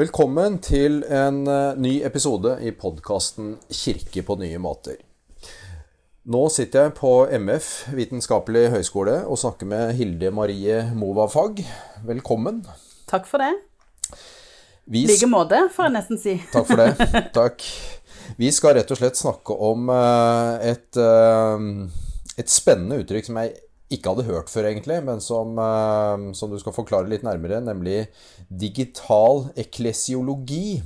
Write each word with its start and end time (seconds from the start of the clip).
Velkommen 0.00 0.54
til 0.64 1.02
en 1.12 1.42
eh, 1.50 1.76
ny 1.76 1.90
episode 2.06 2.54
i 2.64 2.70
podkasten 2.72 3.50
'Kirke 3.68 4.22
på 4.24 4.36
nye 4.40 4.56
måter'. 4.56 4.96
Nå 6.24 6.40
sitter 6.48 6.86
jeg 6.86 6.94
på 6.96 7.10
MF 7.36 7.66
vitenskapelig 7.98 8.70
høgskole 8.72 9.18
og 9.26 9.36
snakker 9.42 9.68
med 9.68 9.92
Hilde 9.98 10.30
Marie 10.32 10.78
Mova 10.96 11.26
Fagg. 11.28 11.60
Velkommen. 12.06 12.62
Takk 13.12 13.28
for 13.28 13.44
det. 13.44 13.50
I 14.88 15.04
like 15.10 15.28
måte, 15.28 15.60
får 15.74 15.90
jeg 15.90 15.96
nesten 15.98 16.22
si. 16.22 16.36
Takk 16.54 16.70
for 16.70 16.80
det. 16.80 17.10
Takk. 17.42 17.66
Vi 18.40 18.48
skal 18.56 18.78
rett 18.78 18.94
og 18.94 19.02
slett 19.02 19.20
snakke 19.20 19.58
om 19.68 19.92
eh, 19.92 20.70
et, 20.70 20.96
eh, 20.96 21.68
et 22.40 22.48
spennende 22.48 23.02
uttrykk 23.02 23.28
som 23.28 23.42
jeg 23.42 23.52
ikke 23.90 24.12
hadde 24.12 24.28
hørt 24.28 24.50
før, 24.52 24.68
egentlig, 24.70 25.00
men 25.06 25.20
som, 25.24 25.58
eh, 25.58 26.30
som 26.38 26.50
du 26.50 26.58
skal 26.62 26.74
forklare 26.76 27.10
litt 27.10 27.26
nærmere, 27.26 27.60
nemlig 27.64 28.06
digital 28.48 29.48
eklesiologi. 29.58 30.80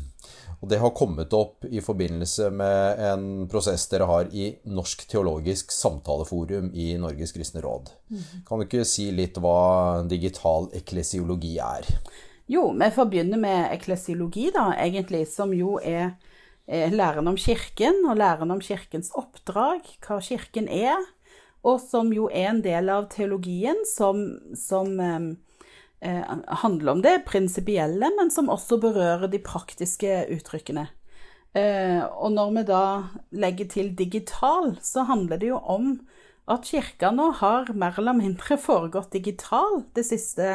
Og 0.63 0.71
det 0.71 0.79
har 0.81 0.95
kommet 0.97 1.35
opp 1.37 1.67
i 1.69 1.83
forbindelse 1.85 2.49
med 2.57 3.01
en 3.05 3.25
prosess 3.53 3.85
dere 3.91 4.07
har 4.09 4.31
i 4.33 4.47
Norsk 4.65 5.03
teologisk 5.11 5.75
samtaleforum 5.75 6.71
i 6.73 6.95
Norges 6.97 7.35
kristne 7.37 7.61
råd. 7.61 7.91
Kan 8.49 8.63
du 8.63 8.65
ikke 8.65 8.87
si 8.89 9.11
litt 9.13 9.37
hva 9.37 10.07
digital 10.09 10.71
eklesiologi 10.73 11.59
er? 11.61 11.85
Jo, 12.49 12.71
vi 12.73 12.89
får 12.97 13.11
begynne 13.13 13.41
med 13.41 13.75
eklesiologi, 13.75 14.49
da, 14.55 14.71
egentlig, 14.81 15.27
som 15.29 15.53
jo 15.53 15.77
er 15.85 16.15
læren 16.65 17.29
om 17.29 17.37
kirken, 17.37 18.01
og 18.09 18.17
læren 18.17 18.51
om 18.55 18.65
kirkens 18.65 19.13
oppdrag, 19.21 19.85
hva 20.07 20.17
kirken 20.25 20.69
er, 20.73 20.97
og 21.65 21.81
som 21.81 22.13
jo 22.13 22.29
er 22.29 22.51
en 22.51 22.63
del 22.65 22.91
av 22.93 23.09
teologien 23.13 23.81
som, 23.89 24.21
som 24.59 24.99
eh, 25.01 25.31
eh, 26.05 26.35
handler 26.65 26.93
om 26.93 27.05
det 27.05 27.23
prinsipielle, 27.29 28.11
men 28.19 28.33
som 28.33 28.53
også 28.53 28.79
berører 28.83 29.31
de 29.33 29.41
praktiske 29.43 30.27
uttrykkene. 30.35 30.89
Eh, 31.55 32.03
og 32.03 32.35
når 32.35 32.53
vi 32.57 32.67
da 32.69 32.85
legger 33.33 33.71
til 33.71 33.95
digital, 33.97 34.75
så 34.83 35.07
handler 35.09 35.41
det 35.41 35.53
jo 35.53 35.61
om 35.63 35.95
at 36.51 36.67
kirka 36.69 37.09
nå 37.15 37.31
har 37.41 37.71
mer 37.73 37.97
eller 38.01 38.19
mindre 38.19 38.59
foregått 38.61 39.15
digital 39.15 39.81
det 39.97 40.05
siste 40.11 40.51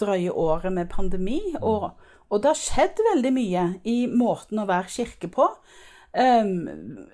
drøye 0.00 0.32
året 0.32 0.74
med 0.74 0.90
pandemi. 0.90 1.40
Og, 1.60 1.92
og 2.32 2.42
det 2.42 2.50
har 2.50 2.58
skjedd 2.58 3.02
veldig 3.12 3.34
mye 3.36 3.66
i 3.86 3.98
måten 4.10 4.62
å 4.62 4.68
være 4.70 4.90
kirke 4.90 5.30
på. 5.30 5.46
Um, 6.12 7.06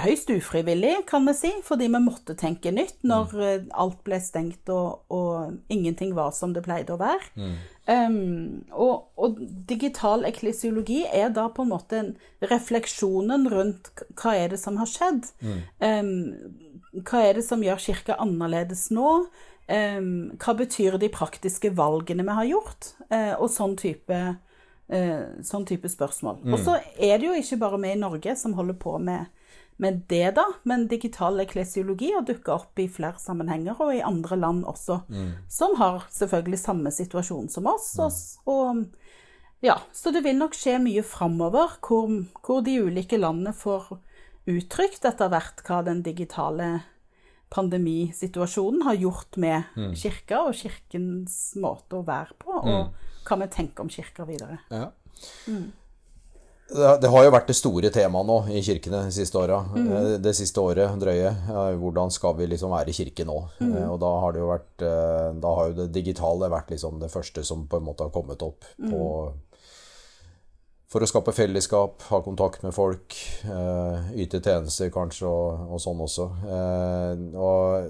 høyst 0.00 0.30
ufrivillig, 0.32 0.94
kan 1.10 1.26
vi 1.28 1.34
si, 1.36 1.50
fordi 1.64 1.90
vi 1.92 1.98
måtte 2.00 2.32
tenke 2.40 2.70
nytt 2.72 3.02
når 3.04 3.34
uh, 3.36 3.66
alt 3.82 3.98
ble 4.06 4.16
stengt 4.24 4.70
og, 4.72 5.02
og, 5.12 5.58
ingenting 5.68 6.14
var 6.16 6.32
som 6.32 6.54
det 6.56 6.62
pleide 6.64 6.94
å 6.94 7.00
være. 7.00 7.26
Mm. 7.36 7.58
Um, 7.86 8.62
og, 8.72 9.10
og, 9.20 9.42
digital 9.68 10.24
eklesiologi 10.24 11.02
er 11.04 11.34
da 11.36 11.50
på 11.52 11.66
en 11.66 11.74
måte 11.74 12.00
refleksjonen 12.48 13.44
rundt 13.52 13.92
hva 14.16 14.32
er 14.38 14.54
det 14.54 14.60
som 14.62 14.80
har 14.80 14.88
skjedd. 14.88 15.28
Mm. 15.44 15.60
Um, 15.84 17.04
hva 17.04 17.26
er 17.26 17.36
det 17.36 17.44
som 17.44 17.60
gjør 17.64 17.84
kirka 17.90 18.16
annerledes 18.22 18.88
nå? 18.94 19.10
hva 19.66 20.52
betyr 20.54 20.94
de 21.02 21.08
praktiske 21.10 21.72
valgene 21.74 22.22
vi 22.22 22.34
har 22.38 22.46
gjort? 22.46 22.92
Uh, 23.10 23.34
og 23.34 23.48
sånn 23.50 23.72
type 23.74 24.20
Eh, 24.88 25.42
sånn 25.42 25.64
type 25.66 25.88
spørsmål. 25.90 26.44
Mm. 26.44 26.54
Og 26.54 26.60
så 26.62 26.76
er 27.02 27.18
det 27.18 27.26
jo 27.26 27.34
ikke 27.34 27.58
bare 27.58 27.80
vi 27.82 27.90
i 27.90 27.98
Norge 27.98 28.36
som 28.38 28.54
holder 28.54 28.76
på 28.78 28.92
med, 29.02 29.32
med 29.82 30.04
det, 30.10 30.36
da. 30.38 30.44
Men 30.62 30.86
digital 30.90 31.40
eklesiologi 31.42 32.12
har 32.14 32.22
dukka 32.26 32.54
opp 32.54 32.78
i 32.78 32.86
flere 32.86 33.18
sammenhenger, 33.18 33.74
og 33.82 33.96
i 33.96 34.04
andre 34.06 34.38
land 34.38 34.62
også. 34.70 35.00
Mm. 35.10 35.32
Som 35.50 35.74
har 35.80 36.06
selvfølgelig 36.14 36.62
samme 36.62 36.92
situasjon 36.94 37.50
som 37.50 37.66
oss. 37.72 37.96
Mm. 37.98 38.04
Og, 38.06 38.52
og, 38.54 39.16
ja, 39.66 39.80
så 39.90 40.12
det 40.14 40.22
vil 40.22 40.38
nok 40.38 40.54
skje 40.54 40.76
mye 40.84 41.02
framover, 41.02 41.80
hvor, 41.82 42.12
hvor, 42.46 42.62
de 42.62 42.78
ulike 42.86 43.18
landene 43.18 43.56
får 43.56 43.96
uttrykt 44.46 45.08
etter 45.08 45.32
hvert 45.32 45.64
hva 45.66 45.80
den 45.82 46.04
digitale 46.06 46.76
pandemisituasjonen 47.50 48.86
har 48.86 49.02
gjort 49.02 49.34
med 49.42 49.66
mm. 49.74 49.92
kirka 49.98 50.44
og 50.46 50.54
kirkens 50.58 51.56
måte 51.58 51.98
å 51.98 52.06
være 52.06 52.38
på. 52.38 52.54
og 52.54 52.80
mm 52.94 53.12
hva 53.26 53.40
vi 53.42 53.50
tenker 53.52 53.84
om 53.84 53.90
kirker 53.92 54.28
videre. 54.28 54.60
Ja. 54.70 54.90
Mm. 55.48 55.72
Det 56.66 57.08
har 57.12 57.22
jo 57.22 57.30
vært 57.30 57.46
det 57.46 57.54
store 57.54 57.90
temaet 57.94 58.26
nå 58.26 58.36
i 58.50 58.60
kirkene 58.64 59.04
de 59.06 59.14
siste 59.14 59.38
åra. 59.38 59.60
Mm. 59.70 59.86
Eh, 59.86 60.08
det 60.22 60.32
siste 60.34 60.58
året 60.62 60.98
drøye. 60.98 61.30
Hvordan 61.78 62.10
skal 62.10 62.34
vi 62.40 62.48
liksom 62.50 62.74
være 62.74 62.90
i 62.90 62.96
kirke 62.96 63.26
nå? 63.26 63.36
Mm. 63.60 63.70
Eh, 63.70 63.86
og 63.86 64.00
da 64.02 64.10
har 64.24 64.34
det 64.34 64.42
jo 64.42 64.48
vært 64.50 64.86
eh, 64.88 65.28
Da 65.42 65.52
har 65.58 65.68
jo 65.70 65.76
det 65.78 65.92
digitale 65.94 66.50
vært 66.50 66.72
liksom 66.74 66.98
det 67.02 67.12
første 67.12 67.44
som 67.46 67.68
på 67.70 67.78
en 67.78 67.86
måte 67.86 68.08
har 68.08 68.14
kommet 68.14 68.42
opp 68.42 68.66
mm. 68.82 68.90
på 68.90 69.04
For 70.90 71.06
å 71.06 71.10
skape 71.10 71.34
fellesskap, 71.36 72.02
ha 72.10 72.20
kontakt 72.22 72.62
med 72.62 72.74
folk, 72.74 73.14
yte 74.14 74.38
tjenester 74.38 74.90
kanskje, 74.94 75.26
og, 75.26 75.72
og 75.74 75.80
sånn 75.82 76.02
også. 76.04 76.28
Og 77.42 77.88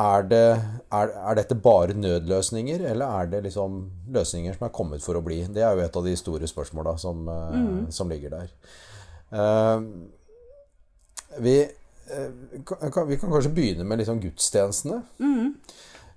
er, 0.00 0.24
det, 0.24 0.46
er, 0.92 1.12
er, 1.12 1.36
dette 1.36 1.56
bare 1.60 1.96
nødløsninger, 1.98 2.80
eller 2.92 3.20
er 3.20 3.28
det 3.28 3.42
liksom 3.44 3.90
løsninger 4.14 4.56
som 4.56 4.66
er 4.66 4.74
kommet 4.74 5.04
for 5.04 5.18
å 5.18 5.24
bli? 5.24 5.42
Det 5.52 5.64
er 5.64 5.76
jo 5.76 5.84
et 5.84 5.96
av 6.00 6.06
de 6.06 6.14
store 6.16 6.48
spørsmåla 6.48 6.96
som, 7.00 7.26
eh, 7.28 7.54
mm. 7.60 7.78
som, 7.92 8.08
ligger 8.08 8.32
der. 8.32 8.50
Uh, 9.32 9.84
vi, 11.44 11.56
uh, 12.08 12.62
kan, 12.64 13.08
vi, 13.08 13.18
kan, 13.18 13.32
kanskje 13.32 13.52
begynne 13.52 13.84
med 13.88 14.00
liksom 14.00 14.20
gudstjenestene. 14.22 15.02
Mm. 15.20 15.52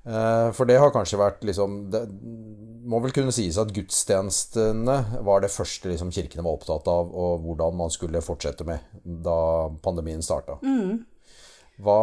Uh, 0.06 0.54
for 0.56 0.70
det 0.70 0.78
har 0.80 0.92
kanskje 0.94 1.18
vært 1.18 1.40
liksom 1.48 1.88
Det 1.90 2.04
må 2.86 3.00
vel 3.02 3.14
kunne 3.16 3.34
sies 3.34 3.58
at 3.58 3.72
gudstjenestene 3.74 4.98
var 5.26 5.42
det 5.42 5.50
første 5.50 5.90
liksom, 5.90 6.12
kirkene 6.14 6.46
var 6.46 6.60
opptatt 6.60 6.88
av, 6.92 7.10
og 7.10 7.42
hvordan 7.42 7.80
man 7.80 7.92
skulle 7.94 8.22
fortsette 8.22 8.68
med 8.68 8.86
da 9.04 9.68
pandemien 9.84 10.22
starta. 10.24 10.60
Mm. 10.62 11.02
Hva, 11.84 12.02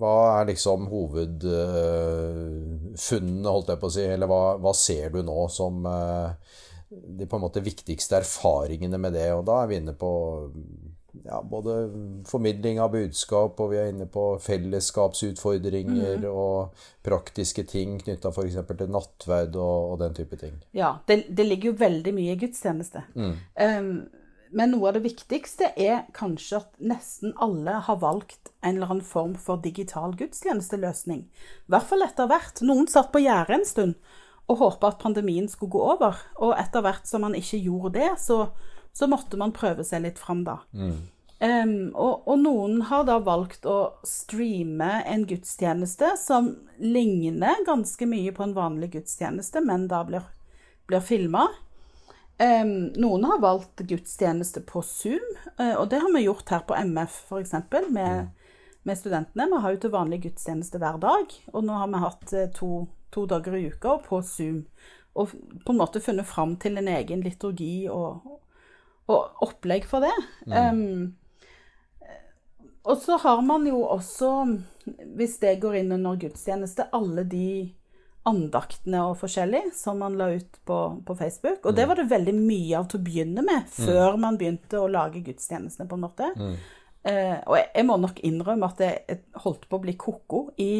hva, 0.00 0.14
er 0.38 0.44
liksom 0.52 0.80
hovedfunnene, 0.88 3.52
holdt 3.52 3.72
jeg 3.72 3.80
på 3.82 3.88
å 3.90 3.92
si, 3.92 4.04
eller 4.14 4.28
hva, 4.30 4.42
hva 4.62 4.72
ser 4.76 5.06
du 5.12 5.20
nå 5.26 5.40
som 5.52 5.74
uh, 5.84 6.28
de 6.88 7.26
på 7.28 7.36
en 7.36 7.44
måte 7.44 7.64
viktigste 7.64 8.16
erfaringene 8.22 8.98
med 9.00 9.12
det? 9.18 9.30
Og 9.36 9.42
da 9.48 9.54
er 9.62 9.66
vi 9.68 9.76
inne 9.82 9.94
på 9.98 10.10
ja, 11.24 11.46
både 11.50 11.90
formidling 12.26 12.80
av 12.80 12.92
budskap, 12.92 13.60
og 13.60 13.72
vi 13.72 13.80
er 13.80 13.90
inne 13.92 14.06
på 14.10 14.24
fellesskapsutfordringer 14.42 16.24
mm. 16.24 16.28
og 16.30 16.84
praktiske 17.06 17.66
ting 17.68 17.96
knytta 18.02 18.32
f.eks. 18.32 18.58
til 18.72 18.92
nattverd 18.92 19.56
og, 19.56 19.92
og, 19.92 19.98
den 20.02 20.16
type 20.16 20.38
ting. 20.40 20.58
Ja, 20.76 20.96
det, 21.08 21.24
det, 21.28 21.48
ligger 21.48 21.72
jo 21.72 21.80
veldig 21.80 22.14
mye 22.16 22.36
i 22.36 22.40
gudstjeneste. 22.40 23.06
Mm. 23.14 23.34
Um, 23.60 23.92
men 24.56 24.72
noe 24.72 24.88
av 24.88 24.96
det 24.96 25.04
viktigste 25.04 25.68
er 25.76 26.06
kanskje 26.16 26.62
at 26.62 26.70
nesten 26.80 27.34
alle 27.44 27.74
har 27.84 27.98
valgt 28.00 28.54
en 28.62 28.78
eller 28.78 28.94
annen 28.94 29.04
form 29.04 29.34
for 29.36 29.60
digital 29.60 30.14
gudstjenesteløsning. 30.16 31.26
I 31.28 31.74
hvert 31.74 31.90
fall 31.90 32.04
etter 32.06 32.30
hvert. 32.30 32.62
Noen 32.64 32.88
satt 32.88 33.10
på 33.12 33.20
gjerdet 33.20 33.58
en 33.58 33.68
stund 33.68 34.14
og 34.46 34.62
håpa 34.62 34.94
at 34.94 35.02
pandemien 35.02 35.50
skulle 35.50 35.74
gå 35.74 35.82
over. 35.96 36.16
Og 36.40 36.54
etter 36.56 36.84
hvert 36.86 37.04
som 37.08 37.26
man 37.26 37.36
ikke 37.36 37.60
gjorde 37.66 37.98
det, 37.98 38.14
så, 38.22 38.46
så 38.96 39.10
måtte 39.10 39.36
man 39.36 39.52
prøve 39.56 39.84
seg 39.84 40.06
litt 40.06 40.22
fram 40.22 40.46
da. 40.46 40.62
Mm. 40.72 40.96
Um, 41.36 41.74
og, 41.92 42.22
og, 42.24 42.38
noen 42.40 42.78
har 42.88 43.04
da 43.04 43.18
valgt 43.20 43.66
å 43.68 43.98
streame 44.08 45.02
en 45.04 45.26
gudstjeneste 45.28 46.14
som 46.16 46.54
ligner 46.80 47.60
ganske 47.66 48.08
mye 48.08 48.32
på 48.32 48.46
en 48.46 48.56
vanlig 48.56 48.94
gudstjeneste, 48.94 49.60
men 49.60 49.84
da 49.92 50.00
blir, 50.08 50.24
blir 50.88 51.04
filma. 51.04 51.44
Um, 52.36 52.92
noen 53.00 53.24
har 53.24 53.40
valgt 53.40 53.80
gudstjeneste 53.88 54.60
på 54.68 54.82
Zoom, 54.84 55.24
uh, 55.56 55.76
og 55.80 55.88
det 55.88 56.02
har 56.02 56.12
vi 56.12 56.26
gjort 56.26 56.50
her 56.52 56.66
på 56.68 56.76
MF 56.76 57.14
f.eks. 57.30 57.54
Med, 57.88 58.26
mm. 58.26 58.26
med 58.82 58.98
studentene. 58.98 59.46
Vi 59.54 59.60
har 59.62 59.72
jo 59.72 59.80
til 59.80 59.94
vanlig 59.94 60.20
gudstjeneste 60.26 60.80
hver 60.82 60.98
dag, 61.00 61.32
og 61.54 61.64
nå 61.64 61.78
har 61.80 61.88
vi 61.92 62.02
hatt 62.04 62.34
uh, 62.36 62.44
to, 62.58 62.70
to, 63.14 63.24
dager 63.30 63.56
i 63.56 63.66
uka 63.72 63.96
på 64.04 64.20
Zoom. 64.20 64.66
Og 65.16 65.32
på 65.32 65.72
en 65.72 65.80
måte 65.80 66.02
funnet 66.04 66.28
fram 66.28 66.58
til 66.60 66.76
en 66.76 66.90
egen 66.92 67.24
liturgi 67.24 67.88
og, 67.88 68.36
og 69.08 69.46
opplegg 69.46 69.88
for 69.88 70.04
det. 70.04 70.12
Mm. 70.44 70.52
Um, 70.52 72.12
og 72.86 73.00
så 73.00 73.16
har 73.18 73.40
man 73.42 73.64
jo 73.66 73.80
også, 73.80 74.34
hvis 75.16 75.40
det 75.40 75.56
går 75.64 75.80
inn 75.80 75.96
under 75.96 76.20
gudstjeneste, 76.20 76.90
alle 76.94 77.24
de 77.24 77.48
andaktene 78.26 79.02
og 79.06 79.18
forskjellig 79.20 79.68
som 79.76 80.00
man 80.02 80.16
la 80.18 80.32
ut 80.34 80.58
på, 80.66 80.78
på, 81.06 81.16
Facebook. 81.18 81.60
Og 81.64 81.76
det 81.76 81.84
mm. 81.84 81.88
var 81.88 82.00
det 82.00 82.08
veldig 82.10 82.34
mye 82.38 82.78
av 82.78 82.88
til 82.90 83.00
å 83.00 83.06
begynne 83.06 83.44
med, 83.46 83.66
mm. 83.68 83.86
før 83.86 84.16
mm. 84.16 84.24
man 84.24 84.38
begynte 84.40 84.80
å 84.82 84.90
lage 84.90 85.22
gudstjenestene, 85.26 85.88
på 85.88 85.98
en 85.98 86.04
måte. 86.06 86.30
Mm. 86.34 86.56
Eh, 87.06 87.36
og 87.46 87.58
jeg, 87.58 87.68
jeg, 87.70 87.86
må 87.86 87.98
nok 88.02 88.22
innrømme 88.26 88.70
at 88.72 88.82
jeg, 88.82 89.20
holdt 89.44 89.68
på 89.70 89.78
å 89.78 89.84
bli 89.84 89.94
ko-ko 90.00 90.42
i 90.62 90.70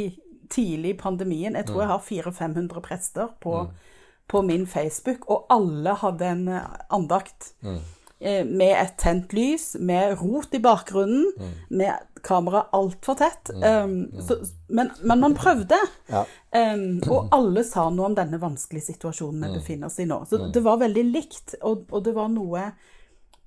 tidlig 0.50 0.94
i 0.94 0.98
pandemien. 0.98 1.58
Jeg 1.58 1.68
tror 1.68 1.78
mm. 1.78 1.84
jeg 1.84 1.92
har 1.92 2.32
400-500 2.32 2.82
prester 2.88 3.30
på, 3.42 3.60
mm. 3.66 4.00
på, 4.34 4.42
min 4.46 4.66
Facebook, 4.70 5.28
og 5.30 5.46
alle 5.54 5.94
hadde 6.02 6.32
en 6.32 6.48
eh, 6.50 6.80
andakt. 6.98 7.52
eh, 7.62 7.92
med 8.18 8.72
et 8.72 8.94
tent 8.96 9.32
lys, 9.36 9.74
med 9.76 10.14
rot 10.20 10.54
i 10.56 10.60
bakgrunnen, 10.64 11.26
med 11.68 12.22
kamera 12.24 12.62
altfor 12.72 13.14
tett. 13.14 13.50
Um, 13.52 14.08
så, 14.24 14.38
men, 14.66 14.90
men 15.02 15.20
man 15.20 15.36
prøvde. 15.36 15.78
Ja. 16.08 16.24
Um, 16.50 16.98
og 17.12 17.28
alle 17.36 17.62
sa 17.66 17.86
noe 17.92 18.10
om 18.10 18.16
denne 18.16 18.40
vanskelige 18.42 18.88
situasjonen 18.88 19.44
vi 19.46 19.60
befinner 19.60 19.90
oss 19.90 20.00
i 20.02 20.08
nå. 20.08 20.22
Så 20.26 20.48
det 20.52 20.64
var 20.64 20.80
veldig 20.82 21.04
likt, 21.10 21.58
og, 21.60 21.86
og 21.92 22.06
det 22.08 22.16
var 22.16 22.32
noe 22.32 22.70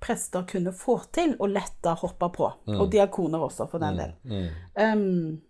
prester 0.00 0.46
kunne 0.48 0.72
få 0.72 0.96
til 1.12 1.34
og 1.36 1.52
lette 1.52 1.92
hoppe 2.00 2.30
på. 2.32 2.48
Og 2.78 2.86
diakoner 2.92 3.42
også, 3.50 3.68
for 3.68 3.82
den 3.82 4.00
del. 4.00 4.14
Um, 4.78 5.40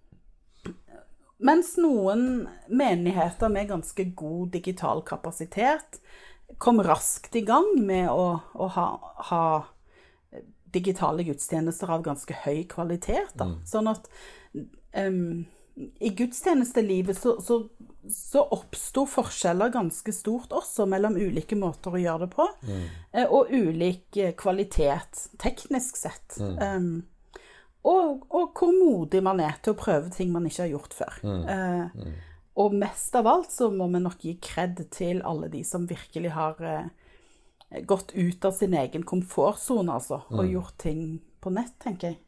mens 1.40 1.76
noen 1.80 2.48
menigheter 2.68 3.52
med 3.52 3.70
ganske 3.70 4.10
god 4.16 4.50
digital 4.56 5.04
kapasitet 5.06 6.00
kom 6.58 6.82
raskt 6.82 7.36
i 7.36 7.44
gang 7.46 7.68
med 7.84 8.10
å, 8.10 8.40
å 8.54 8.70
ha, 8.74 8.86
ha 9.30 9.44
digitale 10.72 11.24
gudstjenester 11.26 11.90
av 11.90 12.04
ganske 12.06 12.34
høy 12.44 12.64
kvalitet. 12.70 13.32
Da. 13.38 13.48
Sånn 13.66 13.90
at 13.90 14.06
um, 14.96 15.44
i 15.98 16.10
gudstjenestelivet 16.16 17.18
så, 17.18 17.36
så, 17.42 17.62
så 18.12 18.44
oppsto 18.54 19.06
forskjeller 19.08 19.72
ganske 19.74 20.12
stort 20.14 20.52
også 20.56 20.86
mellom 20.90 21.16
ulike 21.18 21.58
måter 21.58 21.94
å 21.94 22.02
gjøre 22.02 22.26
det 22.26 22.32
på, 22.34 22.48
mm. 22.66 22.82
og 23.28 23.52
ulik 23.54 24.18
eh, 24.20 24.34
kvalitet 24.38 25.26
teknisk 25.40 26.00
sett. 26.00 26.38
Um, 26.40 27.06
og, 27.88 28.26
og 28.28 28.58
hvor 28.58 28.74
modig 28.76 29.22
man 29.24 29.40
er 29.40 29.56
til 29.64 29.72
å 29.72 29.78
prøve 29.80 30.12
ting 30.12 30.34
man 30.34 30.44
ikke 30.48 30.66
har 30.66 30.74
gjort 30.74 30.96
før. 30.98 31.22
Eh, 31.24 32.10
og 32.60 32.74
mest 32.76 33.14
av 33.16 33.28
alt 33.30 33.52
så 33.52 33.70
må 33.72 33.88
vi 33.92 34.02
nok 34.04 34.24
gi 34.26 34.36
kred 34.42 34.82
til 34.92 35.22
alle 35.26 35.48
de 35.52 35.62
som 35.66 35.88
virkelig 35.88 36.32
har 36.36 36.60
eh, 36.66 36.88
gått 37.88 38.12
ut 38.14 38.44
av 38.44 38.56
sin 38.56 38.74
egen 38.76 39.06
komfortsone, 39.06 39.92
altså, 39.94 40.22
og 40.28 40.48
gjort 40.48 40.76
ting 40.82 41.20
på 41.40 41.52
nett, 41.54 41.76
tenker 41.82 42.12
jeg. 42.12 42.20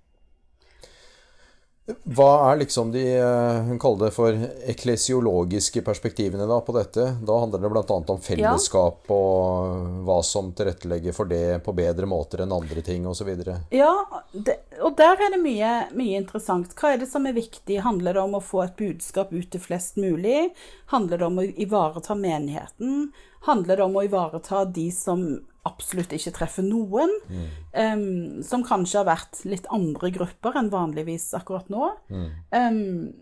Hva 1.84 2.52
er 2.52 2.60
liksom 2.60 2.92
de 2.94 3.02
eh, 3.16 3.62
hun 3.66 3.78
kaller 3.82 4.06
det 4.06 4.14
for 4.14 4.36
eklesiologiske 4.70 5.82
perspektivene 5.82 6.46
da 6.46 6.60
på 6.62 6.74
dette? 6.76 7.08
Da 7.26 7.38
handler 7.42 7.64
det 7.64 7.70
bl.a. 7.72 7.96
om 8.14 8.20
fellesskap 8.22 9.10
og 9.10 10.04
hva 10.06 10.20
som 10.22 10.52
tilrettelegger 10.54 11.16
for 11.16 11.26
det 11.26 11.58
på 11.66 11.74
bedre 11.74 12.06
måter 12.06 12.44
enn 12.44 12.54
andre 12.54 12.84
ting 12.86 13.08
osv. 13.10 13.32
Ja, 13.74 13.90
det, 14.30 14.60
og 14.78 14.94
der 15.00 15.26
er 15.26 15.34
det 15.34 15.42
mye, 15.42 15.72
mye 15.98 16.22
interessant. 16.22 16.76
Hva 16.78 16.94
er 16.94 17.02
det 17.02 17.10
som 17.10 17.26
er 17.26 17.34
viktig? 17.34 17.80
Handler 17.82 18.14
det 18.14 18.26
om 18.28 18.38
å 18.38 18.44
få 18.46 18.62
et 18.68 18.78
budskap 18.78 19.34
ut 19.34 19.50
til 19.50 19.66
flest 19.66 19.98
mulig? 19.98 20.52
Handler 20.94 21.18
det 21.18 21.30
om 21.32 21.42
å 21.42 21.48
ivareta 21.66 22.14
menigheten? 22.14 23.08
Handler 23.48 23.82
det 23.82 23.88
om 23.90 23.98
å 23.98 24.06
ivareta 24.06 24.62
de 24.70 24.86
som 24.94 25.32
absolutt 25.64 26.12
ikke 26.12 26.32
treffer 26.34 26.62
noen? 26.66 27.10
em, 27.74 28.42
som 28.42 28.64
kanskje 28.64 28.98
har 28.98 29.06
vært 29.06 29.44
litt 29.44 29.66
andre 29.70 30.10
grupper 30.10 30.56
enn 30.58 30.70
vanligvis 30.70 31.28
akkurat 31.38 31.68
nå? 31.70 31.90
Em, 32.52 33.12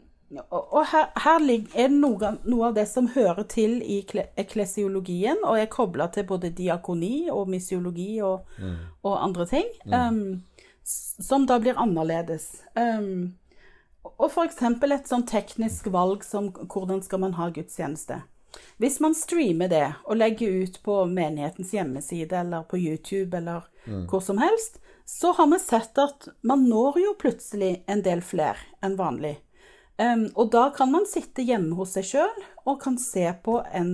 og 0.51 0.73
og 0.79 0.87
her, 0.93 1.09
her 1.17 1.41
er 1.75 1.89
noe, 1.91 2.37
noe 2.45 2.67
av 2.69 2.75
det 2.75 2.87
som 2.89 3.09
hører 3.09 3.43
til 3.51 3.81
i 3.83 4.03
kle- 4.07 4.29
eklesiologien, 4.39 5.43
og 5.45 5.59
er 5.59 5.67
kobla 5.67 6.07
til 6.15 6.25
både 6.25 6.51
diakoni 6.55 7.29
og 7.31 7.49
misiologi 7.49 8.21
og, 8.23 8.47
og 9.05 9.17
andre 9.25 9.47
ting, 9.47 9.67
s- 10.85 11.17
som 11.21 11.47
da 11.47 11.59
blir 11.59 11.75
annerledes. 11.77 12.63
Og 14.19 14.31
eksempel 14.47 14.93
et 14.93 15.09
sånn 15.11 15.27
teknisk 15.29 15.91
valg 15.93 16.23
som 16.25 16.51
hvordan 16.53 17.03
skal 17.05 17.21
man 17.21 17.35
ha 17.37 17.51
gudstjeneste. 17.53 18.23
Hvis 18.81 19.01
man 19.01 19.15
streamer 19.15 19.69
det 19.71 19.87
og 20.05 20.19
legger 20.21 20.63
ut 20.63 20.81
på 20.83 21.03
menighetens 21.11 21.75
hjemmeside 21.77 22.39
eller 22.41 22.65
på 22.71 22.79
YouTube 22.81 23.37
eller 23.37 23.69
hvor 24.11 24.23
som 24.25 24.39
helst, 24.39 24.81
så 25.11 25.33
har 25.33 25.47
vi 25.51 25.59
sett 25.59 25.99
at 25.99 26.29
man 26.47 26.69
når 26.71 26.99
jo 27.03 27.15
plutselig 27.19 27.81
en 27.91 28.03
del 28.07 28.23
flere 28.23 28.61
enn 28.85 28.97
vanlig. 28.99 29.37
Um, 30.01 30.29
og 30.39 30.53
da 30.55 30.69
kan 30.73 30.93
man 30.93 31.05
sitte 31.09 31.45
hjemme 31.45 31.75
hos 31.77 31.97
seg 31.97 32.07
sjøl 32.09 32.45
og 32.65 32.79
kan 32.81 32.97
se 33.01 33.27
på 33.45 33.59
en, 33.77 33.91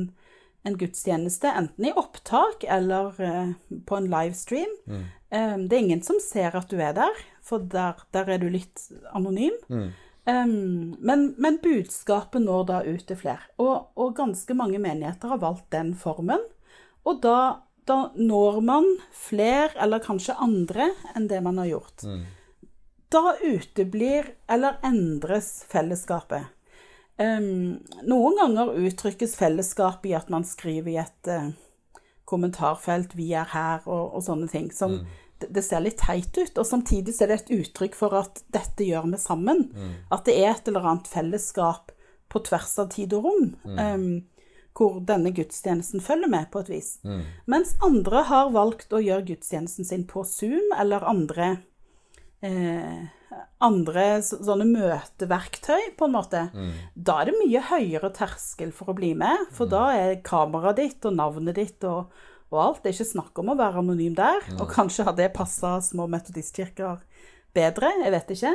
en 0.62 0.76
gudstjeneste, 0.78 1.50
enten 1.50 1.88
i 1.88 1.94
opptak 1.96 2.66
eller 2.68 3.16
uh, 3.18 3.54
på 3.88 3.98
en 3.98 4.10
livestream. 4.12 4.74
Um, 5.32 5.66
det 5.66 5.78
er 5.78 5.82
ingen 5.82 6.04
som 6.06 6.20
ser 6.22 6.54
at 6.54 6.70
du 6.70 6.78
er 6.78 6.94
der, 6.94 7.24
for 7.42 7.64
der, 7.64 8.04
der 8.14 8.36
er 8.36 8.42
du 8.42 8.46
litt 8.52 8.86
anonym. 9.16 9.56
Um, 10.26 10.96
men, 10.98 11.34
men 11.38 11.60
budskapet 11.62 12.42
når 12.42 12.64
da 12.66 12.80
ut 12.82 13.04
til 13.06 13.18
flere. 13.20 13.46
Og, 13.62 13.92
og 13.94 14.16
ganske 14.18 14.56
mange 14.58 14.80
menigheter 14.82 15.30
har 15.30 15.42
valgt 15.42 15.68
den 15.74 15.92
formen. 15.98 16.42
Og 17.06 17.20
da, 17.22 17.62
da 17.86 17.98
når 18.18 18.58
man 18.66 18.88
flere, 19.14 19.70
eller 19.82 20.02
kanskje 20.02 20.34
andre, 20.42 20.90
enn 21.14 21.28
det 21.30 21.38
man 21.46 21.62
har 21.62 21.70
gjort. 21.70 22.02
Da 23.14 23.36
uteblir 23.38 24.32
eller 24.50 24.80
endres 24.86 25.60
fellesskapet. 25.70 26.50
Um, 27.16 27.78
noen 28.04 28.34
ganger 28.36 28.74
uttrykkes 28.82 29.38
fellesskap 29.38 30.02
i 30.10 30.16
at 30.18 30.26
man 30.28 30.42
skriver 30.44 30.90
i 30.90 30.98
et 31.00 31.30
uh, 31.30 31.54
kommentarfelt 32.26 33.14
'vi 33.14 33.30
er 33.32 33.46
her' 33.54 33.86
og, 33.86 34.18
og 34.18 34.26
sånne 34.26 34.50
ting. 34.50 34.72
Som 34.74 34.98
det, 34.98 35.06
det 35.38 35.62
ser 35.64 35.82
litt 35.84 35.98
teit 36.00 36.36
ut, 36.38 36.58
og 36.58 36.66
samtidig 36.66 37.14
så 37.14 37.24
er 37.24 37.32
det 37.32 37.40
et 37.42 37.52
uttrykk 37.58 37.98
for 37.98 38.16
at 38.18 38.40
dette 38.54 38.86
gjør 38.86 39.10
vi 39.12 39.20
sammen. 39.20 39.66
At 40.14 40.24
det 40.28 40.38
er 40.40 40.54
et 40.54 40.68
eller 40.70 40.86
annet 40.86 41.10
fellesskap 41.10 41.92
på 42.32 42.42
tvers 42.46 42.78
av 42.82 42.90
tid 42.94 43.12
og 43.16 43.28
rom. 43.28 43.52
um, 43.66 44.08
hvor 44.76 44.98
denne 45.08 45.30
gudstjenesten 45.32 46.02
følger 46.04 46.28
med, 46.28 46.50
på 46.52 46.60
et 46.60 46.68
vis. 46.68 46.88
Mens 47.48 47.70
andre 47.80 48.26
har 48.28 48.50
valgt 48.52 48.92
å 48.92 49.00
gjøre 49.00 49.24
gudstjenesten 49.30 49.88
sin 49.88 50.04
på 50.04 50.20
Zoom 50.28 50.74
eller 50.76 51.06
andre 51.08 51.46
eh, 52.44 53.06
andre 53.64 54.04
sånne 54.24 54.66
møteverktøy, 54.68 55.92
på 55.96 56.06
en 56.06 56.14
måte, 56.14 56.42
da 56.94 57.20
er 57.20 57.30
det 57.30 57.38
mye 57.40 57.62
høyere 57.70 58.12
terskel 58.14 58.72
for 58.76 58.92
å 58.92 58.96
bli 58.98 59.14
med. 59.16 59.48
For 59.56 59.68
da 59.70 59.88
er 59.96 60.20
kameraet 60.26 60.76
ditt 60.82 61.08
og 61.08 61.16
navnet 61.16 61.56
ditt 61.56 61.86
og, 61.88 62.12
og 62.56 62.62
alt. 62.64 62.82
Det 62.82 62.90
er 62.90 62.96
ikke 62.96 63.12
snakk 63.12 63.42
om 63.42 63.52
å 63.52 63.58
være 63.58 63.82
anonym 63.82 64.16
der. 64.16 64.42
Og 64.56 64.66
kanskje 64.72 65.06
har 65.06 65.16
det 65.18 65.34
passa 65.36 65.76
små 65.84 66.08
metodistkirker 66.10 67.02
bedre, 67.56 67.92
jeg 68.02 68.14
vet 68.14 68.34
ikke. 68.36 68.54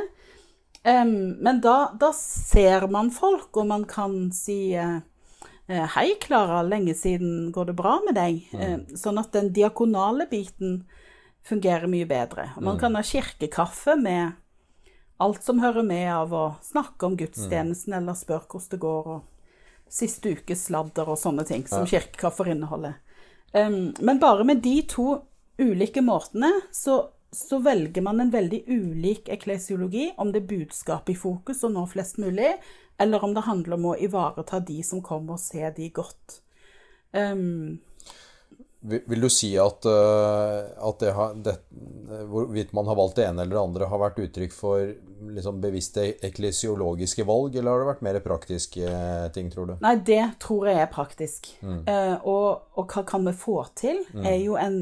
Um, 0.82 1.38
men 1.42 1.60
da, 1.62 1.92
da 1.98 2.10
ser 2.16 2.88
man 2.90 3.12
folk, 3.14 3.50
og 3.54 3.68
man 3.70 3.86
kan 3.86 4.32
si 4.34 4.74
eh, 4.74 4.98
Hei, 5.94 6.08
Klara, 6.20 6.64
lenge 6.66 6.96
siden 6.98 7.52
går 7.54 7.70
det 7.70 7.76
bra 7.78 8.00
med 8.02 8.18
deg? 8.18 8.42
Uh, 8.50 8.80
Sånn 8.98 9.20
at 9.22 9.30
den 9.34 9.52
diakonale 9.54 10.26
biten 10.30 10.82
fungerer 11.46 11.86
mye 11.90 12.06
bedre. 12.06 12.50
Og 12.58 12.66
man 12.66 12.78
kan 12.82 12.98
ha 12.98 13.02
kirkekaffe 13.06 13.96
med 13.98 14.34
alt 15.22 15.44
som 15.46 15.62
hører 15.62 15.86
med 15.86 16.08
av 16.10 16.34
å 16.34 16.44
snakke 16.66 17.06
om 17.06 17.16
gudstjenesten 17.18 17.94
eller 17.94 18.18
spørre 18.18 18.48
hvordan 18.50 18.74
det 18.74 18.80
går, 18.82 19.08
og 19.16 19.92
siste 19.92 20.32
ukes 20.34 20.66
sladder 20.66 21.10
og 21.12 21.20
sånne 21.20 21.44
ting 21.46 21.66
som 21.68 21.86
kirkekaffer 21.88 22.52
inneholder. 22.54 22.98
Um, 23.52 23.92
men 24.00 24.20
bare 24.20 24.44
med 24.48 24.62
de 24.64 24.78
to 24.88 25.06
ulike 25.60 26.00
måtene 26.04 26.48
så, 26.72 26.96
så 27.32 27.58
velger 27.60 28.04
man 28.04 28.22
en 28.22 28.32
veldig 28.32 28.62
ulik 28.68 29.28
eklesiologi, 29.32 30.08
om 30.16 30.32
det 30.32 30.42
er 30.42 30.52
budskapet 30.54 31.12
i 31.12 31.18
fokus 31.18 31.60
og 31.68 31.74
nå 31.74 31.84
flest 31.90 32.20
mulig, 32.22 32.54
eller 33.00 33.24
om 33.24 33.34
det 33.36 33.44
handler 33.48 33.76
om 33.76 33.90
å 33.92 33.98
ivareta 34.00 34.60
de 34.64 34.80
som 34.86 35.02
kommer 35.04 35.36
og 35.36 35.42
ser 35.42 35.74
de 35.76 35.90
godt. 35.92 36.40
Um, 37.12 37.82
Vil 38.82 39.20
du 39.22 39.28
si 39.30 39.52
at, 39.62 39.86
eh, 39.86 40.70
at 40.82 41.02
det 41.02 41.12
har, 41.14 41.34
det, 41.38 41.54
hvorvidt 42.26 42.72
man 42.74 42.88
har 42.90 42.96
valgt 42.98 43.20
det 43.20 43.28
ene 43.28 43.44
eller 43.44 43.54
det 43.54 43.62
andre, 43.62 43.88
har 43.92 44.00
vært 44.02 44.18
uttrykk 44.24 44.56
for 44.56 44.88
liksom 45.30 45.60
bevisste 45.62 46.08
eklesiologiske 46.26 47.22
valg, 47.28 47.54
eller 47.54 47.70
har 47.70 47.84
det 47.84 47.90
vært 47.92 48.02
mer 48.08 48.18
praktiske 48.24 48.96
ting, 49.36 49.52
tror 49.52 49.70
du? 49.70 49.76
Nei, 49.84 49.94
det 50.02 50.24
tror 50.42 50.66
jeg 50.72 50.82
er 50.82 50.90
praktisk. 50.90 51.52
Eh, 51.62 52.16
og, 52.26 52.66
og 52.74 52.90
hva 52.90 53.04
kan 53.06 53.28
vi 53.28 53.36
få 53.38 53.60
til, 53.78 54.02
er 54.18 54.40
jo 54.42 54.58
en, 54.58 54.80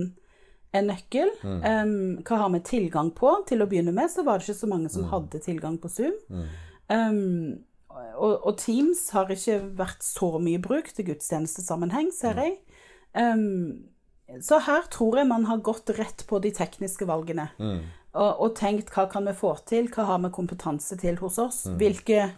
en 0.73 0.93
nøkkel. 0.95 1.35
Em, 1.45 1.95
hva 2.25 2.43
har 2.47 2.55
vi 2.57 2.65
tilgang 2.73 3.13
på? 3.17 3.35
Til 3.53 3.61
å 3.61 3.69
begynne 3.69 3.93
med 3.97 4.09
så 4.13 4.25
var 4.25 4.41
det 4.41 4.49
ikke 4.49 4.63
så 4.63 4.71
mange 4.73 4.93
som 4.93 5.11
hadde 5.13 5.45
tilgang 5.45 5.77
på 5.83 5.93
Zoom. 5.93 6.17
Um, 6.89 7.61
og, 8.17 8.47
og 8.47 8.57
Teams 8.61 9.11
har 9.15 9.31
ikke 9.33 9.61
vært 9.77 10.05
så 10.07 10.39
mye 10.41 10.61
bruk 10.63 10.89
til 10.95 11.11
gudstjenestesammenheng, 11.11 12.15
ser 12.17 12.41
jeg. 12.41 12.57
Em, 13.19 13.87
så 14.43 14.61
her 14.63 14.87
tror 14.93 15.19
jeg 15.19 15.31
man 15.31 15.47
har 15.49 15.63
gått 15.67 15.91
rett 15.97 16.23
på 16.29 16.39
de 16.43 16.53
tekniske 16.55 17.09
valgene. 17.09 17.49
Og, 18.11 18.31
og 18.43 18.55
tenkt 18.59 18.91
hva 18.95 19.07
kan 19.11 19.27
vi 19.27 19.35
få 19.39 19.53
til, 19.67 19.91
hva 19.95 20.07
har 20.09 20.23
vi 20.23 20.33
kompetanse 20.35 20.99
til 20.99 21.19
hos 21.23 21.39
oss? 21.43 21.65
Hvilke 21.79 22.31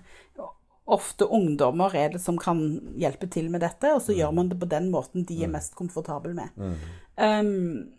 ofte 0.93 1.29
ungdommer 1.31 1.95
er 1.97 2.13
det 2.13 2.21
som 2.21 2.37
kan 2.41 2.59
hjelpe 2.99 3.29
til 3.31 3.49
med 3.53 3.63
dette, 3.65 3.93
og 3.95 4.03
så 4.05 4.17
gjør 4.17 4.33
man 4.35 4.51
det 4.51 4.59
på 4.61 4.69
den 4.69 4.91
måten 4.93 5.25
de 5.29 5.39
er 5.45 5.53
mest 5.53 5.77
komfortable 5.79 6.35
med. 6.37 6.53
Um, 7.17 7.93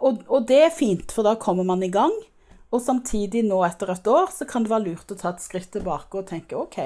og, 0.00 0.24
og 0.28 0.46
det 0.48 0.60
er 0.66 0.74
fint, 0.74 1.12
for 1.12 1.26
da 1.26 1.36
kommer 1.40 1.66
man 1.68 1.84
i 1.84 1.92
gang. 1.92 2.12
Og 2.74 2.82
samtidig 2.82 3.44
nå 3.46 3.60
etter 3.62 3.92
et 3.92 4.08
år 4.10 4.32
så 4.34 4.46
kan 4.50 4.64
det 4.64 4.72
være 4.72 4.88
lurt 4.88 5.12
å 5.14 5.18
ta 5.18 5.30
et 5.30 5.44
skritt 5.44 5.70
tilbake 5.76 6.18
og 6.18 6.26
tenke 6.26 6.58
OK, 6.58 6.80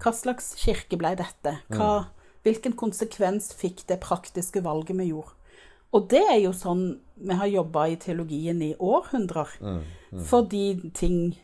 hva 0.00 0.12
slags 0.16 0.54
kirke 0.56 0.96
ble 0.96 1.12
dette? 1.18 1.58
Hva, 1.74 2.06
hvilken 2.48 2.76
konsekvens 2.78 3.52
fikk 3.56 3.84
det 3.90 4.00
praktiske 4.04 4.64
valget 4.64 4.96
vi 4.98 5.10
gjorde? 5.12 5.34
Og 5.96 6.08
det 6.12 6.20
er 6.20 6.40
jo 6.42 6.52
sånn 6.52 6.88
vi 7.16 7.34
har 7.34 7.48
jobba 7.50 7.86
i 7.88 7.96
teologien 8.00 8.60
i 8.62 8.74
århundrer. 8.78 9.54
Fordi 10.28 10.90
ting 10.94 11.36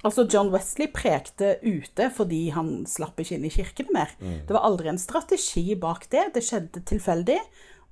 Altså, 0.00 0.24
John 0.32 0.48
Wesley 0.48 0.88
prekte 0.88 1.58
ute 1.60 2.06
fordi 2.16 2.46
han 2.54 2.86
slapp 2.88 3.18
ikke 3.20 3.34
inn 3.36 3.44
i 3.44 3.52
kirkene 3.52 3.92
mer. 3.92 4.14
Det 4.48 4.54
var 4.56 4.64
aldri 4.64 4.88
en 4.88 5.00
strategi 5.00 5.74
bak 5.76 6.06
det. 6.08 6.30
Det 6.32 6.40
skjedde 6.46 6.80
tilfeldig. 6.88 7.36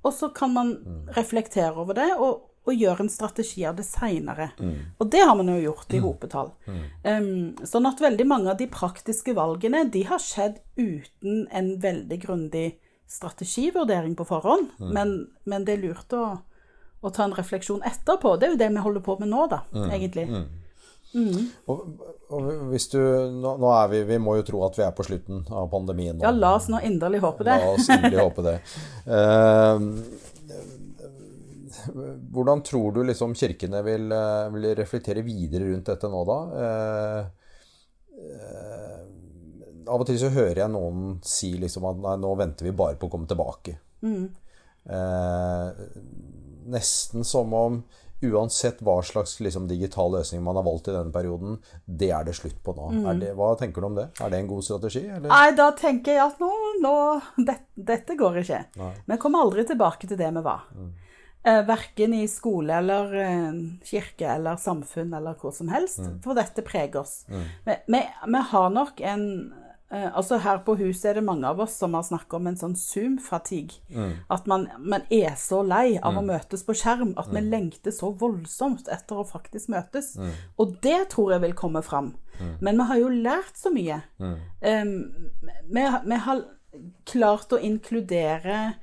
Og 0.01 0.15
så 0.15 0.31
kan 0.33 0.55
man 0.55 0.71
reflektere 1.13 1.75
over 1.77 1.93
det 1.93 2.09
og, 2.17 2.48
og 2.69 2.83
gjøre 2.83 3.05
en 3.05 3.11
strategi 3.11 3.65
av 3.67 3.77
det 3.79 3.85
seinere. 3.87 4.51
Og 4.99 5.09
det 5.11 5.23
har 5.25 5.35
man 5.39 5.49
jo 5.53 5.57
gjort 5.63 5.95
i 5.95 6.01
hopetall. 6.03 6.51
Um, 7.03 7.57
sånn 7.67 7.89
at 7.89 8.03
veldig 8.03 8.27
mange 8.29 8.53
av 8.53 8.59
de 8.61 8.69
praktiske 8.71 9.33
valgene 9.37 9.85
de 9.91 10.05
har 10.09 10.21
skjedd 10.23 10.61
uten 10.77 11.47
en 11.51 11.73
veldig 11.81 12.21
grundig 12.25 12.67
strategivurdering 13.09 14.15
på 14.15 14.27
forhånd. 14.29 14.69
Men, 14.77 15.17
men 15.49 15.65
det 15.65 15.77
er 15.77 15.83
lurt 15.87 16.13
å, 16.13 16.23
å 17.01 17.13
ta 17.13 17.25
en 17.25 17.35
refleksjon 17.37 17.83
etterpå. 17.87 18.37
Det 18.37 18.47
er 18.47 18.55
jo 18.55 18.61
det 18.61 18.71
vi 18.75 18.87
holder 18.87 19.05
på 19.05 19.17
med 19.21 19.31
nå, 19.33 19.47
da, 19.51 19.63
egentlig. 19.89 20.29
Og, 21.65 21.85
og 22.29 22.49
hvis 22.69 22.85
du 22.91 22.99
nå, 23.33 23.55
nå 23.57 23.69
er 23.73 23.87
vi 23.89 24.03
Vi 24.11 24.17
må 24.21 24.35
jo 24.37 24.43
tro 24.45 24.59
at 24.67 24.75
vi 24.77 24.83
er 24.85 24.91
på 24.93 25.01
slutten 25.07 25.41
av 25.49 25.65
pandemien 25.71 26.19
nå. 26.19 26.21
Ja, 26.21 26.29
la 26.29 26.51
oss 26.59 26.67
nå 26.69 26.81
inderlig 26.85 27.23
håpe 27.23 27.47
det. 27.47 27.55
La 27.63 27.71
oss 27.73 27.89
inderlig 27.89 28.21
håpe 28.21 28.45
det. 28.45 28.57
Eh, 29.09 29.85
hvordan 32.33 32.63
tror 32.65 32.95
du 32.95 33.03
liksom 33.07 33.35
kirkene 33.37 33.81
vil, 33.85 34.09
eh, 34.15 34.49
vil 34.55 34.69
reflektere 34.79 35.25
videre 35.25 35.69
rundt 35.69 35.91
dette 35.91 36.09
nå, 36.11 36.23
da? 36.29 36.39
Eh, 36.65 37.21
eh, 38.29 38.99
av 39.89 40.03
og 40.03 40.05
til 40.09 40.19
så 40.21 40.29
hører 40.33 40.63
jeg 40.63 40.73
noen 40.73 41.15
si 41.25 41.53
liksom 41.57 41.87
at 41.89 42.03
nei, 42.03 42.17
nå 42.21 42.35
venter 42.37 42.69
vi 42.69 42.75
bare 42.77 42.99
på 42.99 43.09
å 43.09 43.13
komme 43.13 43.29
tilbake. 43.29 43.79
Eh, 44.89 45.71
nesten 46.69 47.25
som 47.25 47.53
om 47.57 47.81
uansett 48.21 48.81
hva 48.83 48.97
slags 49.05 49.37
liksom, 49.39 49.67
digital 49.67 50.11
løsning 50.11 50.43
man 50.43 50.57
har 50.59 50.65
valgt 50.67 50.89
i 50.91 50.95
denne 50.95 51.13
perioden, 51.13 51.57
det 51.85 52.09
er 52.11 52.25
det 52.27 52.35
slutt 52.35 52.57
på 52.63 52.75
nå. 52.75 52.89
Er 53.07 53.19
det, 53.21 53.33
hva 53.37 53.53
tenker 53.59 53.81
du 53.81 53.89
om 53.89 53.99
det? 53.99 54.09
Er 54.19 54.33
det 54.33 54.41
en 54.41 54.49
god 54.49 54.65
strategi? 54.67 55.05
Eller? 55.07 55.29
Nei, 55.31 55.51
da 55.55 55.69
tenker 55.77 56.17
jeg 56.17 56.25
at 56.25 56.41
nå, 56.43 56.49
nå 56.83 56.95
det, 57.47 57.59
Dette 57.91 58.17
går 58.19 58.41
ikke. 58.43 58.63
Nei. 58.81 58.95
Vi 59.07 59.19
kommer 59.21 59.45
aldri 59.45 59.63
tilbake 59.69 60.09
til 60.09 60.19
det 60.19 60.33
vi 60.35 60.43
var. 60.43 60.67
Eh, 60.75 61.07
verken 61.67 62.13
i 62.13 62.25
skole 62.27 62.73
eller 62.81 63.13
eh, 63.15 63.53
kirke 63.87 64.27
eller 64.27 64.59
samfunn 64.59 65.13
eller 65.15 65.37
hvor 65.39 65.53
som 65.55 65.69
helst. 65.71 66.01
For 66.23 66.35
dette 66.37 66.65
preger 66.67 66.99
oss. 66.99 67.23
Vi, 67.65 67.75
vi, 67.87 68.01
vi 68.27 68.41
har 68.51 68.69
nok 68.75 68.99
en 69.01 69.23
eh, 69.91 70.09
Altså 70.13 70.37
Her 70.43 70.59
på 70.65 70.75
huset 70.77 71.05
er 71.09 71.13
det 71.17 71.23
mange 71.23 71.47
av 71.47 71.61
oss 71.63 71.77
som 71.79 71.95
har 71.97 72.03
snakket 72.03 72.35
om 72.37 72.47
en 72.51 72.59
sånn 72.59 72.75
Zoom-fatigue. 72.77 73.79
At 74.29 74.45
man, 74.51 74.67
man 74.77 75.07
er 75.09 75.33
så 75.39 75.63
lei 75.63 75.97
av 75.97 76.19
å 76.19 76.25
møtes 76.27 76.65
på 76.67 76.75
skjerm 76.77 77.15
at 77.17 77.31
vi 77.33 77.41
lengter 77.47 77.95
så 77.95 78.11
voldsomt 78.11 78.91
etter 78.91 79.23
å 79.23 79.25
faktisk 79.25 79.71
møtes. 79.73 80.17
Og 80.59 80.75
det 80.83 81.09
tror 81.15 81.33
jeg 81.37 81.45
vil 81.47 81.57
komme 81.57 81.81
fram. 81.81 82.13
Men 82.59 82.77
vi 82.77 82.91
har 82.91 83.01
jo 83.01 83.09
lært 83.09 83.57
så 83.57 83.71
mye. 83.73 84.03
Um, 84.19 84.93
vi, 85.71 85.81
vi 86.05 86.21
har 86.27 86.45
klart 87.09 87.51
å 87.55 87.59
inkludere 87.59 88.75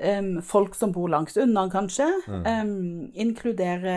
um, 0.00 0.32
folk 0.42 0.74
som 0.78 0.92
bor 0.92 1.10
langs 1.12 1.36
unna, 1.40 1.66
kanskje. 1.72 2.08
Um, 2.28 3.10
inkludere 3.14 3.96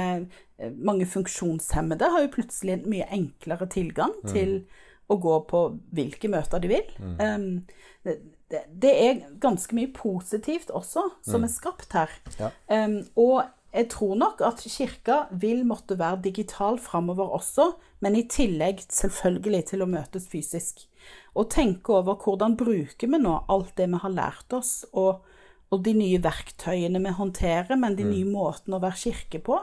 eh, 0.57 0.71
mange 0.75 1.07
funksjonshemmede 1.09 2.11
har 2.13 2.25
jo 2.25 2.33
plutselig 2.35 2.77
en 2.77 2.87
mye 2.91 3.09
enklere 3.13 3.67
tilgang 3.71 4.13
til 4.29 4.61
å 5.11 5.17
gå 5.19 5.39
på 5.49 5.65
hvilke 5.95 6.31
møter 6.31 6.63
de 6.63 6.71
vil. 6.71 6.93
Um, 7.19 7.65
det, 8.03 8.63
det, 8.69 8.93
er 8.93 9.25
ganske 9.41 9.75
mye 9.75 9.91
positivt 9.95 10.71
også 10.71 11.07
som 11.25 11.45
er 11.45 11.51
skapt 11.51 11.95
her. 11.95 12.11
Ja. 12.37 12.51
Og 13.19 13.43
jeg 13.73 13.87
tror 13.89 14.13
nok 14.21 14.41
at 14.45 14.61
kirka 14.69 15.23
vil 15.41 15.63
måtte 15.65 15.97
være 15.97 16.21
digital 16.27 16.77
framover 16.77 17.31
også, 17.33 17.71
men 18.05 18.15
i 18.15 18.27
tillegg 18.29 18.83
selvfølgelig 18.93 19.63
til 19.71 19.81
å 19.81 19.89
møtes 19.89 20.27
fysisk. 20.29 20.83
Og 21.33 21.49
tenke 21.49 21.95
over 21.97 22.19
hvordan 22.21 22.53
bruker 22.59 23.09
vi 23.09 23.19
nå 23.21 23.33
alt 23.49 23.73
det 23.79 23.89
vi 23.89 24.01
har 24.03 24.13
lært 24.13 24.53
oss, 24.53 24.83
og, 24.93 25.25
og 25.71 25.83
de 25.85 25.93
nye 25.97 26.19
verktøyene 26.21 27.01
vi 27.01 27.13
håndterer, 27.17 27.77
men 27.79 27.95
de 27.97 28.05
nye 28.05 28.27
måtene 28.29 28.77
å 28.77 28.83
være 28.83 28.99
kirke 29.05 29.39
på. 29.45 29.59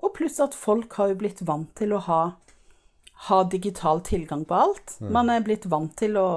Og 0.00 0.14
pluss 0.16 0.40
at 0.40 0.56
folk 0.56 0.96
har 0.98 1.12
jo 1.12 1.20
blitt 1.22 1.42
vant 1.46 1.70
til 1.76 1.94
å 1.96 2.00
ha, 2.06 2.20
ha 3.28 3.38
digital 3.52 4.02
tilgang 4.04 4.46
på 4.48 4.56
alt. 4.56 4.96
Man 5.00 5.32
er 5.32 5.44
blitt 5.44 5.68
vant 5.70 5.94
til 6.00 6.18
å 6.20 6.28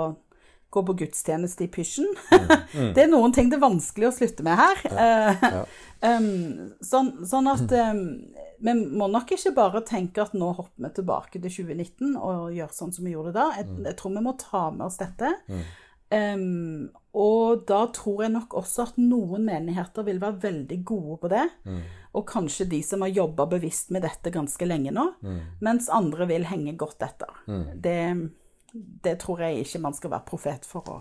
gå 0.74 0.82
på 0.86 0.96
gudstjeneste 1.04 1.68
i 1.68 1.72
pysjen. 1.72 2.08
det 2.96 3.06
er 3.06 3.12
noen 3.12 3.34
ting 3.36 3.52
det 3.52 3.60
er 3.60 3.66
vanskelig 3.66 4.10
å 4.10 4.16
slutte 4.16 4.46
med 4.46 4.58
her. 4.58 4.82
Eh, 4.90 5.46
um, 6.08 6.72
sånn, 6.92 7.14
sånn 7.30 7.50
at 7.52 7.76
um, 7.94 8.02
vi 8.64 8.76
må 8.80 9.10
nok 9.12 9.36
ikke 9.36 9.54
bare 9.58 9.84
tenke 9.86 10.24
at 10.24 10.34
nå 10.38 10.54
hopper 10.56 10.88
vi 10.88 10.94
tilbake 10.98 11.38
til 11.44 11.54
2019 11.68 12.18
og 12.18 12.58
gjør 12.58 12.74
sånn 12.74 12.94
som 12.96 13.06
vi 13.06 13.14
gjorde 13.14 13.36
da. 13.38 13.52
Jeg, 13.60 13.70
jeg 13.86 13.98
tror 14.00 14.18
vi 14.18 14.26
må 14.26 14.36
ta 14.42 14.66
med 14.74 14.88
oss 14.88 15.00
dette. 15.02 15.34
Um, 16.14 16.90
og 17.14 17.66
da 17.70 17.84
tror 17.94 18.24
jeg 18.24 18.34
nok 18.34 18.56
også 18.58 18.88
at 18.88 18.96
noen 18.98 19.44
menigheter 19.46 20.06
vil 20.08 20.22
være 20.22 20.42
veldig 20.48 20.80
gode 20.86 21.18
på 21.22 21.30
det. 21.34 21.44
Og 22.18 22.26
kanskje 22.30 22.66
de 22.70 22.80
som 22.86 23.06
har 23.06 23.14
jobba 23.14 23.46
bevisst 23.52 23.92
med 23.94 24.02
dette 24.06 24.34
ganske 24.34 24.66
lenge 24.66 24.94
nå. 24.94 25.06
Mens 25.62 25.92
andre 25.94 26.26
vil 26.30 26.48
henge 26.50 26.74
godt 26.78 27.06
etter. 27.06 27.36
Det, 27.86 28.00
det 29.06 29.18
tror 29.22 29.46
jeg 29.46 29.62
ikke 29.62 29.84
man 29.86 29.98
skal 29.98 30.16
være 30.16 30.30
profet 30.32 30.66
for 30.66 30.90
å 30.90 30.98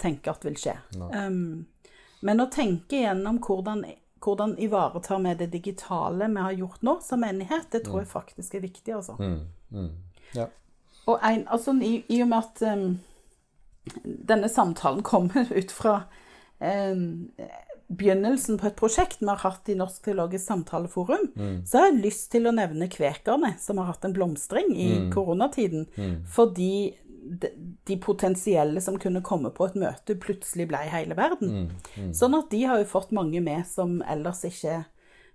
tenke 0.00 0.32
at 0.32 0.44
vil 0.44 0.58
skje. 0.60 0.76
Um, 0.96 1.64
men 2.24 2.40
å 2.40 2.48
tenke 2.52 3.00
gjennom 3.04 3.38
hvordan, 3.44 3.84
hvordan 4.24 4.56
ivaretar 4.60 5.22
vi 5.24 5.34
det 5.40 5.50
digitale 5.52 6.28
vi 6.32 6.44
har 6.46 6.58
gjort 6.58 6.84
nå 6.86 6.98
som 7.04 7.24
menighet, 7.24 7.70
det 7.72 7.84
tror 7.86 8.02
jeg 8.02 8.12
faktisk 8.12 8.58
er 8.58 8.64
viktig. 8.64 8.94
altså. 8.96 9.16
Ja. 10.34 10.48
Og 11.06 11.20
en, 11.20 11.44
altså, 11.52 11.74
i, 11.84 11.98
i 12.08 12.22
og 12.24 12.30
med 12.30 12.38
at 12.38 12.62
um, 12.74 12.86
denne 14.04 14.48
samtalen 14.48 15.02
kommer 15.02 15.52
ut 15.52 15.72
fra 15.72 16.02
eh, 16.58 16.96
begynnelsen 17.94 18.58
på 18.58 18.66
et 18.70 18.76
prosjekt 18.78 19.20
vi 19.20 19.28
har 19.28 19.42
hatt 19.42 19.68
i 19.68 19.76
Norsk 19.78 20.06
teologisk 20.06 20.46
samtaleforum, 20.46 21.26
så 21.68 21.78
har 21.78 21.90
jeg 21.90 22.00
lyst 22.06 22.30
til 22.32 22.48
å 22.48 22.54
nevne 22.56 22.88
kvekerne, 22.90 23.54
som 23.60 23.78
har 23.78 23.90
hatt 23.92 24.06
en 24.08 24.14
blomstring 24.16 24.72
i 24.72 24.88
koronatiden. 25.12 25.84
Fordi 26.32 26.94
de, 27.24 27.50
de 27.84 27.96
potensielle 28.00 28.80
som 28.80 28.98
kunne 29.00 29.22
komme 29.24 29.52
på 29.54 29.68
et 29.68 29.78
møte, 29.80 30.16
plutselig 30.20 30.66
ble 30.72 30.80
hele 30.92 31.16
verden. 31.18 31.70
Sånn 32.16 32.34
at 32.36 32.50
de 32.52 32.64
har 32.68 32.80
jo 32.80 32.90
fått 32.90 33.14
mange 33.16 33.40
med 33.44 33.64
som 33.68 34.00
ellers 34.08 34.44
ikke 34.48 34.82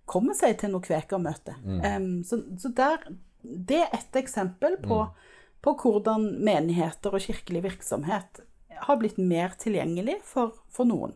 kommer 0.10 0.34
seg 0.38 0.58
til 0.58 0.74
noe 0.74 0.82
kvekermøte. 0.86 1.54
Um, 1.86 2.24
så 2.26 2.42
så 2.58 2.74
der, 2.74 3.04
det 3.44 3.84
er 3.84 3.94
ett 3.94 4.16
eksempel 4.22 4.80
på, 4.82 5.04
på 5.62 5.74
hvordan 5.82 6.30
menigheter 6.46 7.16
og 7.16 7.24
kirkelig 7.24 7.64
virksomhet 7.66 8.44
har 8.80 9.00
blitt 9.02 9.18
mer 9.20 9.56
tilgjengelig 9.60 10.20
for, 10.24 10.54
for 10.72 10.88
noen. 10.88 11.16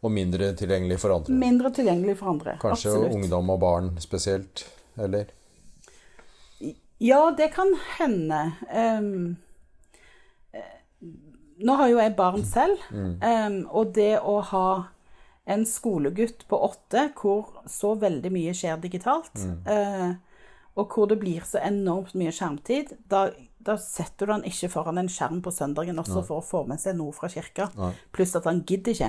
Og 0.00 0.12
mindre 0.12 0.52
tilgjengelig 0.56 1.00
for 1.02 1.16
andre. 1.16 1.34
Mindre 1.34 1.72
tilgjengelig 1.74 2.16
for 2.20 2.32
andre. 2.34 2.56
Kanskje 2.62 2.92
absolutt. 2.92 3.16
ungdom 3.18 3.50
og 3.56 3.60
barn 3.64 3.90
spesielt, 4.00 4.66
eller? 4.96 5.32
Ja, 7.02 7.30
det 7.36 7.50
kan 7.56 7.74
hende. 7.98 8.42
Eh, 8.70 9.02
nå 11.56 11.76
har 11.80 11.88
jo 11.90 11.98
jeg 12.00 12.14
barn 12.16 12.44
selv, 12.44 12.80
ehm, 12.92 13.66
og 13.72 13.94
det 13.96 14.18
å 14.20 14.40
ha 14.52 14.68
en 15.46 15.64
skolegutt 15.68 16.46
på 16.48 16.58
åtte 16.66 17.10
hvor 17.16 17.62
så 17.70 17.94
veldig 18.00 18.32
mye 18.34 18.54
skjer 18.56 18.80
digitalt, 18.82 19.36
eh, 19.66 20.16
og 20.76 20.92
hvor 20.92 21.08
det 21.08 21.16
blir 21.22 21.44
så 21.48 21.60
enormt 21.64 22.14
mye 22.18 22.32
skjermtid, 22.36 22.90
da, 23.08 23.30
da 23.64 23.78
setter 23.80 24.28
du 24.28 24.32
han 24.34 24.44
ikke 24.46 24.68
foran 24.70 25.00
en 25.00 25.08
skjerm 25.10 25.38
på 25.42 25.50
søndagen 25.54 25.96
også 25.98 26.20
for 26.28 26.42
å 26.42 26.44
få 26.44 26.60
med 26.68 26.82
seg 26.82 26.98
noe 26.98 27.14
fra 27.16 27.30
kirka. 27.32 27.70
Pluss 28.14 28.36
at 28.36 28.44
han 28.46 28.60
gidder 28.68 28.92
ikke. 28.92 29.08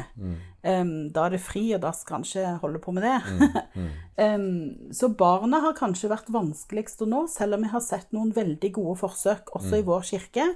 Ehm, 0.64 0.94
da 1.14 1.26
er 1.28 1.36
det 1.36 1.42
fri, 1.44 1.66
og 1.76 1.84
da 1.84 1.92
skal 1.94 2.22
han 2.22 2.26
ikke 2.26 2.54
holde 2.64 2.82
på 2.84 2.96
med 2.96 3.04
det. 3.04 3.18
Ehm, 4.18 4.90
så 4.98 5.12
barna 5.14 5.60
har 5.62 5.76
kanskje 5.78 6.10
vært 6.10 6.32
vanskeligst 6.34 7.04
å 7.06 7.10
nå, 7.12 7.20
selv 7.30 7.60
om 7.60 7.68
vi 7.68 7.70
har 7.70 7.84
sett 7.86 8.16
noen 8.16 8.32
veldig 8.34 8.72
gode 8.74 8.96
forsøk 9.04 9.52
også 9.60 9.78
i 9.78 9.86
vår 9.86 10.08
kirke 10.08 10.48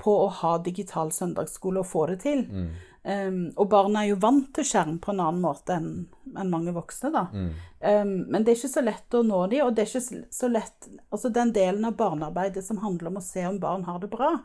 på 0.00 0.14
å 0.22 0.30
ha 0.38 0.54
digital 0.64 1.12
søndagsskole 1.12 1.82
og 1.82 1.90
få 1.90 2.06
det 2.14 2.22
til. 2.24 2.46
Ehm, 3.04 3.52
og 3.56 3.66
barna 3.68 4.04
er 4.04 4.12
jo 4.12 4.16
vant 4.22 4.52
til 4.54 4.64
skjerm 4.64 5.00
på 5.02 5.10
en 5.10 5.20
annen 5.24 5.42
måte 5.42 5.74
enn 5.74 5.88
en 6.38 6.50
mange 6.50 6.70
voksne, 6.72 7.10
da. 7.12 7.24
Ehm, 7.80 8.12
men 8.30 8.44
det 8.44 8.52
er 8.52 8.60
ikke 8.60 8.70
så 8.76 8.84
lett 8.84 9.16
å 9.18 9.24
nå 9.26 9.40
dem, 9.50 9.66
og 9.66 9.74
det 9.74 9.82
er 9.82 9.90
ikke 9.90 10.26
så- 10.30 10.50
lett 10.52 10.88
Altså 11.12 11.32
den 11.32 11.52
delen 11.52 11.84
av 11.84 11.96
barnearbeidet 11.96 12.62
som 12.64 12.78
handler 12.78 13.08
om 13.08 13.16
å 13.16 13.22
se 13.22 13.44
om 13.46 13.58
barn 13.58 13.84
har 13.84 13.98
det 13.98 14.10
bra, 14.10 14.38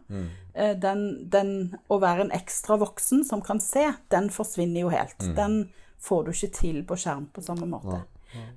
eh, 0.53 0.73
den, 0.73 1.29
den 1.29 1.77
å 1.89 1.99
være 1.99 2.21
en 2.21 2.31
ekstra 2.31 2.77
voksen 2.77 3.23
som 3.23 3.41
kan 3.41 3.59
se, 3.59 3.93
den 4.09 4.29
forsvinner 4.29 4.81
jo 4.81 4.89
helt. 4.89 5.17
Den 5.35 5.69
får 6.01 6.25
du 6.25 6.31
ikke 6.31 6.53
til 6.53 6.83
på 6.83 6.95
skjerm 6.97 7.27
på 7.31 7.43
samme 7.43 7.67
måte. 7.67 8.03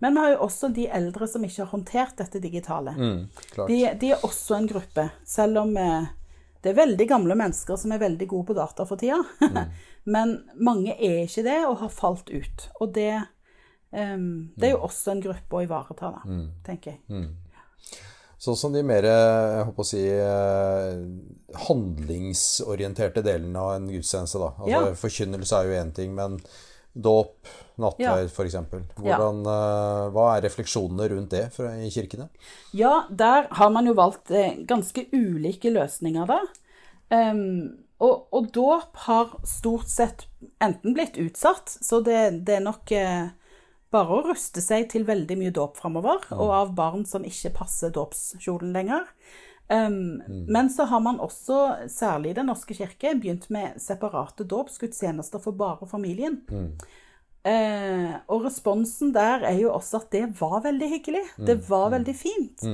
Men 0.00 0.14
vi 0.14 0.21
har 0.21 0.30
jo 0.33 0.47
også 0.47 0.75
de 0.75 0.88
eldre 0.88 1.28
som 1.28 1.42
ikke 1.42 1.64
har 1.64 1.71
håndtert 1.78 2.16
dette 2.16 2.40
digitale. 2.40 2.90
Mm. 2.90 3.28
De, 3.69 3.95
de 4.00 4.11
er 4.11 4.16
også 4.26 4.57
en 4.57 4.66
gruppe, 4.66 5.11
selv 5.25 5.59
om 5.59 5.75
vi 5.75 6.09
det 6.62 6.71
er 6.71 6.76
veldig 6.76 7.07
gamle 7.09 7.37
mennesker 7.40 7.76
som 7.81 7.93
er 7.95 8.02
veldig 8.02 8.26
gode 8.29 8.50
på 8.50 8.57
data 8.59 8.85
for 8.88 9.00
tida. 9.00 9.21
Men 10.14 10.35
mange 10.61 10.93
er 10.97 11.23
ikke 11.25 11.45
det, 11.47 11.59
og 11.67 11.79
har 11.81 11.93
falt 11.95 12.29
ut. 12.33 12.67
Og 12.81 12.93
det, 12.97 13.12
um, 13.93 14.50
det 14.57 14.69
er 14.69 14.75
jo 14.75 14.83
også 14.88 15.14
en 15.14 15.23
gruppe 15.25 15.57
å 15.57 15.62
ivareta, 15.64 16.11
da, 16.19 16.40
tenker 16.67 16.99
jeg. 16.99 17.31
Sånn 18.40 18.57
som 18.57 18.73
de 18.73 18.81
mer 18.85 19.05
jeg 19.05 19.64
håper 19.69 19.85
å 19.85 19.88
si, 19.88 20.00
eh, 20.09 21.00
handlingsorienterte 21.69 23.21
delene 23.25 23.61
av 23.61 23.75
en 23.76 23.88
gudstjeneste. 23.93 24.38
da. 24.40 24.52
Altså, 24.57 24.71
Ja. 24.71 24.95
Forkynnelse 24.97 25.59
er 25.59 25.64
jo 25.69 25.83
én 25.83 25.93
ting, 25.95 26.14
men 26.14 26.38
dåp, 26.94 27.47
nattverd 27.80 28.26
Ja. 28.26 28.30
f.eks. 28.30 28.56
Ja. 29.04 29.18
Eh, 29.18 30.06
Hva 30.14 30.25
er 30.37 30.42
refleksjonene 30.47 31.09
rundt 31.12 31.30
det 31.30 31.44
fra, 31.54 31.73
i 31.78 31.90
kirkene? 31.90 32.28
Ja, 32.76 33.06
der 33.11 33.49
har 33.50 33.70
man 33.70 33.87
jo 33.87 33.94
valgt 33.94 34.30
eh, 34.30 34.59
ganske 34.66 35.06
ulike 35.12 35.70
løsninger, 35.73 36.26
da. 36.26 36.40
Um, 37.11 37.85
og, 38.00 38.28
og 38.32 38.50
dåp 38.54 38.97
har 39.06 39.32
stort 39.44 39.90
sett 39.90 40.26
enten 40.62 40.94
blitt 40.97 41.18
utsatt, 41.20 41.68
så 41.68 42.00
det, 42.04 42.44
det 42.47 42.56
er 42.59 42.64
nok 42.64 42.92
eh, 42.97 43.28
bare 43.90 44.16
å 44.16 44.25
ruste 44.28 44.62
seg 44.62 44.88
til 44.92 45.04
veldig 45.09 45.37
mye 45.40 45.52
dåp 45.54 45.76
framover, 45.80 46.23
og 46.37 46.52
av 46.54 46.75
barn 46.78 47.04
som 47.06 47.26
ikke 47.26 47.52
passer 47.59 47.92
dåpskjolen 47.94 48.73
lenger. 48.76 49.09
Ehm, 49.71 50.23
Men 50.49 50.71
så 50.71 50.85
har 50.85 51.00
man 51.00 51.21
også, 51.21 51.89
særlig 51.89 52.31
i 52.31 52.39
Den 52.41 52.47
norske 52.47 52.75
kirke, 52.75 53.15
begynt 53.21 53.50
med 53.50 53.79
separate 53.79 54.45
dåpsgudstjenester 54.45 55.39
for 55.39 55.53
bare 55.53 55.87
familien. 55.87 56.43
Eh, 57.45 58.15
og 58.29 58.45
responsen 58.45 59.15
der 59.15 59.47
er 59.49 59.57
jo 59.62 59.71
også 59.73 60.03
at 60.03 60.11
det 60.12 60.41
var 60.41 60.61
veldig 60.62 60.89
hyggelig. 60.91 61.23
Det 61.47 61.69
var 61.71 61.91
veldig 61.91 62.17
fint. 62.17 62.65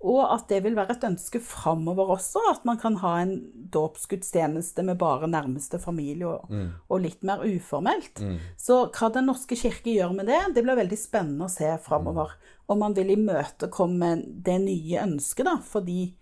Og 0.00 0.34
at 0.34 0.48
det 0.48 0.62
vil 0.64 0.74
være 0.76 0.92
et 0.92 1.04
ønske 1.04 1.40
framover 1.40 2.10
også, 2.16 2.38
at 2.50 2.64
man 2.64 2.76
kan 2.78 2.96
ha 2.96 3.20
en 3.22 3.40
dåpsgudstjeneste 3.72 4.82
med 4.84 4.98
bare 4.98 5.26
nærmeste 5.26 5.78
familie 5.78 6.26
og, 6.26 6.50
og 6.88 7.00
litt 7.00 7.22
mer 7.22 7.38
uformelt. 7.44 8.20
Så 8.58 8.90
hva 8.92 9.12
Den 9.12 9.26
norske 9.26 9.56
kirke 9.56 9.90
gjør 9.94 10.12
med 10.14 10.26
det, 10.26 10.54
det 10.54 10.62
blir 10.64 10.76
veldig 10.76 10.98
spennende 10.98 11.46
å 11.46 11.52
se 11.52 11.70
framover. 11.82 12.36
Om 12.68 12.78
man 12.78 12.94
vil 12.94 13.10
imøtekomme 13.10 14.22
det 14.26 14.60
nye 14.60 15.02
ønsket, 15.02 15.44
da, 15.46 15.56
fordi 15.62 16.14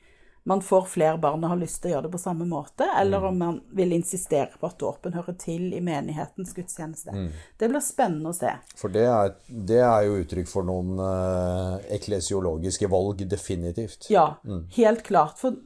man 0.47 0.61
får 0.63 0.85
flere 0.93 1.19
barn 1.19 1.45
og 1.45 1.55
har 1.55 1.61
lyst 1.61 1.81
til 1.81 1.91
å 1.91 1.95
gjøre 1.95 2.07
det 2.07 2.13
på 2.13 2.21
samme 2.21 2.45
måte, 2.49 2.87
eller 3.01 3.25
om 3.31 3.39
man 3.41 3.61
vil 3.73 3.95
insistere 3.97 4.53
på 4.61 4.69
at 4.69 4.79
dåpen 4.81 5.17
hører 5.17 5.37
til 5.41 5.71
i 5.73 5.81
menighetens 5.85 6.53
gudstjeneste. 6.57 7.15
Det 7.57 7.71
blir 7.73 7.85
spennende 7.85 8.33
å 8.33 8.37
se. 8.37 8.53
For 8.77 8.93
det 8.93 9.07
er, 9.09 9.33
det 9.49 9.81
er 9.81 10.05
jo 10.05 10.19
uttrykk 10.21 10.51
for 10.51 10.69
noen 10.69 11.01
eh, 11.01 11.95
eklesiologiske 11.97 12.91
valg, 12.93 13.25
definitivt. 13.29 14.11
Ja, 14.13 14.35
helt 14.77 15.05
klart. 15.09 15.41
For, 15.41 15.57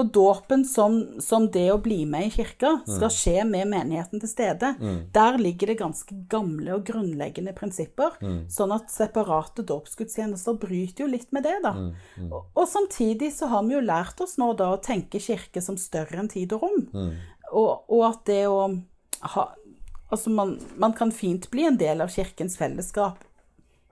for 0.00 0.08
dåpen 0.14 0.64
som, 0.64 1.20
som 1.20 1.50
det 1.52 1.66
å 1.72 1.78
bli 1.82 2.06
med 2.08 2.26
i 2.26 2.32
kirka 2.32 2.72
skal 2.88 3.12
skje 3.12 3.44
med 3.44 3.68
menigheten 3.68 4.22
til 4.22 4.30
stede. 4.30 4.72
Der 5.12 5.38
ligger 5.38 5.70
det 5.70 5.78
ganske 5.80 6.16
gamle 6.32 6.78
og 6.78 6.86
grunnleggende 6.88 7.52
prinsipper. 7.56 8.16
Sånn 8.48 8.72
at 8.72 8.92
separate 8.92 9.64
dåpsgudstjenester 9.68 10.56
bryter 10.60 11.04
jo 11.04 11.10
litt 11.12 11.28
med 11.36 11.44
det, 11.44 11.58
da. 11.66 11.74
Og, 12.30 12.48
og 12.54 12.68
samtidig 12.70 13.32
så 13.36 13.50
har 13.52 13.66
vi 13.68 13.76
jo 13.76 13.84
lært 13.84 14.20
oss 14.24 14.38
nå 14.40 14.52
da 14.56 14.72
å 14.72 14.80
tenke 14.80 15.20
kirke 15.20 15.60
som 15.64 15.76
større 15.80 16.22
enn 16.22 16.32
tid 16.32 16.54
og 16.56 16.64
rom. 16.64 16.86
Og, 17.52 17.72
og 17.90 18.06
at 18.12 18.24
det 18.30 18.44
å 18.48 18.62
ha 19.34 19.50
Altså, 20.10 20.26
man, 20.34 20.56
man 20.74 20.90
kan 20.98 21.12
fint 21.14 21.44
bli 21.52 21.68
en 21.68 21.76
del 21.78 22.00
av 22.02 22.08
kirkens 22.10 22.56
fellesskap 22.58 23.20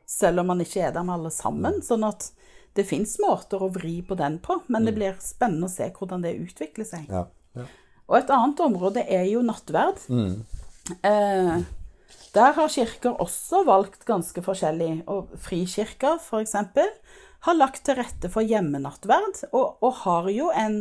selv 0.09 0.43
om 0.43 0.49
man 0.51 0.65
ikke 0.65 0.89
er 0.89 0.95
der 0.97 1.05
med 1.07 1.19
alle 1.19 1.31
sammen. 1.31 1.79
Sånn 1.85 2.03
at 2.09 2.31
det 2.79 2.87
fins 2.87 3.17
måter 3.23 3.63
å 3.63 3.71
vri 3.75 3.99
på 4.07 4.17
den 4.19 4.39
på, 4.43 4.61
men 4.71 4.87
det 4.87 4.95
blir 4.97 5.19
spennende 5.23 5.67
å 5.67 5.73
se 5.73 5.91
hvordan 5.95 6.23
det 6.25 6.37
utvikler 6.39 6.87
seg. 6.87 7.09
Ja. 7.11 7.27
ja. 7.59 7.67
Og 8.09 8.21
et 8.21 8.31
annet 8.33 8.63
område 8.65 9.05
er 9.05 9.27
jo 9.29 9.43
nattverd. 9.45 10.01
Eh, 11.05 11.57
der 12.35 12.55
har 12.57 12.71
kirker 12.73 13.19
også 13.21 13.65
valgt 13.67 14.07
ganske 14.09 14.43
forskjellig. 14.45 15.03
Og 15.11 15.35
frikirker, 15.43 16.21
f.eks., 16.23 16.55
har 17.47 17.55
lagt 17.55 17.85
til 17.87 17.99
rette 17.99 18.31
for 18.33 18.43
hjemmenattverd, 18.43 19.45
og, 19.53 19.79
og 19.85 20.01
har 20.03 20.31
jo 20.33 20.49
en, 20.51 20.81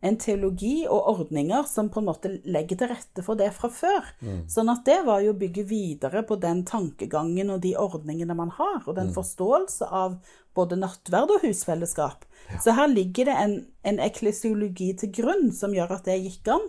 en 0.00 0.16
teologi 0.20 0.84
og 0.86 1.08
ordninger 1.10 1.64
som 1.66 1.88
på 1.90 1.98
en 1.98 2.06
måte 2.06 2.30
legger 2.46 2.78
til 2.78 2.90
rette 2.92 3.24
for 3.26 3.38
det 3.38 3.50
fra 3.56 3.70
før. 3.72 4.06
Sånn 4.50 4.70
at 4.70 4.84
det 4.86 5.00
var 5.08 5.24
jo 5.24 5.32
å 5.34 5.38
bygge 5.38 5.64
videre 5.66 6.22
på 6.26 6.38
den 6.38 6.62
tankegangen 6.68 7.50
og 7.50 7.62
de 7.64 7.74
ordningene 7.78 8.36
man 8.38 8.52
har, 8.54 8.82
og 8.86 8.94
den 8.98 9.10
forståelse 9.14 9.90
av 9.90 10.20
både 10.54 10.78
nattverd 10.78 11.34
og 11.34 11.46
husfellesskap. 11.46 12.26
Så 12.62 12.74
her 12.78 12.88
ligger 12.90 13.28
det 13.28 13.36
en, 13.42 13.54
en 13.82 14.00
eklesiologi 14.02 14.92
til 14.98 15.12
grunn 15.20 15.50
som 15.54 15.74
gjør 15.74 15.98
at 15.98 16.08
det 16.08 16.20
gikk 16.22 16.52
an. 16.54 16.68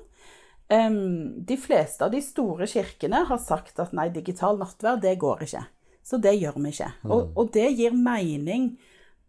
Um, 0.69 1.45
de 1.45 1.57
fleste 1.57 2.05
av 2.05 2.13
de 2.13 2.21
store 2.21 2.67
kirkene 2.69 3.23
har 3.25 3.41
sagt 3.41 3.79
at 3.81 3.93
nei, 3.97 4.09
digital 4.13 4.59
nattverd, 4.59 5.01
det 5.05 5.15
går 5.21 5.47
ikke. 5.47 5.63
Så 6.05 6.17
det 6.21 6.35
gjør 6.37 6.59
vi 6.61 6.73
ikke. 6.73 6.91
Og, 7.09 7.31
og 7.37 7.49
det 7.53 7.69
gir 7.77 7.93
mening 7.93 8.71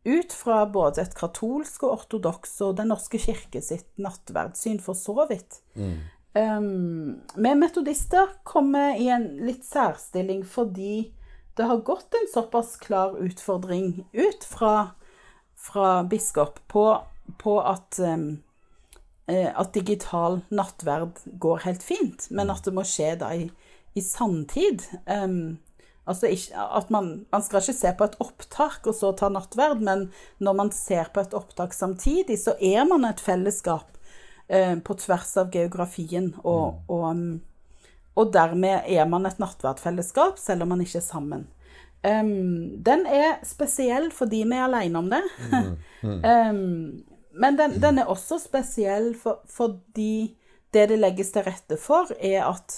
ut 0.04 0.32
fra 0.32 0.64
både 0.66 1.02
et 1.02 1.14
katolsk 1.16 1.84
og 1.84 1.98
ortodoks 1.98 2.54
og 2.64 2.78
Den 2.78 2.90
norske 2.92 3.20
kirke 3.20 3.60
sitt 3.64 3.88
nattverdsyn, 4.00 4.80
for 4.80 4.98
så 4.98 5.26
vidt. 5.28 5.60
Um, 6.32 7.20
vi 7.34 7.54
metodister 7.58 8.36
kommer 8.46 8.94
i 8.94 9.08
en 9.10 9.26
litt 9.42 9.64
særstilling 9.66 10.44
fordi 10.46 11.10
det 11.58 11.66
har 11.66 11.82
gått 11.82 12.14
en 12.14 12.28
såpass 12.30 12.76
klar 12.80 13.16
utfordring 13.18 14.04
ut 14.12 14.44
fra, 14.46 14.92
fra 15.58 16.04
biskop 16.06 16.60
på, 16.70 16.84
på 17.42 17.56
at, 17.60 17.98
um, 17.98 18.38
at 19.26 19.74
digital 19.74 20.40
nattverd 20.48 21.18
går 21.42 21.66
helt 21.66 21.82
fint, 21.82 22.30
men 22.30 22.54
at 22.54 22.64
det 22.64 22.76
må 22.78 22.86
skje 22.86 23.16
da 23.20 23.34
i, 23.34 23.50
i 23.98 24.04
sanntid. 24.04 24.86
Um, 25.04 25.58
Altså 26.10 26.30
at 26.50 26.90
man, 26.90 27.12
man 27.30 27.44
skal 27.46 27.62
ikke 27.62 27.76
se 27.76 27.92
på 27.98 28.08
et 28.08 28.16
opptak 28.22 28.88
og 28.90 28.96
så 28.98 29.12
ta 29.14 29.28
nattverd, 29.30 29.82
men 29.86 30.08
når 30.42 30.56
man 30.58 30.72
ser 30.74 31.12
på 31.14 31.22
et 31.22 31.36
opptak 31.38 31.76
samtidig, 31.76 32.40
så 32.42 32.56
er 32.58 32.82
man 32.90 33.06
et 33.06 33.22
fellesskap 33.22 34.00
eh, 34.48 34.74
på 34.82 34.96
tvers 34.98 35.36
av 35.38 35.52
geografien. 35.54 36.32
Og, 36.42 36.82
og, 36.90 37.06
um, 37.12 37.38
og 38.18 38.34
dermed 38.34 38.90
er 38.90 39.06
man 39.06 39.28
et 39.30 39.38
nattverdfellesskap, 39.42 40.40
selv 40.42 40.66
om 40.66 40.74
man 40.74 40.82
ikke 40.82 40.98
er 40.98 41.06
sammen. 41.06 41.46
Um, 42.00 42.80
den 42.80 43.04
er 43.04 43.42
spesiell 43.44 44.06
fordi 44.16 44.38
vi 44.48 44.56
er 44.56 44.64
alene 44.64 45.02
om 45.02 45.10
det. 45.12 45.22
um, 46.02 47.02
men 47.30 47.58
den, 47.58 47.76
den, 47.82 48.00
er 48.00 48.08
også 48.10 48.40
spesiell 48.42 49.12
for, 49.18 49.44
fordi 49.46 50.36
det 50.74 50.88
det 50.90 50.98
legges 51.00 51.32
til 51.34 51.44
rette 51.46 51.76
for, 51.80 52.10
er 52.18 52.46
at 52.48 52.74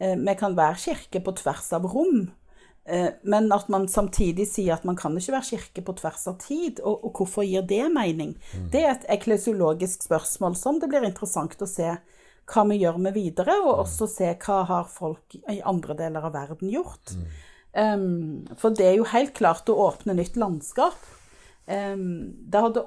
eh, 0.00 0.16
vi 0.16 0.34
kan 0.38 0.56
være 0.56 0.80
kirke 0.82 1.22
på 1.24 1.34
tvers 1.40 1.70
av 1.76 1.86
rom. 1.88 2.26
Eh, 2.86 3.08
Men 3.22 3.52
at 3.52 3.68
man 3.68 3.88
samtidig 3.88 4.46
sier 4.48 4.76
at 4.76 4.84
man 4.86 4.96
kan 4.96 5.16
ikke 5.18 5.34
være 5.34 5.50
kirke 5.50 5.82
på 5.82 5.94
tvers 6.00 6.26
av 6.30 6.38
tid. 6.42 6.80
Og, 6.84 7.08
og 7.08 7.20
hvorfor 7.20 7.46
gir 7.46 7.66
det 7.66 7.82
mening? 7.92 8.36
Det 8.72 8.84
er 8.84 8.92
et 8.94 9.08
eklesiologisk 9.18 10.06
spørsmål 10.06 10.56
som 10.58 10.78
det 10.80 10.90
blir 10.92 11.06
interessant 11.08 11.58
å 11.62 11.70
se 11.70 11.96
hva 12.46 12.62
vi 12.70 12.78
gjør 12.78 13.00
med 13.02 13.16
videre, 13.16 13.56
og 13.64 13.82
også 13.82 14.06
se 14.06 14.30
hva 14.44 14.60
har 14.68 14.86
folk 14.86 15.34
i 15.50 15.58
andre 15.66 15.96
deler 15.98 16.28
av 16.28 16.36
verden 16.36 16.70
gjort. 16.70 17.16
Um, 17.74 18.46
for 18.56 18.70
det 18.70 18.86
er 18.86 18.94
jo 19.00 19.08
helt 19.10 19.34
klart 19.34 19.66
å 19.68 19.80
åpne 19.88 20.14
nytt 20.14 20.38
landskap. 20.38 20.94
Um, 21.66 22.46
hadde, 22.54 22.84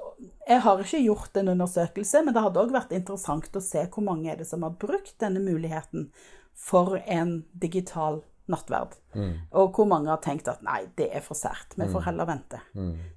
jeg 0.47 0.63
har 0.63 0.79
ikke 0.79 1.03
gjort 1.03 1.35
en 1.41 1.51
undersøkelse, 1.51 2.23
men 2.23 2.33
det 2.33 2.45
hadde 2.45 2.63
òg 2.63 2.71
vært 2.71 2.95
interessant 2.95 3.59
å 3.59 3.61
se 3.63 3.83
hvor 3.91 4.07
mange 4.07 4.31
er 4.31 4.39
det 4.39 4.47
som 4.47 4.63
har 4.63 4.79
brukt 4.79 5.17
denne 5.19 5.43
muligheten 5.43 6.07
for 6.55 6.95
en 7.03 7.41
digital 7.51 8.23
nattverd. 8.51 8.95
Og 9.51 9.75
hvor 9.75 9.87
mange 9.89 10.11
har 10.11 10.21
tenkt 10.23 10.49
at 10.51 10.63
nei, 10.65 10.83
det 10.99 11.09
er 11.15 11.23
for 11.25 11.37
sært, 11.37 11.75
vi 11.77 11.87
får 11.89 12.07
heller 12.09 12.29
vente. 12.29 12.61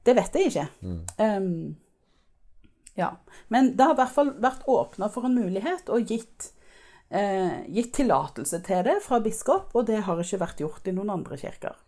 Det 0.05 0.15
vet 0.19 0.39
jeg 0.39 0.53
ikke. 0.53 0.67
Um, 1.19 1.75
ja. 2.95 3.17
Men 3.49 3.77
det 3.77 3.85
har 3.85 3.95
i 3.95 4.01
hvert 4.03 4.15
fall 4.15 4.35
vært 4.43 4.67
åpna 4.71 5.09
for 5.13 5.29
en 5.29 5.37
mulighet 5.37 5.89
og 5.93 6.13
gitt, 6.13 6.51
eh, 7.11 7.63
gitt 7.73 7.93
tillatelse 7.97 8.61
til 8.67 8.85
det 8.89 8.99
fra 9.05 9.21
biskop, 9.25 9.73
og 9.75 9.87
det 9.89 10.03
har 10.07 10.21
ikke 10.21 10.43
vært 10.43 10.65
gjort 10.65 10.89
i 10.89 10.97
noen 10.97 11.15
andre 11.17 11.39
kirker. 11.41 11.79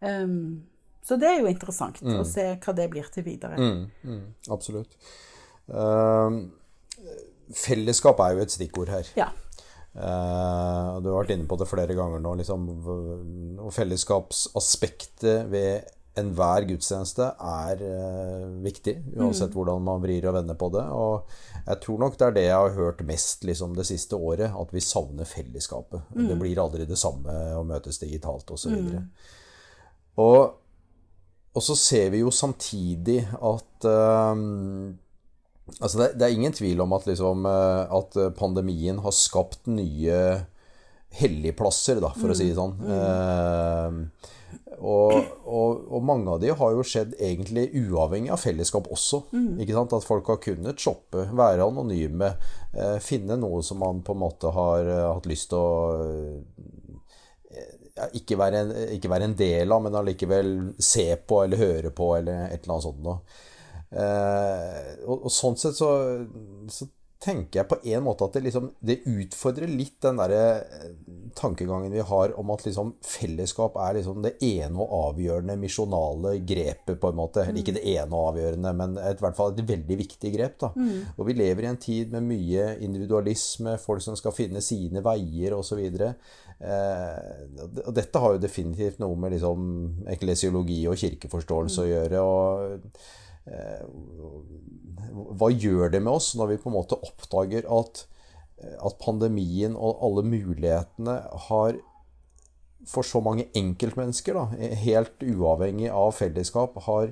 Um, 0.00 0.64
så 1.04 1.16
det 1.20 1.28
er 1.28 1.40
jo 1.40 1.50
interessant 1.50 2.00
å 2.04 2.24
se 2.28 2.46
hva 2.60 2.74
det 2.76 2.88
blir 2.92 3.08
til 3.12 3.24
videre. 3.26 3.56
Mm, 3.56 3.84
mm, 4.04 4.24
absolutt. 4.52 4.96
Uh, 5.68 6.48
fellesskap 7.56 8.20
er 8.24 8.36
jo 8.36 8.44
et 8.44 8.54
stikkord 8.54 8.92
her. 8.92 9.08
Ja. 9.18 9.30
Uh, 9.90 11.00
du 11.02 11.08
har 11.10 11.24
vært 11.24 11.32
inne 11.34 11.48
på 11.50 11.58
det 11.58 11.66
flere 11.68 11.96
ganger 11.98 12.22
nå. 12.22 12.36
Liksom, 12.40 12.68
og 13.60 13.72
fellesskapsaspektet 13.74 15.48
ved 15.50 15.88
enhver 16.20 16.66
gudstjeneste 16.66 17.26
er 17.46 17.82
uh, 17.82 18.46
viktig, 18.64 18.96
uansett 19.16 19.54
hvordan 19.54 19.82
man 19.86 20.02
vrir 20.02 20.26
og 20.28 20.36
vender 20.38 20.58
på 20.58 20.70
det. 20.74 20.84
Og 20.94 21.66
jeg 21.66 21.82
tror 21.84 22.00
nok 22.04 22.16
det 22.18 22.28
er 22.28 22.38
det 22.38 22.46
jeg 22.46 22.56
har 22.56 22.78
hørt 22.78 23.04
mest 23.08 23.44
liksom, 23.48 23.74
det 23.78 23.88
siste 23.88 24.18
året, 24.18 24.50
at 24.50 24.74
vi 24.74 24.84
savner 24.84 25.28
fellesskapet. 25.28 26.08
Det 26.14 26.38
blir 26.38 26.62
aldri 26.62 26.88
det 26.88 26.98
samme 27.00 27.36
å 27.58 27.66
møtes 27.66 28.02
digitalt 28.02 28.50
osv. 28.54 28.74
Mm. 28.74 29.06
Og, 30.22 30.40
og 31.54 31.62
så 31.64 31.78
ser 31.78 32.10
vi 32.14 32.24
jo 32.24 32.34
samtidig 32.34 33.22
at 33.34 33.90
uh, 33.90 34.34
Altså 35.78 36.02
det, 36.02 36.08
det, 36.18 36.26
er 36.26 36.34
ingen 36.34 36.56
tvil 36.56 36.82
om 36.82 36.96
at, 36.96 37.06
liksom, 37.10 37.46
eh, 37.46 37.94
at 38.00 38.18
pandemien 38.38 38.98
har 39.04 39.14
skapt 39.16 39.70
nye 39.70 40.20
helligplasser, 41.20 42.00
da, 42.02 42.12
for 42.14 42.30
mm. 42.30 42.34
å 42.34 42.38
si 42.38 42.50
det 42.50 42.58
sånn. 42.58 42.76
Mm. 42.82 42.92
Eh, 42.98 44.36
og, 44.80 45.12
og, 45.44 45.82
og, 45.90 45.98
mange 46.06 46.30
av 46.32 46.40
de 46.40 46.52
har 46.56 46.72
jo 46.72 46.84
skjedd 46.86 47.12
egentlig 47.20 47.66
uavhengig 47.76 48.32
av 48.32 48.40
fellesskap 48.40 48.88
også. 48.92 49.22
Mm. 49.34 49.58
ikke 49.60 49.76
sant? 49.76 49.96
At 49.96 50.06
folk 50.06 50.30
har 50.32 50.40
kunnet 50.42 50.80
shoppe, 50.80 51.26
være 51.36 51.66
anonyme, 51.66 52.32
eh, 52.72 52.96
finne 53.04 53.36
noe 53.40 53.60
som 53.66 53.82
man 53.82 54.00
på 54.06 54.16
en 54.16 54.22
måte 54.22 54.52
har 54.54 54.88
uh, 54.88 55.10
hatt 55.12 55.28
lyst 55.28 55.50
til 55.52 55.60
å 55.60 55.68
eh, 57.50 57.68
ja, 57.98 58.08
ikke, 58.16 58.38
være 58.40 58.64
en, 58.64 58.74
ikke, 58.96 59.12
være 59.12 59.28
en, 59.28 59.36
del 59.36 59.74
av, 59.74 59.84
men 59.84 60.00
allikevel 60.00 60.54
se 60.80 61.10
på 61.18 61.44
eller 61.44 61.60
høre 61.60 61.92
på 61.92 62.14
eller 62.16 62.46
et 62.48 62.62
eller 62.62 62.76
annet 62.76 62.88
sånt 62.88 63.04
noe. 63.04 63.20
Eh, 63.90 64.90
og, 65.06 65.26
og, 65.26 65.30
sånn 65.34 65.58
sett 65.58 65.78
så, 65.78 65.90
så 66.70 66.86
tenker 67.20 67.60
jeg 67.60 67.68
på 67.68 67.76
en 67.92 68.04
måte 68.06 68.24
at 68.24 68.36
det, 68.36 68.46
liksom, 68.46 68.70
det 68.80 69.02
utfordrer 69.10 69.68
litt 69.68 69.98
den 70.00 70.20
der 70.22 70.32
eh, 70.32 70.86
tankegangen 71.36 71.92
vi 71.92 72.00
har 72.06 72.32
om 72.40 72.52
at 72.54 72.64
liksom 72.64 72.94
fellesskap 73.04 73.76
er 73.82 73.98
liksom 73.98 74.22
det 74.24 74.32
ene 74.46 74.80
og 74.80 74.94
avgjørende 75.10 75.58
misjonale 75.60 76.38
grepet, 76.48 76.96
på 77.02 77.10
en 77.10 77.20
måte. 77.20 77.44
Mm. 77.50 77.60
Ikke 77.60 77.76
det 77.76 77.84
ene 77.92 78.08
og 78.08 78.32
avgjørende, 78.32 78.74
men 78.80 78.96
et, 79.02 79.20
i 79.20 79.26
hvert 79.26 79.36
fall 79.36 79.52
et 79.52 79.62
veldig 79.68 80.00
viktig 80.00 80.34
grep. 80.38 80.56
da. 80.64 80.72
Mm. 80.72 81.12
Og 81.16 81.28
vi 81.28 81.36
lever 81.42 81.66
i 81.66 81.70
en 81.74 81.80
tid 81.84 82.16
med 82.16 82.28
mye 82.30 82.66
individualisme, 82.88 83.76
folk 83.84 84.04
som 84.06 84.16
skal 84.18 84.36
finne 84.36 84.64
sine 84.64 85.04
veier 85.04 85.58
osv. 85.58 85.82
Eh, 86.00 87.22
og 87.84 87.94
dette 87.96 88.24
har 88.24 88.36
jo 88.36 88.44
definitivt 88.48 89.00
noe 89.04 89.20
med 89.20 89.36
liksom 89.36 89.72
eklesiologi 90.16 90.86
og 90.88 90.96
kirkeforståelse 91.04 91.82
mm. 91.82 91.84
å 91.84 91.90
gjøre. 91.94 92.24
og 92.24 93.18
hva 95.10 95.50
gjør 95.50 95.92
det 95.92 96.02
med 96.04 96.12
oss 96.12 96.32
når 96.38 96.52
vi 96.52 96.60
på 96.62 96.70
en 96.70 96.76
måte 96.78 96.98
oppdager 96.98 97.66
at, 97.72 98.04
eh, 98.62 98.76
at 98.78 98.98
pandemien 99.02 99.76
og 99.76 100.02
alle 100.06 100.26
mulighetene 100.28 101.16
har 101.48 101.80
for 102.88 103.04
så 103.04 103.20
mange 103.20 103.44
enkeltmennesker, 103.56 104.36
da, 104.36 104.70
helt 104.80 105.20
uavhengig 105.20 105.90
av 105.92 106.14
fellesskap, 106.16 106.78
har 106.86 107.10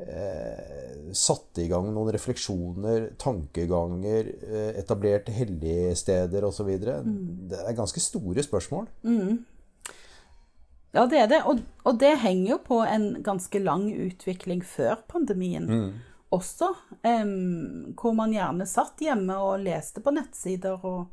eh, 0.00 1.08
satt 1.16 1.58
i 1.58 1.66
gang 1.70 1.88
noen 1.90 2.12
refleksjoner, 2.14 3.08
tankeganger, 3.20 4.30
eh, 4.46 4.68
etablert 4.80 5.28
helligsteder 5.34 6.46
osv. 6.46 6.70
Mm. 6.78 7.16
Det 7.50 7.58
er 7.64 7.78
ganske 7.78 8.02
store 8.04 8.44
spørsmål. 8.46 8.86
Mm. 9.02 9.40
Ja, 10.92 11.06
det 11.06 11.20
er 11.22 11.28
det. 11.30 11.40
Og, 11.46 11.62
og, 11.84 11.98
det 12.02 12.16
henger 12.24 12.56
jo 12.56 12.58
på 12.66 12.80
en 12.82 13.22
ganske 13.26 13.62
lang 13.62 13.86
utvikling 13.94 14.64
før 14.66 14.98
pandemien 15.10 15.68
mm. 15.70 15.88
også. 16.34 16.72
Um, 17.06 17.94
hvor 17.98 18.16
man 18.18 18.34
gjerne 18.34 18.66
satt 18.66 19.02
hjemme 19.02 19.38
og 19.38 19.62
leste 19.62 20.02
på 20.02 20.14
nettsider 20.16 20.82
og, 20.86 21.06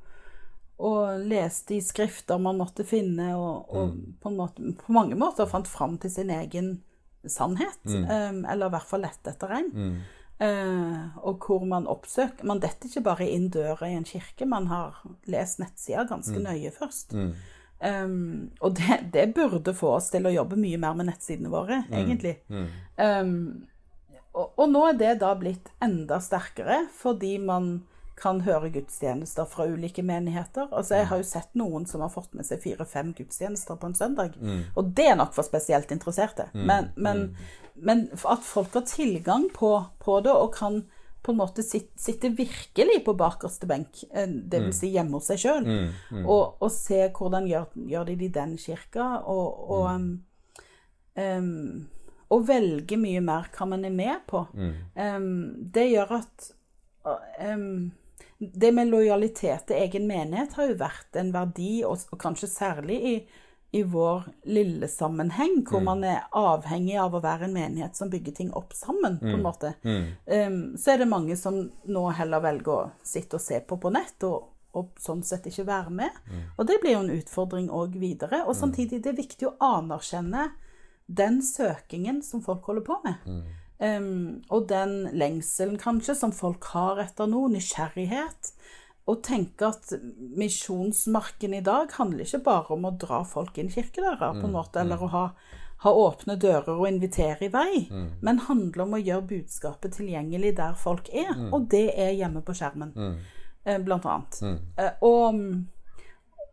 og 0.81 1.21
leste 1.29 1.77
i 1.77 1.81
skrifter 1.85 2.41
man 2.41 2.57
måtte 2.57 2.85
finne, 2.87 3.31
og, 3.37 3.69
og 3.69 3.93
mm. 3.93 4.03
på, 4.23 4.33
måte, 4.33 4.75
på, 4.81 4.97
mange 4.97 5.17
måter 5.19 5.49
fant 5.49 5.69
fram 5.69 5.97
til 6.01 6.13
sin 6.13 6.33
egen 6.33 6.77
sannhet. 7.27 7.83
Mm. 7.85 8.05
Um, 8.07 8.45
eller 8.49 8.71
i 8.71 8.77
hvert 8.77 8.89
fall 8.89 9.05
lette 9.05 9.35
etter 9.35 9.59
en. 9.59 9.75
Uh, 10.37 11.21
og 11.25 11.45
hvor 11.47 11.63
man 11.65 11.87
oppsøker 11.89 12.45
Man 12.45 12.59
detter 12.61 12.85
ikke 12.85 13.01
bare 13.07 13.25
inn 13.25 13.47
døra 13.49 13.87
i 13.89 13.95
en 13.97 14.05
kirke, 14.05 14.45
man 14.45 14.67
har 14.69 14.99
lest 15.25 15.57
nettsida 15.57 16.05
ganske 16.09 16.37
mm. 16.37 16.43
nøye 16.45 16.73
først. 16.73 17.13
Mm. 17.81 18.03
Um, 18.05 18.49
og 18.59 18.75
det, 18.79 18.99
det, 19.13 19.27
burde 19.35 19.73
få 19.77 19.95
oss 19.99 20.09
til 20.13 20.25
å 20.25 20.33
jobbe 20.33 20.57
mye 20.59 20.79
mer 20.81 20.95
med 20.97 21.11
nettsidene 21.11 21.51
våre, 21.53 21.83
mm. 21.87 21.97
egentlig. 21.99 22.37
Mm. 22.49 22.65
Um, 22.97 23.35
og, 24.37 24.49
og, 24.55 24.65
nå 24.71 24.81
er 24.89 24.97
det 24.97 25.13
da 25.21 25.33
blitt 25.37 25.69
enda 25.83 26.19
sterkere, 26.23 26.83
fordi 26.97 27.37
man 27.41 27.77
kan 28.17 28.41
høre 28.41 28.71
gudstjenester 28.73 29.45
fra 29.45 29.67
ulike 29.69 30.01
menigheter. 30.01 30.67
Altså, 30.71 30.95
Jeg 30.95 31.09
har 31.11 31.21
jo 31.21 31.27
sett 31.29 31.53
noen 31.53 31.85
som 31.85 32.01
har 32.01 32.09
fått 32.09 32.33
med 32.33 32.47
seg 32.47 32.63
fire-fem 32.63 33.11
gudstjenester 33.17 33.77
på 33.77 33.91
en 33.91 33.97
søndag. 33.97 34.33
Mm. 34.41 34.63
Og 34.73 34.91
det 34.97 35.05
er 35.11 35.19
nok 35.19 35.35
for 35.35 35.45
spesielt 35.45 35.91
interesserte. 35.93 36.47
Mm. 36.53 36.63
Men, 36.65 36.89
men, 36.95 37.21
mm. 37.27 37.83
men, 37.85 38.05
at 38.17 38.45
folk 38.45 38.73
har 38.73 38.87
tilgang 38.89 39.51
på, 39.53 39.69
på 40.01 40.17
det 40.25 40.33
og 40.33 40.55
kan 40.57 40.81
på 41.21 41.33
en 41.33 41.39
måte 41.41 41.63
sitter 41.63 42.29
virkelig 42.29 43.01
på 43.05 43.15
bakerste 43.17 43.67
benk, 43.67 44.03
eh, 44.13 44.27
dvs. 44.27 44.67
Mm. 44.69 44.75
Si 44.79 44.91
hjemme 44.93 45.17
hos 45.17 45.29
seg 45.31 45.41
sjøl, 45.41 45.65
mm, 45.67 45.89
mm. 46.11 46.25
og, 46.25 46.61
og, 46.61 46.71
se 46.71 47.01
hvordan 47.15 47.49
gjør, 47.49 47.65
gjør 47.91 48.07
de 48.07 48.15
det 48.15 48.29
i 48.29 48.35
den 48.37 48.55
kirka, 48.61 49.07
og, 49.27 49.63
og, 49.67 49.87
um, 49.91 50.07
um, 51.17 51.87
og, 52.29 52.45
velge 52.47 52.99
mye 53.01 53.23
mer 53.23 53.49
hva 53.55 53.67
man 53.73 53.87
er 53.87 53.95
med 53.95 54.23
på. 54.29 54.45
Um, 54.53 55.33
det 55.73 55.89
gjør 55.93 56.19
at 56.21 56.53
Det 58.37 58.69
med 58.75 58.89
lojalitet 58.91 59.63
til 59.67 59.79
egen 59.81 60.07
menighet 60.07 60.53
har 60.53 60.67
jo 60.69 60.79
vært 60.79 61.17
en 61.17 61.33
verdi, 61.33 61.81
og, 61.87 62.03
og 62.11 62.19
kanskje 62.21 62.49
særlig 62.51 62.97
i 63.01 63.13
i 63.71 63.83
vår 63.83 64.23
lille 64.43 64.87
sammenheng, 64.87 65.65
hvor 65.67 65.79
mm. 65.79 65.85
man 65.85 66.03
er 66.07 66.27
avhengig 66.31 66.95
av 67.01 67.15
å 67.17 67.21
være 67.23 67.47
en 67.47 67.55
menighet 67.55 67.97
som 67.99 68.09
bygger 68.09 68.35
ting 68.37 68.51
opp 68.55 68.71
sammen, 68.75 69.17
på 69.19 69.27
en 69.27 69.41
mm. 69.41 69.43
måte, 69.43 69.73
mm. 69.83 70.05
um, 70.25 70.61
så 70.79 70.93
er 70.93 71.03
det 71.03 71.09
mange 71.11 71.35
som 71.39 71.59
nå 71.83 72.05
heller 72.15 72.43
velger 72.43 72.73
å 72.73 72.85
sitte 73.03 73.39
og 73.39 73.43
se 73.43 73.59
på 73.67 73.79
på 73.83 73.91
nett, 73.91 74.23
og, 74.23 74.47
og 74.77 74.95
sånn 75.03 75.25
sett 75.27 75.49
ikke 75.51 75.67
være 75.67 75.93
med. 75.99 76.23
Mm. 76.31 76.47
Og 76.55 76.69
det 76.69 76.79
blir 76.83 76.95
jo 76.95 77.03
en 77.03 77.13
utfordring 77.17 77.69
òg 77.73 77.99
videre. 77.99 78.45
Og 78.45 78.55
mm. 78.55 78.59
samtidig 78.61 79.01
det 79.03 79.11
er 79.11 79.19
viktig 79.19 79.49
å 79.49 79.55
anerkjenne 79.73 80.49
den 81.07 81.41
søkingen 81.43 82.21
som 82.23 82.43
folk 82.43 82.67
holder 82.67 82.87
på 82.87 82.99
med. 83.03 83.29
Um, 83.77 84.43
og 84.49 84.69
den 84.71 85.09
lengselen, 85.13 85.75
kanskje, 85.81 86.15
som 86.17 86.31
folk 86.35 86.71
har 86.71 87.03
etter 87.03 87.27
noe, 87.29 87.51
nysgjerrighet 87.53 88.55
å 89.07 89.15
tenke 89.23 89.69
at 89.69 89.93
misjonsmarken 90.37 91.55
i 91.55 91.63
dag 91.63 91.93
handler 91.95 92.25
ikke 92.25 92.43
bare 92.43 92.75
om 92.75 92.89
å 92.89 92.95
dra 92.99 93.21
folk 93.27 93.57
inn 93.61 93.71
kirkedører, 93.71 94.35
på 94.35 94.43
en 94.43 94.51
mm, 94.51 94.57
måte, 94.57 94.81
eller 94.81 94.99
mm. 94.99 95.05
å 95.05 95.11
ha, 95.13 95.23
ha, 95.85 95.93
åpne 96.03 96.35
dører 96.43 96.73
og 96.73 96.89
invitere 96.89 97.47
i 97.47 97.51
vei, 97.53 97.85
mm. 97.87 98.09
men 98.27 98.43
handler 98.49 98.83
om 98.83 98.97
å 98.97 99.01
gjøre 99.01 99.29
budskapet 99.29 99.95
tilgjengelig 99.95 100.57
der 100.59 100.75
folk 100.79 101.07
er. 101.13 101.31
Mm. 101.39 101.49
Og 101.55 101.69
det 101.71 101.85
er 101.95 102.17
hjemme 102.19 102.43
på 102.43 102.55
skjermen, 102.59 102.91
mm. 102.97 103.17
eh, 103.63 103.81
blant 103.87 104.07
annet. 104.11 104.41
Mm. 104.43 104.57
Eh, 104.83 105.07
og, 105.07 105.41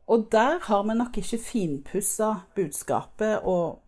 og, 0.07 0.29
der 0.31 0.61
har 0.69 0.87
vi 0.87 0.99
nok 1.01 1.23
ikke 1.25 1.43
finpussa 1.43 2.31
budskapet 2.55 3.49
og, 3.51 3.81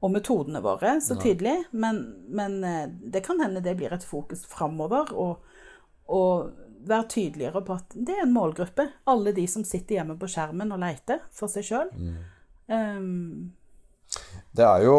og 0.00 0.16
metodene 0.16 0.64
våre 0.64 0.96
så 1.04 1.20
tydelig, 1.20 1.58
men, 1.76 2.06
men, 2.32 2.62
eh, 2.64 2.86
det 2.88 3.26
kan 3.28 3.44
hende 3.44 3.60
det 3.60 3.76
blir 3.76 3.92
et 3.92 4.12
fokus 4.14 4.48
framover. 4.48 5.12
og 5.12 5.50
og 6.12 6.50
være 6.88 7.08
tydeligere 7.10 7.64
på 7.64 7.76
at 7.76 7.94
det 7.94 8.16
er 8.16 8.24
en 8.26 8.34
målgruppe. 8.34 8.86
Alle 9.10 9.34
de 9.36 9.46
som 9.50 9.64
sitter 9.66 10.00
hjemme 10.00 10.16
på 10.20 10.30
skjermen 10.30 10.72
og 10.74 10.82
leter 10.82 11.22
for 11.34 11.52
seg 11.52 11.66
sjøl. 11.68 11.92
Mm. 11.98 12.16
Um, 12.64 13.52
det 14.54 14.62
er 14.62 14.84
jo 14.86 14.96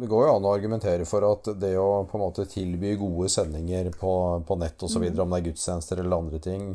Det 0.00 0.08
går 0.10 0.26
jo 0.26 0.34
an 0.36 0.46
å 0.46 0.52
argumentere 0.54 1.06
for 1.08 1.24
at 1.30 1.48
det 1.60 1.72
å 1.80 2.04
på 2.08 2.18
en 2.18 2.24
måte 2.26 2.44
tilby 2.50 2.94
gode 3.00 3.30
sendinger 3.32 3.90
på, 3.96 4.12
på 4.46 4.58
nett 4.60 4.82
osv., 4.84 5.06
mm. 5.06 5.20
om 5.22 5.32
det 5.32 5.40
er 5.40 5.46
gudstjenester 5.48 6.02
eller 6.02 6.18
andre 6.18 6.40
ting, 6.44 6.68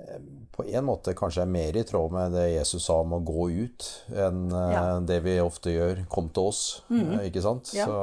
eh, 0.00 0.18
på 0.54 0.66
en 0.66 0.88
måte 0.88 1.14
kanskje 1.18 1.44
er 1.44 1.52
mer 1.52 1.78
i 1.78 1.84
tråd 1.86 2.16
med 2.16 2.34
det 2.34 2.48
Jesus 2.56 2.88
sa 2.88 2.98
om 3.04 3.14
å 3.14 3.22
gå 3.22 3.46
ut, 3.54 3.88
enn 4.10 4.48
eh, 4.50 4.74
ja. 4.74 4.82
det 5.12 5.20
vi 5.28 5.38
ofte 5.44 5.76
gjør. 5.76 6.02
Kom 6.10 6.32
til 6.34 6.50
oss, 6.50 6.64
mm. 6.90 7.14
ikke 7.30 7.44
sant? 7.44 7.70
Ja. 7.78 7.86
Så 7.86 8.02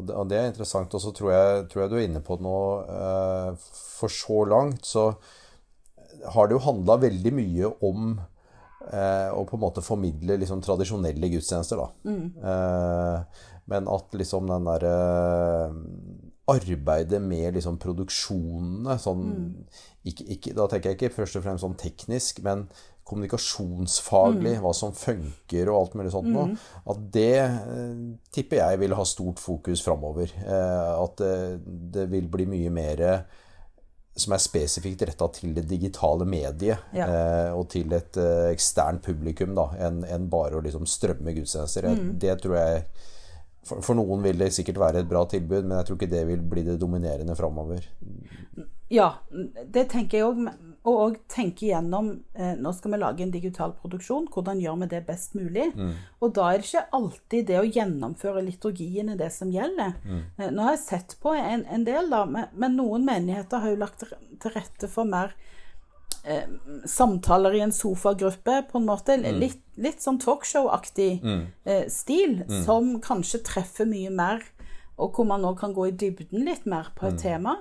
og 0.00 0.30
det, 0.30 0.38
er 0.38 0.50
interessant. 0.50 0.94
Og 0.94 1.02
så 1.02 1.12
tror, 1.16 1.34
tror 1.70 1.84
jeg, 1.84 1.90
du 1.90 1.98
er 1.98 2.06
inne 2.06 2.24
på 2.24 2.38
noe 2.44 2.82
eh, 2.86 3.68
For 3.98 4.12
så 4.12 4.42
langt 4.48 4.88
så 4.88 5.10
har 6.34 6.48
det 6.48 6.56
jo 6.56 6.64
handla 6.64 6.98
veldig 7.02 7.32
mye 7.36 7.68
om 7.86 8.16
eh, 8.90 9.28
å 9.30 9.44
på 9.46 9.58
en 9.58 9.62
måte 9.62 9.84
formidle 9.84 10.38
liksom, 10.40 10.62
tradisjonelle 10.64 11.30
gudstjenester, 11.30 11.78
da. 11.78 11.88
Mm. 12.08 12.24
Eh, 12.42 13.44
men 13.68 13.88
at 13.92 14.16
liksom 14.16 14.48
den 14.48 14.66
derre 14.66 14.94
arbeidet 16.48 17.20
med 17.20 17.58
liksom 17.58 17.76
produksjonene 17.82 18.96
sånn 19.02 19.24
mm. 19.28 19.48
ikke, 20.08 20.24
ikke, 20.34 20.54
Da 20.56 20.64
tenker 20.70 20.90
jeg 20.90 20.98
ikke 20.98 21.16
først 21.18 21.36
og 21.36 21.44
fremst 21.44 21.64
sånn 21.66 21.76
teknisk, 21.80 22.40
men 22.46 22.64
kommunikasjonsfaglig, 23.08 24.54
mm. 24.58 24.62
hva 24.64 24.72
som 24.76 24.94
funker 24.96 25.70
og 25.72 25.80
alt 25.80 25.98
mulig 25.98 26.12
sånt 26.14 26.30
noe, 26.30 26.50
mm. 26.52 26.70
at 26.92 27.02
det 27.16 27.34
eh, 27.40 28.06
tipper 28.34 28.62
jeg 28.62 28.80
vil 28.84 28.96
ha 28.98 29.08
stort 29.08 29.42
fokus 29.42 29.82
framover. 29.84 30.32
Eh, 30.44 30.94
at 30.94 31.20
det, 31.20 31.36
det, 31.96 32.08
vil 32.12 32.28
bli 32.32 32.48
mye 32.52 32.72
mer 32.72 33.04
som 34.18 34.34
er 34.34 34.42
spesifikt 34.42 35.04
retta 35.06 35.28
til 35.34 35.52
det 35.56 35.64
digitale 35.70 36.26
mediet 36.28 36.94
ja. 36.96 37.06
eh, 37.06 37.50
og 37.54 37.68
til 37.72 37.92
et 37.96 38.18
eh, 38.18 38.48
eksternt 38.52 39.04
publikum 39.06 39.54
enn 39.78 40.02
en 40.08 40.26
bare 40.30 40.58
å 40.58 40.64
liksom 40.64 40.88
strømme 40.90 41.34
gudstjenester. 41.36 41.86
Mm. 41.94 42.10
Det 42.20 42.34
tror 42.42 42.58
jeg 42.58 42.82
for, 43.68 43.82
for, 43.84 43.98
noen 43.98 44.24
vil 44.24 44.40
det 44.40 44.50
sikkert 44.56 44.80
være 44.80 45.02
et 45.02 45.10
bra 45.10 45.24
tilbud, 45.28 45.66
men 45.66 45.76
jeg 45.78 45.88
tror 45.88 45.98
ikke 45.98 46.10
det 46.14 46.24
vil 46.30 46.42
bli 46.54 46.64
det 46.66 46.78
dominerende 46.80 47.36
framover. 47.38 47.84
Ja, 48.90 49.10
det 49.64 49.90
tenker 49.92 50.18
jeg 50.18 50.28
òg. 50.30 50.46
Og 50.86 51.00
òg 51.04 51.16
tenke 51.28 51.66
gjennom 51.68 52.10
eh, 52.34 52.54
Nå 52.56 52.70
skal 52.72 52.92
vi 52.94 52.98
lage 53.02 53.20
en 53.22 53.30
digital 53.34 53.72
produksjon. 53.80 54.28
Hvordan 54.32 54.60
gjør 54.62 54.78
vi 54.80 54.86
det 54.94 55.00
best 55.06 55.34
mulig? 55.34 55.66
Og 56.22 56.32
da 56.34 56.46
er 56.52 56.58
det 56.62 56.68
ikke 56.68 56.84
alltid 56.92 57.46
det 57.50 57.58
å 57.60 57.66
gjennomføre 57.66 58.44
liturgien 58.46 59.08
er 59.12 59.16
det 59.20 59.32
som 59.34 59.50
gjelder. 59.52 59.92
Eh, 60.38 60.50
nå 60.50 60.62
har 60.62 60.76
jeg 60.76 60.84
sett 60.86 61.16
på 61.20 61.34
en, 61.36 61.64
en 61.68 61.84
del, 61.84 62.08
da, 62.10 62.24
men, 62.24 62.46
men 62.54 62.76
noen 62.78 63.04
menigheter 63.04 63.58
har 63.60 63.70
jo 63.74 63.76
lagt 63.82 63.98
til- 64.06 64.54
rette 64.54 64.88
for 64.88 65.04
mer 65.04 65.34
eh, 66.24 66.46
samtaler 66.88 67.54
i 67.58 67.60
en 67.66 67.72
sofagruppe, 67.74 68.62
på 68.70 68.78
en 68.78 68.86
måte. 68.86 69.16
Litt, 69.38 69.60
litt 69.76 70.00
sånn 70.00 70.18
talkshow-aktig 70.22 71.20
eh, 71.66 71.84
stil, 71.90 72.44
som 72.64 73.00
kanskje 73.00 73.42
treffer 73.44 73.84
mye 73.86 74.10
mer, 74.10 74.42
og 74.98 75.12
hvor 75.14 75.26
man 75.26 75.42
nå 75.42 75.52
kan 75.58 75.74
gå 75.74 75.88
i 75.88 75.92
dybden 75.94 76.44
litt 76.46 76.64
mer 76.66 76.88
på 76.96 77.06
et 77.10 77.18
tema. 77.22 77.56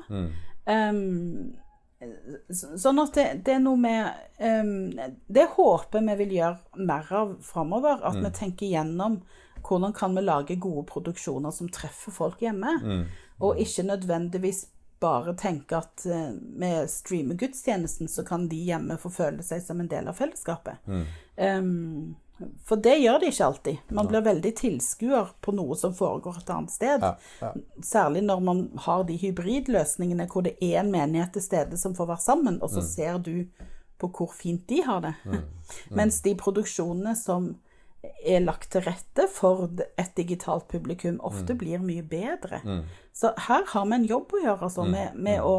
Um, 0.68 1.54
sånn 2.78 3.02
at 3.02 3.16
det, 3.18 3.26
det 3.46 3.56
er 3.56 3.62
noe 3.64 3.80
med 3.82 4.38
um, 4.38 4.92
Det 5.28 5.48
håper 5.56 6.04
vi 6.06 6.16
vil 6.22 6.36
gjøre 6.38 6.86
mer 6.86 7.12
av 7.22 7.36
framover. 7.46 8.04
At 8.06 8.20
vi 8.22 8.32
tenker 8.36 8.70
gjennom 8.70 9.22
hvordan 9.68 9.94
kan 9.98 10.16
vi 10.16 10.24
lage 10.24 10.60
gode 10.62 10.86
produksjoner 10.88 11.52
som 11.52 11.70
treffer 11.74 12.14
folk 12.14 12.42
hjemme. 12.46 12.78
Og 13.44 13.60
ikke 13.62 13.88
nødvendigvis 13.90 14.68
bare 15.02 15.36
tenke 15.38 15.78
at 15.78 16.06
uh, 16.10 16.32
vi 16.34 16.72
streamer-gudstjenesten 16.90 18.10
så 18.10 18.26
kan 18.26 18.48
de 18.50 18.62
hjemme 18.70 18.98
få 19.02 19.12
føle 19.14 19.46
seg 19.46 19.62
som 19.66 19.82
en 19.82 19.90
del 19.92 20.10
av 20.10 20.18
fellesskapet. 20.18 20.86
Um, 21.38 22.16
for 22.66 22.78
det 22.82 22.96
gjør 23.02 23.22
de 23.22 23.30
ikke 23.32 23.46
alltid. 23.46 23.94
Man 23.98 24.10
blir 24.10 24.26
veldig 24.26 24.52
tilskuer 24.60 25.32
på 25.42 25.54
noe 25.58 25.78
som 25.80 25.96
foregår 25.98 26.42
et 26.42 26.52
annet 26.54 26.74
sted. 26.74 27.06
Ja, 27.06 27.16
ja. 27.42 27.52
Særlig 27.86 28.22
når 28.28 28.44
man 28.46 28.64
har 28.86 29.06
de 29.08 29.18
hybridløsningene 29.22 30.28
hvor 30.32 30.46
det 30.46 30.54
er 30.62 30.84
en 30.84 30.92
menighet 30.94 31.34
til 31.38 31.46
stede 31.46 31.80
som 31.82 31.96
får 31.98 32.12
være 32.14 32.26
sammen, 32.28 32.60
og 32.62 32.74
så 32.74 32.84
ser 32.86 33.18
du 33.26 33.48
på 33.98 34.12
hvor 34.14 34.34
fint 34.38 34.68
de 34.70 34.84
har 34.86 35.02
det. 35.08 35.16
Mens 35.98 36.22
de 36.26 36.36
produksjonene 36.38 37.16
som 37.18 37.56
er 38.06 38.44
lagt 38.44 38.70
til 38.72 38.86
rette 38.86 39.26
for 39.34 39.66
et 39.98 40.14
digitalt 40.16 40.68
publikum, 40.70 41.18
ofte 41.26 41.58
blir 41.58 41.82
mye 41.84 42.06
bedre. 42.06 42.62
Så 43.14 43.34
her 43.48 43.66
har 43.74 43.86
vi 43.90 43.98
en 43.98 44.06
jobb 44.08 44.38
å 44.38 44.44
gjøre 44.44 44.70
altså, 44.70 44.86
med, 44.86 45.18
med 45.18 45.42
å 45.42 45.56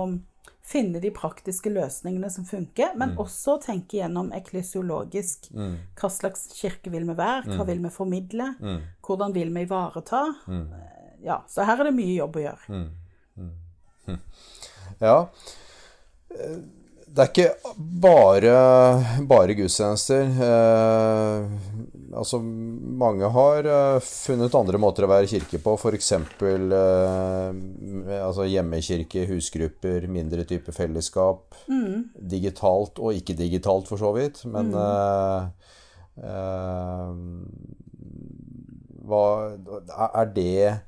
finne 0.68 1.00
de 1.00 1.10
praktiske 1.16 1.70
løsningene 1.72 2.28
som 2.30 2.44
funker, 2.44 2.92
men 3.00 3.14
også 3.20 3.54
tenke 3.64 3.96
gjennom 4.02 4.28
eklesiologisk 4.36 5.48
hva 5.52 6.10
slags 6.12 6.46
kirke 6.58 6.92
vil 6.92 7.06
vi 7.08 7.16
være, 7.16 7.46
hva 7.56 7.64
vil 7.68 7.80
vi 7.84 7.90
formidle, 7.94 8.50
hvordan 9.06 9.32
vil 9.36 9.54
vi 9.54 9.64
ivareta. 9.64 10.22
Ja, 11.24 11.40
så 11.48 11.64
her 11.64 11.80
er 11.80 11.88
det 11.88 11.96
mye 11.96 12.18
jobb 12.18 12.36
å 12.36 12.44
gjøre. 12.46 12.82
Ja. 15.00 15.28
Eh, 17.08 17.14
Det 17.14 17.24
er 17.24 17.30
ikke 17.32 17.74
bare, 18.00 18.56
bare 19.26 19.54
gudstjenester. 19.58 20.28
Eh, 20.48 21.40
altså, 22.14 22.38
mange 22.42 23.30
har 23.34 23.64
eh, 23.66 24.00
funnet 24.04 24.54
andre 24.54 24.78
måter 24.78 25.04
å 25.06 25.10
være 25.10 25.26
kirke 25.30 25.58
på, 25.64 25.74
f.eks. 25.80 26.12
Eh, 26.12 27.48
altså 28.22 28.46
hjemmekirke, 28.46 29.26
husgrupper, 29.32 30.06
mindre 30.08 30.44
type 30.44 30.72
fellesskap. 30.76 31.54
Digitalt 32.18 32.98
og 33.02 33.14
ikke 33.18 33.34
digitalt, 33.38 33.88
for 33.88 33.98
så 33.98 34.12
vidt. 34.16 34.44
Men 34.46 34.70
eh, 34.74 35.42
eh, 36.22 37.10
hva 39.08 39.24
Er 40.20 40.26
det 40.36 40.80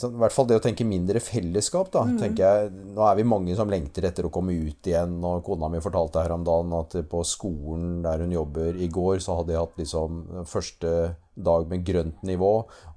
sånn, 0.00 0.16
I 0.16 0.20
hvert 0.22 0.34
fall 0.34 0.48
det 0.50 0.58
å 0.60 0.62
tenke 0.64 0.86
mindre 0.86 1.22
fellesskap, 1.22 1.90
da. 1.94 2.04
tenker 2.20 2.44
jeg, 2.44 2.70
Nå 2.96 3.04
er 3.06 3.18
vi 3.18 3.26
mange 3.28 3.56
som 3.58 3.70
lengter 3.70 4.06
etter 4.08 4.26
å 4.26 4.32
komme 4.32 4.54
ut 4.54 4.90
igjen. 4.90 5.18
og 5.24 5.44
Kona 5.46 5.70
mi 5.72 5.82
fortalte 5.82 6.22
her 6.24 6.34
om 6.36 6.44
dagen 6.46 6.74
at 6.78 6.96
på 7.10 7.22
skolen 7.26 8.00
der 8.04 8.24
hun 8.24 8.34
jobber 8.34 8.76
i 8.76 8.90
går, 8.92 9.20
så 9.24 9.38
hadde 9.38 9.54
de 9.54 9.60
hatt 9.60 9.80
liksom 9.80 10.24
første 10.48 10.94
dag 11.40 11.70
med 11.70 11.86
grønt 11.86 12.20
nivå, 12.26 12.50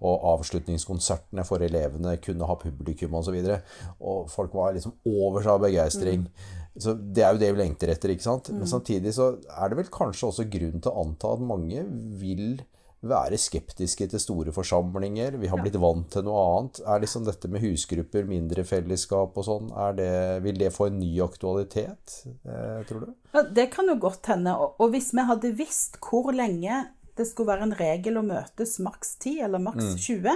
og 0.03 0.25
avslutningskonsertene 0.33 1.45
for 1.47 1.63
elevene 1.63 2.17
kunne 2.23 2.49
ha 2.49 2.57
publikum 2.59 3.15
osv. 3.19 3.37
Og, 3.37 3.47
så 3.47 3.93
og 4.01 4.27
folk 4.33 4.57
var 4.57 4.75
liksom 4.75 4.97
over 5.07 5.45
seg 5.45 5.55
av 5.55 5.63
begeistring. 5.63 6.27
Så 6.73 6.95
Det 6.97 7.23
er 7.23 7.35
jo 7.35 7.41
det 7.41 7.51
vi 7.53 7.61
lengter 7.61 7.91
etter. 7.93 8.09
ikke 8.09 8.25
sant? 8.25 8.49
Men 8.49 8.67
samtidig 8.69 9.13
så 9.13 9.35
er 9.45 9.69
det 9.69 9.77
vel 9.77 9.91
kanskje 9.93 10.29
også 10.31 10.49
grunn 10.49 10.81
til 10.81 10.91
å 10.91 11.03
anta 11.05 11.35
at 11.35 11.43
mange 11.45 11.85
vil 12.19 12.63
være 13.07 13.37
skeptiske 13.41 14.07
til 14.11 14.21
store 14.21 14.53
forsamlinger. 14.55 15.37
Vi 15.41 15.49
har 15.51 15.59
blitt 15.61 15.77
vant 15.81 16.07
til 16.13 16.25
noe 16.27 16.41
annet. 16.53 16.81
Er 16.87 17.03
liksom 17.03 17.27
dette 17.27 17.51
med 17.51 17.63
husgrupper, 17.63 18.27
mindre 18.29 18.65
fellesskap 18.67 19.37
og 19.39 19.47
sånn, 19.47 19.69
er 19.85 19.97
det, 19.99 20.09
vil 20.45 20.59
det 20.61 20.73
få 20.75 20.89
en 20.89 20.99
ny 21.01 21.11
aktualitet, 21.25 22.19
eh, 22.47 22.81
tror 22.89 23.05
du? 23.05 23.13
Ja, 23.35 23.43
det 23.43 23.69
kan 23.75 23.89
jo 23.91 23.97
godt 23.99 24.31
hende. 24.31 24.55
Og, 24.55 24.89
hvis 24.93 25.11
vi 25.15 25.27
hadde 25.27 25.55
visst 25.57 25.99
hvor 26.03 26.31
lenge 26.35 26.85
det 27.13 27.27
skulle 27.29 27.51
være 27.51 27.67
en 27.67 27.75
regel 27.77 28.17
å 28.17 28.25
møtes 28.25 28.79
maks 28.81 29.17
10 29.21 29.43
eller 29.45 29.61
maks 29.61 29.91
20, 30.01 30.31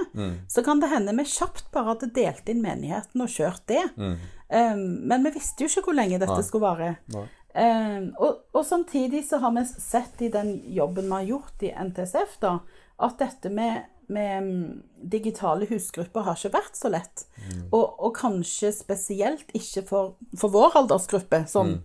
så 0.54 0.62
kan 0.66 0.82
det 0.84 0.92
hende 0.92 1.16
vi 1.18 1.26
kjapt 1.26 1.72
bare 1.74 1.96
hadde 1.96 2.12
delt 2.14 2.52
inn 2.54 2.62
menigheten 2.62 3.24
og 3.24 3.32
kjørt 3.34 3.64
det. 3.72 3.82
Um, 3.98 4.84
men 5.10 5.26
vi 5.26 5.34
visste 5.40 5.66
jo 5.66 5.72
ikke 5.72 5.90
hvor 5.90 5.98
lenge 5.98 6.20
dette 6.22 6.38
skulle 6.46 6.70
vare. 6.70 6.92
Nei. 7.16 7.26
Um, 7.58 8.12
og, 8.22 8.44
og 8.54 8.66
samtidig 8.66 9.24
så 9.26 9.40
har 9.42 9.54
vi 9.56 9.64
sett 9.66 10.22
i 10.22 10.30
den 10.30 10.60
jobben 10.76 11.08
vi 11.10 11.16
har 11.16 11.30
gjort 11.32 11.64
i 11.66 11.72
NTSF, 11.74 12.36
da, 12.44 12.60
at 13.02 13.18
dette 13.18 13.50
med, 13.50 13.88
med 14.14 14.44
mm, 14.46 14.76
digitale 15.10 15.66
husgrupper 15.70 16.28
har 16.28 16.38
ikke 16.38 16.54
vært 16.54 16.78
så 16.78 16.92
lett. 16.94 17.26
Og, 17.72 17.86
og 17.98 18.14
kanskje 18.18 18.74
spesielt 18.76 19.50
ikke 19.58 19.86
for, 19.90 20.14
for 20.38 20.54
vår 20.54 20.78
aldersgruppe, 20.84 21.46
sånn 21.50 21.80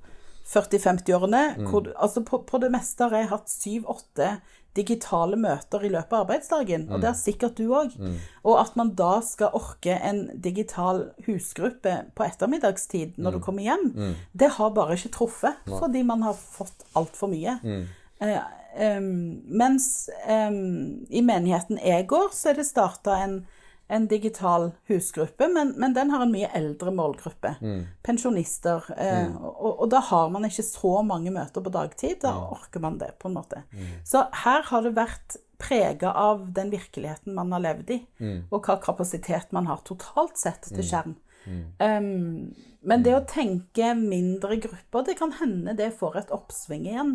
40-50-årene. 0.52 1.42
Mm. 1.62 1.70
Altså 1.96 2.24
på, 2.26 2.42
på 2.48 2.61
det 2.61 2.72
meste 2.74 3.08
har 3.08 3.22
jeg 3.22 3.32
hatt 3.32 3.52
syv-åtte 3.52 4.30
digitale 4.76 5.37
møter 5.37 5.85
i 5.85 5.90
løpet 5.92 6.14
av 6.16 6.24
arbeidsdagen, 6.24 6.87
og 6.90 7.02
det 7.02 7.11
har 7.11 7.18
sikkert 7.18 7.58
du 7.61 7.66
òg. 7.76 7.96
Og 8.42 8.61
at 8.61 8.76
man 8.78 8.94
da 8.98 9.18
skal 9.24 9.56
orke 9.58 9.98
en 9.98 10.24
digital 10.44 11.04
husgruppe 11.26 11.96
på 12.16 12.26
ettermiddagstid 12.26 13.18
når 13.20 13.37
du 13.37 13.42
kommer 13.44 13.66
hjem, 13.66 13.90
det 14.32 14.54
har 14.56 14.72
bare 14.76 14.96
ikke 14.96 15.12
truffet, 15.18 15.61
fordi 15.68 16.02
man 16.08 16.24
har 16.26 16.38
fått 16.38 16.87
altfor 16.98 17.32
mye. 17.32 17.58
Eh, 18.22 18.38
um, 18.98 19.42
mens 19.48 20.11
um, 20.28 21.04
i 21.11 21.22
menigheten 21.22 21.80
jeg 21.82 22.06
går, 22.11 22.30
så 22.32 22.52
er 22.52 22.61
det 22.61 22.68
starta 22.68 23.18
en, 23.24 23.42
en 23.92 24.07
digital 24.09 24.70
husgruppe, 24.88 25.46
men, 25.52 25.74
men 25.76 25.92
den 25.96 26.11
har 26.14 26.24
en 26.24 26.33
mye 26.33 26.48
eldre 26.57 26.92
målgruppe. 26.96 27.55
Pensjonister. 28.07 28.87
Eh, 28.96 29.35
og, 29.37 29.83
og 29.85 29.90
da 29.92 30.00
har 30.09 30.31
man 30.33 30.48
ikke 30.48 30.64
så 30.64 30.94
mange 31.07 31.33
møter 31.35 31.64
på 31.64 31.72
dagtid. 31.74 32.22
Da 32.24 32.33
orker 32.57 32.81
man 32.81 32.96
det, 33.02 33.12
på 33.20 33.28
en 33.28 33.37
måte. 33.37 33.62
Så 34.09 34.24
her 34.44 34.64
har 34.70 34.87
det 34.87 34.94
vært 34.96 35.37
prega 35.62 36.11
av 36.18 36.48
den 36.57 36.72
virkeligheten 36.72 37.37
man 37.37 37.52
har 37.55 37.62
levd 37.62 37.90
i, 37.94 38.00
og 38.50 38.64
hva 38.66 38.81
kapasitet 38.83 39.52
man 39.55 39.68
har 39.70 39.85
totalt 39.87 40.40
sett 40.40 40.66
til 40.72 40.83
skjerm. 40.88 41.12
Um, 41.46 42.52
men 42.83 43.02
det 43.07 43.12
å 43.14 43.24
tenke 43.28 43.92
mindre 43.94 44.57
grupper, 44.59 45.05
det 45.07 45.14
kan 45.18 45.33
hende 45.38 45.74
det 45.78 45.92
får 45.98 46.16
et 46.18 46.33
oppsving 46.35 46.87
igjen. 46.90 47.12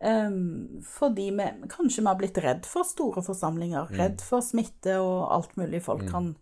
Um, 0.00 0.82
fordi 0.84 1.30
vi 1.34 1.46
kanskje 1.72 2.02
vi 2.02 2.06
har 2.10 2.18
blitt 2.20 2.38
redd 2.44 2.66
for 2.68 2.84
store 2.84 3.22
forsamlinger. 3.24 3.88
Redd 3.98 4.20
for 4.20 4.44
smitte 4.44 4.98
og 5.00 5.32
alt 5.32 5.56
mulig 5.56 5.80
folk 5.82 6.04
kan 6.12 6.34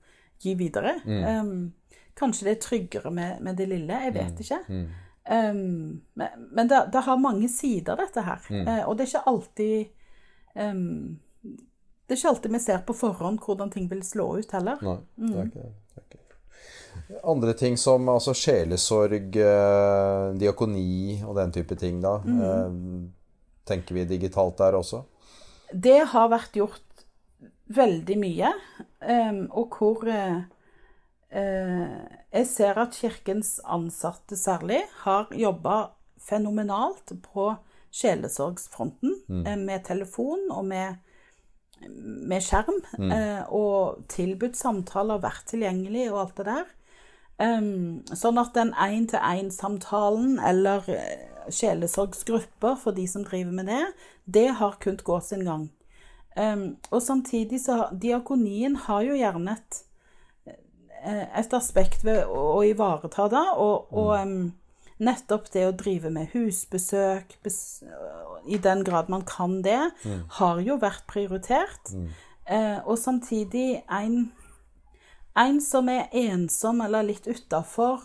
gi 0.43 0.55
videre. 0.59 0.97
Um, 1.07 1.73
kanskje 2.19 2.45
det 2.49 2.57
er 2.57 2.63
tryggere 2.67 3.11
med, 3.11 3.43
med 3.43 3.57
det 3.57 3.69
lille. 3.71 4.01
Jeg 4.09 4.15
vet 4.15 4.41
ikke. 4.45 4.61
Um, 5.27 6.03
men 6.15 6.29
men 6.53 6.69
det, 6.69 6.89
det 6.93 7.01
har 7.07 7.17
mange 7.19 7.49
sider, 7.49 7.97
dette 7.97 8.23
her. 8.23 8.43
Eh, 8.67 8.83
og 8.89 8.97
det 8.97 9.07
er 9.07 9.11
ikke 9.15 9.31
alltid 9.31 9.87
um, 10.55 11.19
Det 12.07 12.15
er 12.15 12.21
ikke 12.21 12.29
alltid 12.29 12.53
vi 12.53 12.59
ser 12.63 12.85
på 12.87 12.95
forhånd 12.95 13.41
hvordan 13.43 13.71
ting 13.75 13.89
vil 13.91 14.03
slå 14.07 14.29
ut 14.39 14.53
heller. 14.55 14.79
Nei, 14.83 14.99
det 15.17 15.39
er 15.39 15.49
ikke 15.51 15.65
det. 15.65 15.73
Er 15.97 16.05
ikke. 16.05 16.23
Andre 17.25 17.53
ting 17.55 17.77
som 17.79 18.09
altså 18.11 18.33
sjelesorg, 18.35 19.37
eh, 19.37 20.33
diakoni 20.41 21.23
og 21.27 21.37
den 21.39 21.53
type 21.55 21.77
ting, 21.79 22.01
da. 22.03 22.17
Mm. 22.25 23.13
tenker 23.67 23.95
vi 23.95 24.05
digitalt 24.07 24.59
der 24.59 24.77
også? 24.79 25.05
Det 25.75 26.05
har 26.13 26.29
vært 26.31 26.53
gjort 26.55 26.83
veldig 27.75 28.17
mye, 28.19 28.53
og 29.51 29.75
hvor 29.75 30.07
eh, 30.07 30.37
eh, 31.31 31.97
jeg 32.33 32.47
ser 32.47 32.79
at 32.79 32.95
kirkens 32.95 33.57
ansatte 33.65 34.39
særlig 34.39 34.83
har 35.03 35.27
jobba 35.35 35.91
fenomenalt 36.29 37.11
på 37.23 37.57
sjelesorgsfronten, 37.91 39.15
Mm. 39.29 39.65
med 39.65 39.85
telefon 39.85 40.47
og 40.51 40.65
med, 40.65 40.97
med 41.89 42.41
skjerm, 42.43 42.79
Mm. 42.99 43.45
og 43.51 44.07
tilbudt 44.09 44.57
samtaler, 44.57 45.19
vært 45.23 45.47
tilgjengelig 45.51 46.11
og 46.13 46.21
alt 46.21 46.37
det 46.37 46.47
der. 46.47 46.67
Em, 47.43 48.03
sånn 48.17 48.41
at 48.41 48.55
den 48.57 48.73
én-til-én-samtalen 48.81 50.39
eller 50.41 50.87
eh, 50.89 51.27
sjelesorgsgrupper 51.53 52.79
for 52.81 52.97
de 52.97 53.05
som 53.11 53.27
driver 53.27 53.53
med 53.59 53.69
det, 53.69 53.83
det 54.25 54.47
har 54.61 54.79
kunnet 54.81 55.05
gå 55.05 55.19
sin 55.21 55.45
gang. 55.45 55.67
Um, 56.37 56.77
og 56.93 57.01
samtidig 57.01 57.63
så 57.63 57.87
diakonien 57.97 58.75
har 58.87 59.05
jo 59.07 59.15
gjerne 59.17 59.55
et, 59.57 59.79
eh, 60.49 61.25
et 61.41 61.55
aspekt 61.57 62.05
ved 62.05 62.25
å, 62.25 62.41
å 62.59 62.65
ivareta 62.67 63.29
det, 63.33 63.45
og, 63.57 63.93
og 63.97 64.11
um, 64.21 64.35
nettopp 65.01 65.49
det 65.55 65.65
å 65.69 65.75
drive 65.77 66.13
med 66.13 66.33
husbesøk, 66.33 67.39
bes, 67.45 67.59
i 68.49 68.61
den 68.63 68.85
grad 68.85 69.09
man 69.13 69.25
kan 69.29 69.61
det, 69.65 69.81
har 70.41 70.61
jo 70.65 70.77
vært 70.81 71.05
prioritert. 71.09 71.93
Eh, 72.47 72.79
og 72.87 72.99
samtidig 72.99 73.83
en, 73.91 74.31
en 75.37 75.61
som 75.61 75.89
er 75.93 76.09
ensom 76.17 76.81
eller 76.81 77.07
litt 77.07 77.27
utafor, 77.29 78.05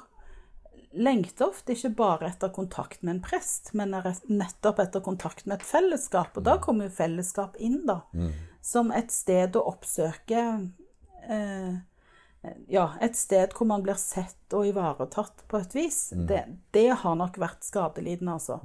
lengter 0.91 1.47
ofte 1.47 1.75
ikke 1.75 1.93
bare 1.95 2.31
etter 2.31 2.51
kontakt 2.51 3.01
med 3.01 3.15
en 3.15 3.21
prest, 3.23 3.71
men 3.77 3.93
nettopp 4.27 4.81
etter 4.83 5.03
kontakt 5.03 5.45
med 5.45 5.59
et 5.59 5.67
fellesskap. 5.67 6.35
Og 6.37 6.43
da 6.47 6.57
kommer 6.63 6.89
jo 6.89 6.97
fellesskap 6.97 7.55
inn, 7.63 7.81
da. 7.87 8.01
Som 8.61 8.91
et 8.91 9.11
sted 9.11 9.55
å 9.55 9.63
oppsøke 9.71 10.41
eh, 11.29 11.71
Ja, 12.73 12.87
et 13.01 13.15
sted 13.15 13.53
hvor 13.53 13.67
man 13.69 13.83
blir 13.85 13.97
sett 14.01 14.53
og 14.57 14.67
ivaretatt 14.67 15.45
på 15.47 15.61
et 15.61 15.75
vis. 15.77 16.09
Det, 16.27 16.43
det 16.73 16.89
har 17.03 17.15
nok 17.15 17.37
vært 17.41 17.63
skadelidende, 17.63 18.37
altså. 18.39 18.59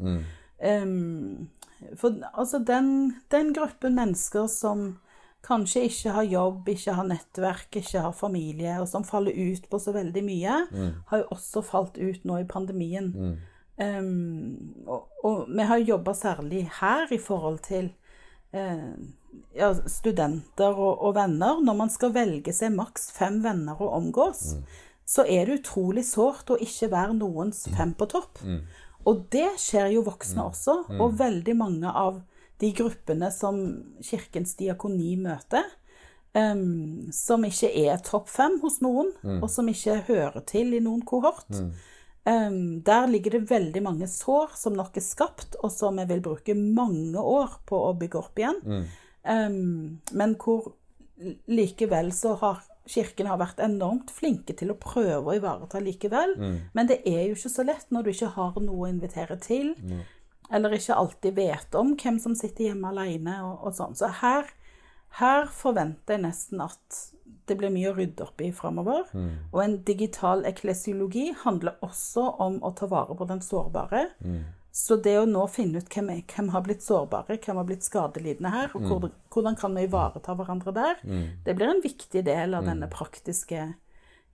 Em, 0.58 1.48
for 2.00 2.16
altså, 2.32 2.58
den, 2.58 3.20
den 3.30 3.52
gruppen 3.52 3.94
mennesker 3.94 4.48
som 4.48 4.96
kanskje 5.46 5.84
ikke 5.86 6.14
har 6.16 6.26
jobb, 6.28 6.70
ikke 6.72 6.94
har 6.98 7.06
nettverk, 7.08 7.68
ikke 7.80 8.02
har 8.04 8.14
familie, 8.16 8.78
og 8.82 8.88
som 8.90 9.04
faller 9.06 9.36
ut 9.36 9.68
på 9.70 9.80
så 9.82 9.94
veldig 9.94 10.22
mye, 10.26 10.56
har 11.10 11.22
jo 11.22 11.28
også 11.36 11.62
falt 11.64 12.00
ut 12.00 12.26
nå 12.26 12.40
i 12.42 12.48
pandemien. 12.50 13.12
Em, 13.76 14.56
og, 14.88 15.06
og 15.24 15.46
vi 15.52 15.68
har 15.68 15.84
jobba 15.84 16.14
særlig 16.16 16.64
her 16.78 17.12
i 17.12 17.18
forhold 17.20 17.58
til 17.66 17.90
uh, 18.56 18.96
ja, 19.56 19.70
studenter 19.86 20.72
og, 20.72 21.02
og 21.04 21.14
venner. 21.18 21.60
Når 21.64 21.76
man 21.76 21.92
skal 21.92 22.14
velge 22.16 22.54
seg 22.56 22.74
maks 22.76 23.10
fem 23.16 23.42
venner 23.44 23.78
å 23.78 23.92
omgås, 23.98 24.54
så 25.06 25.26
er 25.28 25.46
det 25.46 25.60
utrolig 25.60 26.06
sårt 26.08 26.50
å 26.50 26.58
ikke 26.58 26.90
være 26.90 27.18
noens 27.20 27.66
fem 27.76 27.92
på 27.94 28.08
topp. 28.10 28.40
Og 29.06 29.26
det 29.30 29.52
skjer 29.62 29.92
jo 29.94 30.06
voksne 30.08 30.48
også, 30.48 30.80
og 30.98 31.18
veldig 31.20 31.54
mange 31.54 31.92
av 31.92 32.24
de 32.62 32.72
gruppene 32.72 33.30
som 33.34 33.58
Kirkens 34.04 34.54
diakoni 34.56 35.16
møter, 35.20 35.64
um, 36.36 37.08
som 37.12 37.44
ikke 37.44 37.72
er 37.86 37.98
topp 38.04 38.28
fem 38.32 38.58
hos 38.62 38.80
noen, 38.84 39.12
og 39.42 39.50
som 39.52 39.68
ikke 39.68 40.00
hører 40.08 40.40
til 40.46 40.74
i 40.74 40.80
noen 40.80 41.02
kohort. 41.04 41.46
em, 42.26 42.82
der 42.82 43.06
ligger 43.06 43.30
det 43.30 43.50
veldig 43.50 43.82
mange 43.82 44.08
sår 44.08 44.56
som 44.56 44.72
nok 44.74 44.96
er 44.96 45.04
skapt, 45.04 45.56
og 45.62 45.70
som 45.70 45.96
vi 45.96 46.04
vil 46.04 46.20
bruke 46.20 46.54
mange 46.54 47.18
år 47.18 47.60
på 47.66 47.76
å 47.76 47.92
bygge 47.98 48.18
opp 48.18 48.38
igjen. 48.38 48.86
Em, 49.24 50.00
men 50.12 50.34
hvor 50.34 50.72
likevel 51.46 52.12
så 52.12 52.34
har 52.40 52.64
Kirken 52.86 53.26
har 53.26 53.38
vært 53.40 53.58
enormt 53.58 54.12
flinke 54.14 54.54
til 54.54 54.70
å 54.70 54.76
prøve 54.78 55.32
å 55.32 55.34
ivareta 55.34 55.80
likevel. 55.82 56.36
Men 56.72 56.86
det 56.86 57.00
er 57.06 57.24
jo 57.26 57.34
ikke 57.34 57.50
så 57.50 57.64
lett 57.66 57.88
når 57.90 58.02
du 58.02 58.10
ikke 58.12 58.28
har 58.36 58.60
noe 58.62 58.84
å 58.84 58.90
invitere 58.90 59.36
til, 59.42 59.72
eller 60.50 60.76
ikke 60.76 60.94
alltid 60.94 61.34
vet 61.36 61.74
om 61.78 61.94
hvem 61.98 62.18
som 62.22 62.34
sitter 62.38 62.70
hjemme 62.70 62.92
alene 62.92 63.40
og, 63.44 63.66
og 63.66 63.74
sånn. 63.74 63.96
Så 63.98 64.10
her, 64.22 64.48
her 65.20 65.46
forventer 65.50 66.16
jeg 66.16 66.24
nesten 66.26 66.62
at 66.64 67.00
det 67.46 67.56
blir 67.58 67.70
mye 67.70 67.92
å 67.92 67.96
rydde 67.96 68.26
opp 68.26 68.42
i 68.42 68.50
framover. 68.54 69.06
Og 69.52 69.60
en 69.62 69.78
digital 69.86 70.44
eklesiologi 70.46 71.28
handler 71.44 71.78
også 71.86 72.24
om 72.42 72.60
å 72.66 72.72
ta 72.78 72.88
vare 72.90 73.14
på 73.18 73.26
den 73.30 73.42
sårbare. 73.42 74.08
Så 74.76 74.98
det 75.00 75.14
å 75.16 75.24
nå 75.24 75.46
finne 75.48 75.80
ut 75.80 75.88
hvem, 75.88 76.10
hvem 76.28 76.50
har 76.52 76.62
blitt 76.66 76.82
sårbare, 76.84 77.38
hvem 77.40 77.56
har 77.56 77.64
blitt 77.64 77.86
skadelidende 77.86 78.50
her, 78.52 78.66
og 78.76 78.82
hvordan, 78.90 79.14
hvordan 79.32 79.56
kan 79.56 79.78
vi 79.78 79.86
ivareta 79.86 80.34
hverandre 80.36 80.74
der, 80.76 80.98
det 81.46 81.54
blir 81.56 81.70
en 81.70 81.80
viktig 81.80 82.22
del 82.26 82.54
av 82.58 82.66
denne 82.68 82.90
praktiske 82.92 83.62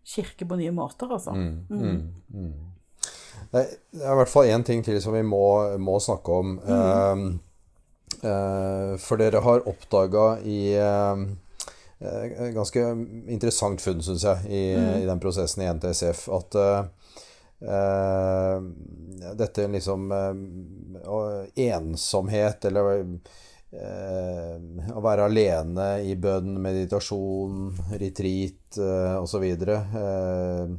kirke 0.02 0.48
på 0.48 0.58
nye 0.58 0.72
måter, 0.74 1.12
altså. 1.14 1.30
Det 3.52 3.60
er 4.00 4.12
i 4.14 4.16
hvert 4.16 4.32
fall 4.32 4.48
én 4.48 4.64
ting 4.64 4.80
til 4.84 4.96
som 5.04 5.12
vi 5.12 5.22
må, 5.26 5.44
må 5.76 5.98
snakke 6.00 6.36
om. 6.40 6.54
Eh, 6.64 7.24
eh, 8.30 8.92
for 9.02 9.20
dere 9.20 9.42
har 9.44 9.66
oppdaga 9.68 10.26
i 10.48 10.60
eh, 10.80 11.24
eh, 12.00 12.48
Ganske 12.56 12.86
interessant 13.28 13.84
funn, 13.84 14.00
syns 14.04 14.24
jeg, 14.24 14.48
i, 14.48 14.64
i 15.02 15.06
den 15.08 15.20
prosessen 15.20 15.66
i 15.66 15.70
NTSF, 15.72 16.28
at 16.32 16.60
dette 19.38 19.68
liksom 19.70 20.08
Ensomhet, 21.62 22.64
eller 22.66 23.04
eh, 23.72 24.56
å 24.92 25.02
være 25.04 25.28
alene 25.28 25.88
i 26.06 26.16
bønn, 26.20 26.56
meditasjon, 26.62 27.68
retreat 28.00 28.78
eh, 28.78 29.16
osv. 29.20 29.46
Eh, 29.46 30.74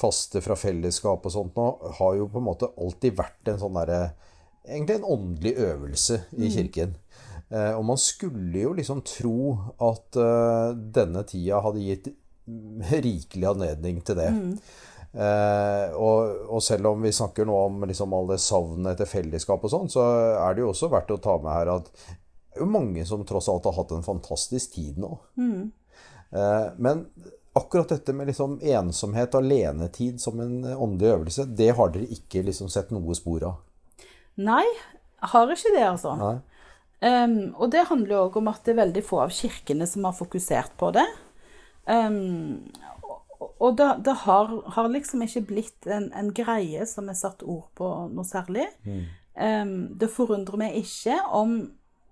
faste 0.00 0.42
fra 0.44 0.56
fellesskap 0.58 1.26
og 1.26 1.34
sånt 1.34 1.58
nå, 1.58 1.68
har 2.00 2.16
jo 2.18 2.28
på 2.32 2.40
en 2.40 2.48
måte 2.48 2.70
alltid 2.80 3.18
vært 3.20 3.52
en 3.52 3.62
sånn 3.62 3.78
derre 3.80 4.02
Egentlig 4.60 4.98
en 4.98 5.06
åndelig 5.08 5.54
øvelse 5.56 6.16
i 6.36 6.50
kirken. 6.52 6.90
Mm. 7.48 7.78
og 7.80 7.84
man 7.88 7.98
skulle 7.98 8.60
jo 8.60 8.74
liksom 8.76 9.00
tro 9.08 9.54
at 9.82 10.18
eh, 10.20 10.74
denne 10.94 11.22
tida 11.26 11.62
hadde 11.64 11.80
gitt 11.80 12.10
rikelig 13.06 13.48
anledning 13.48 14.02
til 14.04 14.20
det. 14.20 14.28
Eh, 15.10 15.96
og, 15.98 16.44
og 16.54 16.62
selv 16.62 16.92
om 16.92 17.02
vi 17.02 17.10
snakker 17.14 17.48
nå 17.48 17.56
om 17.64 17.82
liksom 17.88 18.14
all 18.14 18.30
det 18.30 18.38
savnet 18.44 18.92
etter 18.92 19.10
fellesskap 19.10 19.64
og 19.66 19.72
sånn, 19.72 19.90
så 19.90 20.04
er 20.38 20.54
det 20.54 20.62
jo 20.62 20.70
også 20.70 20.90
verdt 20.92 21.16
å 21.16 21.20
ta 21.22 21.34
med 21.42 21.50
her 21.56 21.72
at 21.78 21.90
det 21.90 22.58
er 22.58 22.64
jo 22.64 22.70
mange 22.70 23.02
som 23.06 23.24
tross 23.26 23.48
alt 23.50 23.66
har 23.66 23.76
hatt 23.78 23.92
en 23.94 24.06
fantastisk 24.06 24.74
tid 24.76 25.00
nå. 25.02 25.16
Eh, 26.30 26.66
men 26.78 27.06
akkurat 27.58 27.88
dette 27.88 28.14
med 28.14 28.30
liksom 28.30 28.58
ensomhet, 28.62 29.34
alenetid 29.34 30.20
som 30.22 30.40
en 30.40 30.64
åndelig 30.64 31.10
øvelse, 31.14 31.46
det 31.58 31.72
har 31.76 31.90
dere 31.94 32.06
ikke 32.14 32.44
liksom 32.46 32.70
sett 32.70 32.92
noe 32.94 33.16
spor 33.18 33.46
av. 33.48 34.04
Nei, 34.40 34.64
har 35.32 35.50
ikke 35.52 35.74
det, 35.74 35.84
altså. 35.88 36.14
Um, 37.00 37.34
og 37.56 37.72
det 37.72 37.88
handler 37.88 38.26
òg 38.26 38.38
om 38.40 38.50
at 38.52 38.62
det 38.64 38.74
er 38.74 38.82
veldig 38.84 39.02
få 39.04 39.22
av 39.24 39.34
kirkene 39.34 39.88
som 39.88 40.06
har 40.06 40.16
fokusert 40.16 40.76
på 40.80 40.92
det. 40.96 41.06
Um, 41.88 42.70
og 43.60 43.76
det, 43.76 43.88
det 44.04 44.14
har, 44.24 44.52
har 44.76 44.88
liksom 44.92 45.24
ikke 45.24 45.46
blitt 45.48 45.88
en, 45.88 46.10
en 46.16 46.30
greie 46.36 46.84
som 46.88 47.08
er 47.08 47.18
satt 47.18 47.42
ord 47.42 47.66
på 47.76 47.88
noe 48.12 48.26
særlig. 48.28 48.66
Em, 49.40 49.74
det 49.96 50.10
forundrer 50.12 50.60
meg 50.60 50.76
ikke 50.80 51.16
om 51.36 51.56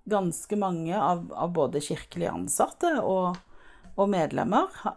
ganske 0.09 0.57
mange 0.57 0.97
av, 0.97 1.27
av 1.37 1.53
både 1.57 1.83
kirkelige 1.85 2.33
ansatte 2.33 2.95
og, 3.03 3.37
og 3.99 4.11
medlemmer 4.13 4.71
ha, 4.85 4.95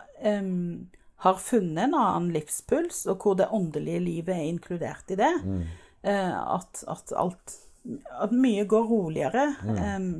har 1.25 1.39
funnet 1.41 1.83
en 1.87 1.95
annen 1.97 2.31
livspuls, 2.33 3.03
og 3.11 3.23
hvor 3.23 3.37
det 3.39 3.49
åndelige 3.53 4.01
livet 4.05 4.35
er 4.35 4.49
inkludert 4.49 5.11
i 5.13 5.17
det. 5.19 5.33
Eh, 6.01 6.37
at, 6.57 6.83
at 6.89 7.13
alt 7.17 7.57
At 8.21 8.33
mye 8.33 8.65
går 8.69 8.83
roligere. 8.85 9.47
Em, 9.73 10.11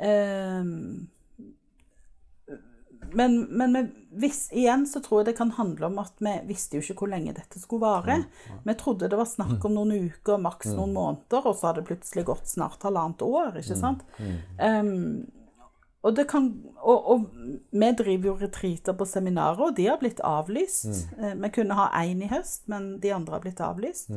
Um, 0.00 1.08
men, 3.12 3.42
men 3.42 3.72
vi 3.72 3.82
hvis, 4.10 4.46
igjen 4.52 4.86
så 4.88 5.00
tror 5.04 5.20
jeg 5.20 5.26
det 5.30 5.36
kan 5.36 5.50
handle 5.56 5.88
om 5.90 5.98
at 6.00 6.14
vi 6.22 6.32
visste 6.48 6.78
jo 6.78 6.84
ikke 6.84 7.02
hvor 7.02 7.10
lenge 7.12 7.34
dette 7.36 7.60
skulle 7.60 7.84
vare. 7.84 8.22
Vi 8.64 8.74
trodde 8.80 9.10
det 9.10 9.18
var 9.18 9.28
snakk 9.28 9.64
om 9.68 9.74
noen 9.76 10.08
uker, 10.08 10.40
maks 10.40 10.70
noen 10.72 10.94
måneder, 10.96 11.44
og 11.44 11.56
så 11.56 11.68
hadde 11.68 11.82
det 11.82 11.90
plutselig 11.90 12.24
gått 12.28 12.48
snart 12.48 12.84
halvannet 12.86 13.24
år. 13.26 13.58
ikke 13.60 13.76
sant? 13.80 14.04
Em, 14.60 15.26
og, 16.02 16.16
det 16.16 16.24
kan, 16.30 16.48
og, 16.82 17.10
og 17.12 17.26
vi 17.70 17.90
driver 17.98 18.26
jo 18.32 18.36
retreater 18.40 18.96
på 18.98 19.06
seminarer, 19.06 19.60
og 19.68 19.76
de 19.76 19.86
har 19.86 20.00
blitt 20.00 20.20
avlyst. 20.26 21.06
Eh, 21.18 21.34
Vi 21.38 21.50
kunne 21.54 21.76
ha 21.78 21.88
én 22.02 22.24
i 22.24 22.28
høst, 22.32 22.64
men 22.68 22.98
de 23.00 23.12
andre 23.14 23.36
har 23.36 23.40
blitt 23.44 23.60
avlyst. 23.62 24.10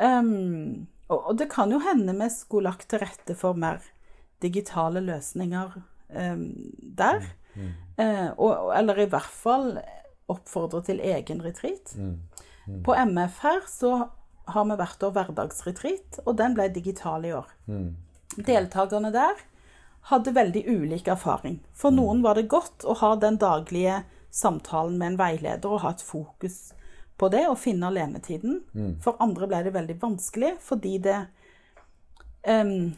Em, 0.00 0.86
og, 1.08 1.18
og 1.32 1.38
det 1.38 1.48
kan 1.50 1.70
jo 1.74 1.80
hende 1.82 2.14
vi 2.14 2.28
skulle 2.30 2.70
lagt 2.70 2.88
til 2.88 3.02
rette 3.02 3.34
for 3.34 3.58
mer 3.58 3.80
digitale 4.42 5.00
løsninger 5.04 5.74
um, 6.14 6.44
der. 6.96 7.26
Eh, 7.98 8.30
og, 8.38 8.70
eller 8.78 9.02
i 9.02 9.08
hvert 9.10 9.34
fall 9.34 9.80
oppfordre 10.30 10.80
til 10.86 11.00
egen 11.02 11.42
retreat. 11.44 11.96
På 12.86 12.94
MF 12.94 13.42
her 13.42 13.60
så 13.68 13.90
har 14.50 14.64
vi 14.64 14.76
hvert 14.78 15.02
år 15.02 15.10
hverdagsretreat, 15.16 16.20
og 16.24 16.38
den 16.38 16.54
ble 16.54 16.68
digital 16.72 17.24
i 17.26 17.32
år. 17.34 17.50
Deltakerne 18.46 19.10
der 19.12 19.42
hadde 20.00 20.32
veldig 20.32 20.64
ulik 20.68 21.08
erfaring. 21.08 21.60
For 21.72 21.90
noen 21.90 22.22
var 22.22 22.34
det 22.34 22.48
godt 22.48 22.84
å 22.84 22.96
ha 23.02 23.14
den 23.16 23.36
daglige 23.38 24.02
samtalen 24.30 24.98
med 24.98 25.12
en 25.12 25.18
veileder 25.20 25.70
og 25.70 25.82
ha 25.84 25.90
et 25.94 26.02
fokus 26.02 26.72
på 27.20 27.28
det 27.28 27.44
og 27.48 27.58
finne 27.60 27.90
alenetiden. 27.90 28.62
For 29.04 29.20
andre 29.20 29.46
ble 29.50 29.62
det 29.66 29.74
veldig 29.74 29.98
vanskelig 30.02 30.54
fordi 30.64 30.98
det 30.98 31.18
um, 32.48 32.92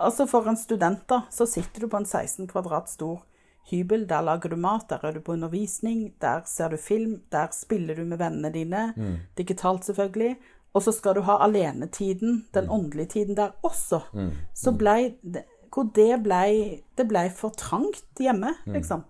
Altså 0.00 0.24
For 0.26 0.48
en 0.48 0.56
student 0.56 1.02
da, 1.08 1.22
så 1.30 1.44
sitter 1.46 1.80
du 1.80 1.88
på 1.92 1.98
en 1.98 2.06
16 2.06 2.46
kvadrat 2.48 2.88
stor 2.88 3.20
hybel. 3.68 4.06
Der 4.08 4.22
lager 4.24 4.48
du 4.48 4.56
mat, 4.56 4.86
der 4.88 5.04
er 5.04 5.12
du 5.12 5.20
på 5.20 5.34
undervisning, 5.34 6.14
der 6.20 6.40
ser 6.46 6.72
du 6.72 6.76
film, 6.80 7.18
der 7.30 7.52
spiller 7.52 7.94
du 7.94 8.04
med 8.08 8.18
vennene 8.18 8.50
dine. 8.50 8.94
Digitalt, 9.36 9.84
selvfølgelig. 9.84 10.38
Og 10.72 10.82
så 10.82 10.92
skal 10.92 11.14
du 11.14 11.20
ha 11.20 11.36
alenetiden, 11.44 12.46
den 12.54 12.70
åndelige 12.70 13.06
tiden 13.06 13.36
der 13.36 13.50
også. 13.62 14.00
Så 14.54 14.72
blei 14.72 15.18
det 15.20 15.44
hvor 15.70 15.90
det 15.94 16.22
blei 16.24 16.82
Det 16.98 17.06
blei 17.08 17.28
for 17.30 17.50
trangt 17.56 18.20
hjemme, 18.20 18.54
liksom. 18.66 19.04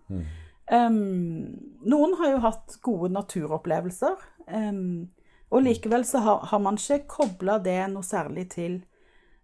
Um, 0.70 1.56
noen 1.82 2.12
har 2.20 2.30
jo 2.30 2.42
hatt 2.44 2.76
gode 2.82 3.08
naturopplevelser. 3.12 4.20
Um, 4.46 5.08
Og 5.50 5.62
likevel 5.66 6.04
så 6.06 6.18
har, 6.22 6.44
har 6.46 6.60
man 6.62 6.76
ikke 6.78 7.08
kobla 7.10 7.58
det 7.58 7.80
noe 7.90 8.06
særlig 8.06 8.44
til 8.52 8.76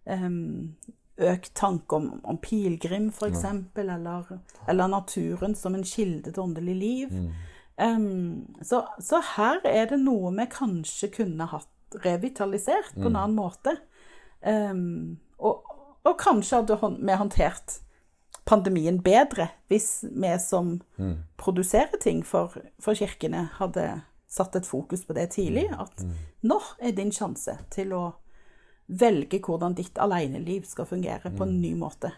um, 0.06 0.76
økt 1.18 1.50
tanke 1.58 1.96
om, 1.96 2.20
om 2.22 2.38
pilegrim, 2.38 3.08
f.eks., 3.10 3.42
eller, 3.74 4.28
eller 4.68 4.86
naturen 4.92 5.54
som 5.58 5.74
en 5.74 5.82
kilde 5.82 6.30
til 6.30 6.42
åndelig 6.44 6.76
liv. 6.76 7.08
Em, 7.76 8.46
så, 8.62 8.84
så 9.02 9.18
her 9.36 9.58
er 9.66 9.90
det 9.90 9.98
noe 10.00 10.30
vi 10.36 10.46
kanskje 10.52 11.10
kunne 11.16 11.48
hatt 11.50 11.98
revitalisert 12.04 12.94
på 12.94 13.08
en 13.08 13.16
annen 13.16 13.36
måte. 13.36 13.74
Um, 14.46 15.18
og, 15.38 15.64
og 16.06 16.18
kanskje 16.20 16.62
hadde 16.62 16.78
vi 16.96 17.18
håndtert 17.18 17.80
pandemien 18.46 19.00
bedre 19.02 19.48
hvis 19.70 20.04
vi 20.06 20.34
som 20.38 20.76
produserer 21.40 21.98
ting 22.02 22.22
for, 22.26 22.54
for 22.82 22.94
kirkene, 22.94 23.48
hadde 23.58 23.88
satt 24.30 24.56
et 24.58 24.66
fokus 24.66 25.04
på 25.06 25.16
det 25.16 25.30
tidlig. 25.34 25.66
At 25.74 26.04
nå 26.46 26.60
er 26.78 26.94
din 26.94 27.12
sjanse 27.14 27.56
til 27.74 27.94
å 27.96 28.04
velge 28.86 29.40
hvordan 29.42 29.74
ditt 29.74 29.98
aleneliv 29.98 30.66
skal 30.68 30.86
fungere 30.86 31.32
på 31.34 31.42
en 31.42 31.56
ny 31.60 31.72
måte. 31.78 32.12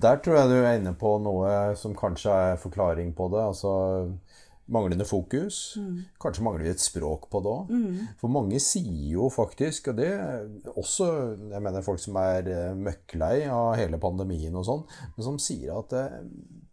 Der 0.00 0.20
tror 0.20 0.36
jeg 0.36 0.50
du 0.50 0.58
er 0.60 0.76
inne 0.76 0.92
på 0.98 1.14
noe 1.24 1.72
som 1.80 1.96
kanskje 1.96 2.34
er 2.52 2.60
forklaring 2.60 3.14
på 3.16 3.30
det. 3.32 3.40
Altså 3.40 3.72
manglende 4.72 5.06
fokus. 5.08 5.60
Kanskje 6.22 6.44
mangler 6.46 6.66
vi 6.66 6.72
et 6.74 6.82
språk 6.82 7.28
på 7.32 7.42
det 7.44 7.52
òg. 7.52 7.72
For 8.20 8.32
mange 8.32 8.60
sier 8.62 9.12
jo 9.14 9.28
faktisk, 9.32 9.92
og 9.92 10.00
det 10.00 10.10
også 10.74 11.08
jeg 11.52 11.64
mener 11.64 11.84
folk 11.86 12.02
som 12.02 12.18
er 12.20 12.48
eh, 12.50 12.76
møkklei 12.78 13.46
av 13.52 13.74
hele 13.80 14.00
pandemien 14.02 14.56
og 14.58 14.66
sånn, 14.68 14.86
men 15.16 15.26
som 15.26 15.40
sier 15.42 15.76
at 15.80 15.96
eh, 15.98 16.22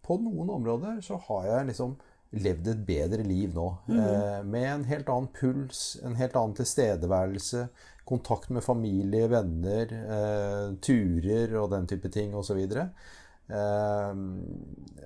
på 0.05 0.17
noen 0.23 0.49
områder 0.55 1.03
så 1.05 1.19
har 1.27 1.49
jeg 1.49 1.69
liksom 1.73 1.97
levd 2.37 2.67
et 2.69 2.81
bedre 2.85 3.23
liv 3.25 3.53
nå. 3.55 3.67
Eh, 3.89 4.41
med 4.45 4.67
en 4.69 4.83
helt 4.89 5.09
annen 5.09 5.29
puls, 5.33 5.97
en 6.05 6.17
helt 6.19 6.35
annen 6.37 6.57
tilstedeværelse, 6.57 7.67
kontakt 8.09 8.49
med 8.53 8.65
familie, 8.65 9.29
venner, 9.29 9.93
eh, 9.93 10.67
turer 10.81 11.55
og 11.61 11.71
den 11.73 11.89
type 11.89 12.09
ting 12.13 12.35
osv. 12.37 12.59
Eh, 12.59 14.13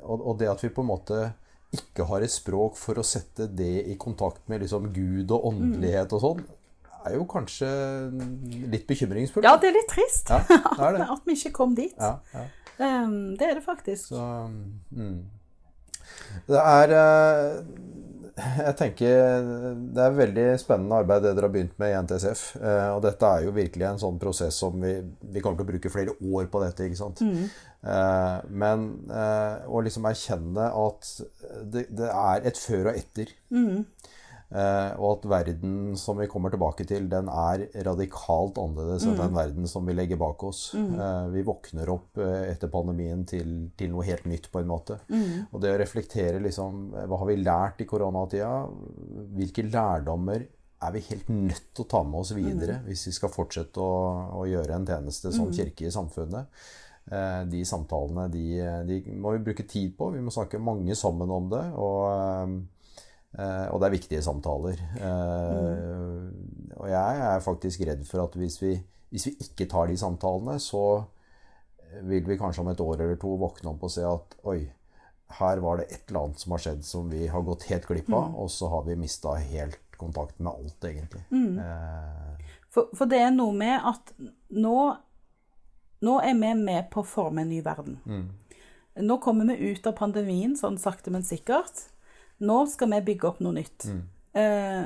og, 0.03 0.17
og 0.19 0.37
det 0.39 0.51
at 0.51 0.63
vi 0.63 0.71
på 0.73 0.83
en 0.83 0.91
måte 0.91 1.21
ikke 1.73 2.05
har 2.09 2.25
et 2.25 2.33
språk 2.33 2.77
for 2.79 2.99
å 2.99 3.05
sette 3.05 3.47
det 3.49 3.85
i 3.89 3.95
kontakt 3.99 4.45
med 4.51 4.63
liksom 4.63 4.91
Gud 4.93 5.31
og 5.33 5.49
åndelighet 5.51 6.13
og 6.15 6.23
sånn, 6.23 6.43
er 7.03 7.17
jo 7.17 7.25
kanskje 7.27 7.69
litt 8.71 8.85
bekymringsfullt. 8.87 9.45
Ja, 9.45 9.57
det 9.59 9.71
er 9.71 9.75
litt 9.75 9.89
trist 9.91 10.31
Ja, 10.31 10.39
det 10.47 10.85
er 10.87 10.99
det. 10.99 11.07
at 11.15 11.25
vi 11.27 11.37
ikke 11.37 11.55
kom 11.57 11.73
dit. 11.77 11.95
Ja, 11.99 12.17
ja. 12.33 12.45
Em, 12.81 13.35
det 13.37 13.49
er 13.49 13.57
det 13.59 13.65
faktisk. 13.65 14.13
Så 14.13 14.21
mm. 14.95 15.17
Det 16.47 16.59
er 16.59 16.93
eh, 16.97 17.59
Jeg 18.67 18.75
tenker 18.79 19.43
det 19.93 20.01
er 20.01 20.15
veldig 20.17 20.45
spennende 20.61 20.97
arbeid 21.03 21.21
det 21.25 21.35
dere 21.35 21.45
har 21.49 21.53
begynt 21.53 21.75
med 21.81 21.91
i 21.91 21.97
NTSF. 22.01 22.41
eh, 22.61 22.87
Og 22.95 23.03
dette 23.05 23.29
er 23.29 23.45
jo 23.45 23.53
virkelig 23.53 23.85
en 23.91 24.01
sånn 24.01 24.17
prosess 24.21 24.57
som 24.63 24.79
vi, 24.81 24.95
vi 25.35 25.43
kommer 25.43 25.59
til 25.61 25.67
å 25.67 25.71
bruke 25.73 25.91
flere 25.93 26.15
år 26.33 26.49
på 26.49 26.63
dette. 26.63 26.87
ikke 26.87 27.01
sant? 27.03 27.21
Mm. 27.21 27.45
Men 28.63 28.83
eh, 29.11 29.65
å 29.67 29.81
liksom 29.83 30.05
erkjenne 30.07 30.69
at 30.71 31.09
det, 31.67 31.85
det 31.91 32.09
er 32.09 32.45
et 32.47 32.57
før 32.57 32.93
og 32.93 32.99
etter. 33.01 33.33
Eh, 33.53 33.81
og 34.99 35.05
at 35.15 35.23
verden 35.31 35.95
som 35.97 36.19
vi 36.21 36.27
kommer 36.29 36.51
tilbake 36.53 36.85
til, 36.85 37.07
den 37.09 37.27
er 37.31 37.63
radikalt 37.87 38.59
annerledes 38.61 39.07
enn 39.09 39.17
den 39.17 39.33
verden 39.33 39.65
som 39.67 39.85
vi 39.89 39.95
legger 39.97 40.19
bak 40.21 40.43
oss. 40.45 40.59
Eh, 40.75 41.27
vi 41.33 41.41
våkner 41.47 41.89
opp 41.89 42.17
eh, 42.21 42.51
etter 42.51 42.69
pandemien 42.69 43.23
til, 43.25 43.71
til 43.75 43.89
noe 43.89 44.05
helt 44.05 44.25
nytt, 44.29 44.51
på 44.53 44.61
en 44.61 44.69
måte. 44.69 44.99
Og 45.51 45.61
det 45.63 45.71
å 45.73 45.79
reflektere 45.81 46.39
liksom 46.43 46.93
eh, 46.93 47.07
Hva 47.09 47.17
har 47.23 47.31
vi 47.31 47.39
lært 47.41 47.81
i 47.81 47.87
koronatida? 47.89 48.51
Hvilke 49.33 49.65
lærdommer 49.65 50.45
er 50.83 50.91
vi 50.91 50.99
helt 51.09 51.29
nødt 51.31 51.69
til 51.73 51.85
å 51.85 51.89
ta 51.89 52.03
med 52.03 52.19
oss 52.19 52.33
videre 52.35 52.81
hvis 52.85 53.07
vi 53.07 53.13
skal 53.15 53.31
fortsette 53.31 53.79
å, 53.79 53.91
å 54.37 54.45
gjøre 54.45 54.75
en 54.75 54.85
tjeneste 54.85 55.31
som 55.33 55.49
kirke 55.55 55.87
i 55.87 55.91
samfunnet? 55.95 56.45
Eh, 57.09 57.41
De 57.49 57.63
samtalene 57.65 58.29
de, 58.31 58.45
de 58.87 59.01
må 59.17 59.33
vi 59.33 59.43
bruke 59.49 59.65
tid 59.67 59.97
på. 59.97 60.11
Vi 60.13 60.21
må 60.21 60.31
snakke 60.31 60.59
mange 60.61 60.93
sammen 60.95 61.31
om 61.31 61.49
det. 61.49 61.63
Og, 61.73 62.05
eh, 62.13 62.55
og 63.71 63.79
det 63.81 63.87
er 63.87 63.93
viktige 63.97 64.21
samtaler. 64.21 64.77
Eh, 64.97 66.79
Og 66.83 66.87
jeg 66.89 67.19
er 67.25 67.39
faktisk 67.45 67.81
redd 67.87 68.03
for 68.09 68.23
at 68.25 68.33
hvis 68.37 68.57
vi, 68.61 68.73
hvis 69.13 69.25
vi 69.29 69.33
ikke 69.41 69.67
tar 69.71 69.87
de 69.87 69.97
samtalene, 69.97 70.59
så 70.59 71.03
vil 72.03 72.25
vi 72.27 72.37
kanskje 72.37 72.61
om 72.63 72.67
et 72.71 72.81
år 72.81 72.95
eller 73.01 73.15
to 73.21 73.35
våkne 73.37 73.69
opp 73.71 73.83
og 73.85 73.91
se 73.93 74.01
at 74.05 74.35
oi, 74.49 74.59
her 75.39 75.61
var 75.61 75.77
det 75.79 75.85
et 75.93 76.09
eller 76.09 76.23
annet 76.25 76.39
som 76.41 76.51
har 76.55 76.61
skjedd 76.65 76.83
som 76.85 77.09
vi 77.09 77.27
har 77.29 77.41
gått 77.45 77.63
helt 77.69 77.85
glipp 77.89 78.09
av, 78.13 78.35
og 78.43 78.49
så 78.53 78.67
har 78.73 78.83
vi 78.85 78.95
mista 78.99 79.35
helt 79.39 79.79
kontakt 79.97 80.39
med 80.39 80.51
alt, 80.53 80.83
egentlig. 80.89 81.21
Eh, 81.31 82.53
For, 82.73 82.89
for 82.97 83.05
det 83.05 83.19
er 83.21 83.31
noe 83.31 83.53
med 83.53 83.79
at 83.85 84.13
nå, 84.49 84.77
nå 86.01 86.19
er 86.25 86.33
vi 86.33 86.53
med 86.57 86.89
på 86.91 87.01
å 87.01 87.07
forme 87.07 87.41
en 87.45 87.49
ny 87.53 87.61
verden. 87.65 87.99
Nå 88.97 89.17
kommer 89.21 89.45
vi 89.45 89.71
ut 89.73 89.87
av 89.87 89.93
pandemien, 89.97 90.57
sånn 90.57 90.77
sakte, 90.81 91.09
men 91.13 91.23
sikkert. 91.23 91.85
Nå 92.39 92.65
skal 92.67 92.89
vi 92.91 93.01
bygge 93.11 93.27
opp 93.29 93.39
noe 93.43 93.53
nytt. 93.53 93.85
Eh, 94.33 94.85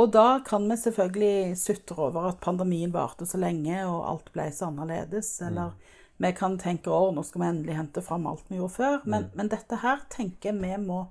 og 0.00 0.12
da 0.12 0.40
kan 0.44 0.64
vi 0.70 0.76
selvfølgelig 0.80 1.56
sutre 1.60 2.08
over 2.08 2.30
at 2.30 2.40
pandemien 2.40 2.92
varte 2.92 3.26
så 3.28 3.38
lenge, 3.38 3.84
og 3.86 4.06
alt 4.08 4.32
ble 4.32 4.48
så 4.52 4.70
annerledes. 4.70 5.40
Eller 5.44 5.74
vi 6.22 6.32
kan 6.32 6.58
tenke 6.58 6.90
å, 6.90 7.10
nå 7.12 7.22
skal 7.24 7.40
vi 7.42 7.48
endelig 7.48 7.76
hente 7.76 8.02
fram 8.02 8.26
alt 8.26 8.44
vi 8.48 8.56
gjorde 8.56 8.74
før. 8.76 9.00
Men, 9.04 9.30
men 9.34 9.48
dette 9.52 9.76
her 9.82 10.00
tenker 10.12 10.52
vi 10.52 10.76
må 10.80 11.06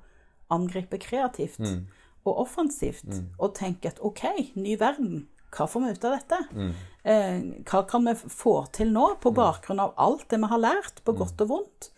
angripe 0.52 0.98
kreativt 1.00 1.62
og 2.26 2.42
offensivt. 2.44 3.06
Og 3.40 3.54
tenke 3.56 3.88
at 3.94 4.02
OK, 4.02 4.24
ny 4.56 4.76
verden. 4.80 5.28
Hva 5.52 5.66
får 5.68 5.82
vi 5.84 5.92
ut 5.92 6.06
av 6.08 6.14
dette? 6.16 6.38
Eh, 7.04 7.40
hva 7.68 7.82
kan 7.90 8.06
vi 8.08 8.14
få 8.16 8.66
til 8.72 8.92
nå, 8.94 9.16
på 9.22 9.34
bakgrunn 9.36 9.82
av 9.84 9.94
alt 10.00 10.28
det 10.32 10.40
vi 10.40 10.48
har 10.48 10.62
lært, 10.62 11.02
på 11.04 11.14
godt 11.18 11.42
og 11.44 11.50
vondt? 11.50 11.92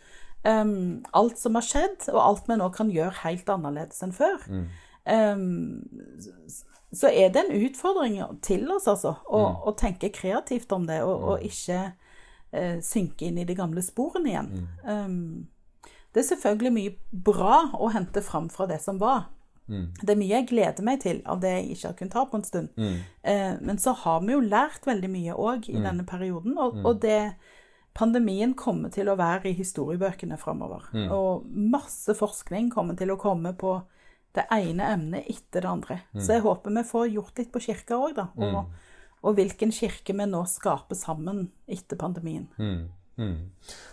Um, 0.44 1.04
alt 1.16 1.40
som 1.40 1.56
har 1.56 1.64
skjedd, 1.64 2.10
og 2.12 2.20
alt 2.20 2.50
vi 2.50 2.58
nå 2.60 2.68
kan 2.76 2.92
gjøre 2.92 3.22
helt 3.24 3.50
annerledes 3.50 4.04
enn 4.04 4.16
før. 4.16 4.42
Um, 5.08 5.84
så 6.94 7.10
er 7.10 7.32
det 7.34 7.46
en 7.46 7.64
utfordring 7.64 8.20
til 8.46 8.68
oss, 8.72 8.90
altså, 8.92 9.16
å, 9.26 9.44
å 9.66 9.74
tenke 9.80 10.12
kreativt 10.14 10.72
om 10.76 10.86
det, 10.90 11.00
og, 11.08 11.24
og 11.32 11.46
ikke 11.48 11.80
uh, 11.94 12.78
synke 12.84 13.30
inn 13.30 13.40
i 13.42 13.48
de 13.48 13.56
gamle 13.58 13.82
sporene 13.86 14.34
igjen. 14.34 14.52
Um, 14.84 15.94
det 16.14 16.22
er 16.22 16.30
selvfølgelig 16.34 16.74
mye 16.76 17.22
bra 17.26 17.64
å 17.80 17.90
hente 17.96 18.22
fram 18.22 18.52
fra 18.54 18.68
det 18.70 18.82
som 18.84 19.00
var. 19.02 19.32
Det 20.04 20.12
er 20.12 20.20
mye 20.20 20.36
jeg 20.36 20.48
gleder 20.52 20.86
meg 20.86 21.02
til 21.04 21.22
av 21.30 21.40
det 21.42 21.54
jeg 21.54 21.68
ikke 21.72 21.88
har 21.88 21.98
kunnet 22.00 22.16
ha 22.20 22.24
på 22.30 22.40
en 22.40 22.46
stund. 22.46 22.70
Eh, 23.24 23.54
men 23.64 23.80
så 23.80 23.94
har 24.04 24.20
vi 24.22 24.36
jo 24.36 24.44
lært 24.44 24.88
veldig 24.88 25.10
mye 25.10 25.38
òg 25.40 25.70
i 25.72 25.78
denne 25.80 26.06
perioden, 26.08 26.58
og, 26.60 26.82
og 26.84 27.00
det 27.02 27.34
Pandemien 27.94 28.56
kommer 28.58 28.90
til 28.94 29.10
å 29.12 29.18
være 29.20 29.52
i 29.52 29.58
historiebøkene 29.58 30.38
framover. 30.42 30.88
Og 31.14 31.46
masse 31.50 32.16
forskning 32.18 32.72
kommer 32.74 32.98
til 32.98 33.14
å 33.14 33.20
komme 33.22 33.54
på 33.54 33.76
det 34.34 34.48
ene 34.50 34.88
emnet 34.96 35.30
etter 35.30 35.62
det 35.62 35.70
andre. 35.70 36.00
Så 36.18 36.38
jeg 36.38 36.46
håper 36.46 36.74
vi 36.74 36.84
får 36.90 37.12
gjort 37.14 37.38
litt 37.38 37.54
på 37.54 37.62
kirka 37.68 38.00
òg, 38.02 38.16
da. 38.18 38.28
Og, 38.42 38.74
og 39.24 39.38
hvilken 39.38 39.72
kirke 39.76 40.16
vi 40.18 40.26
nå 40.26 40.42
skaper 40.50 40.98
sammen 40.98 41.46
etter 41.70 42.00
pandemien. 42.02 42.50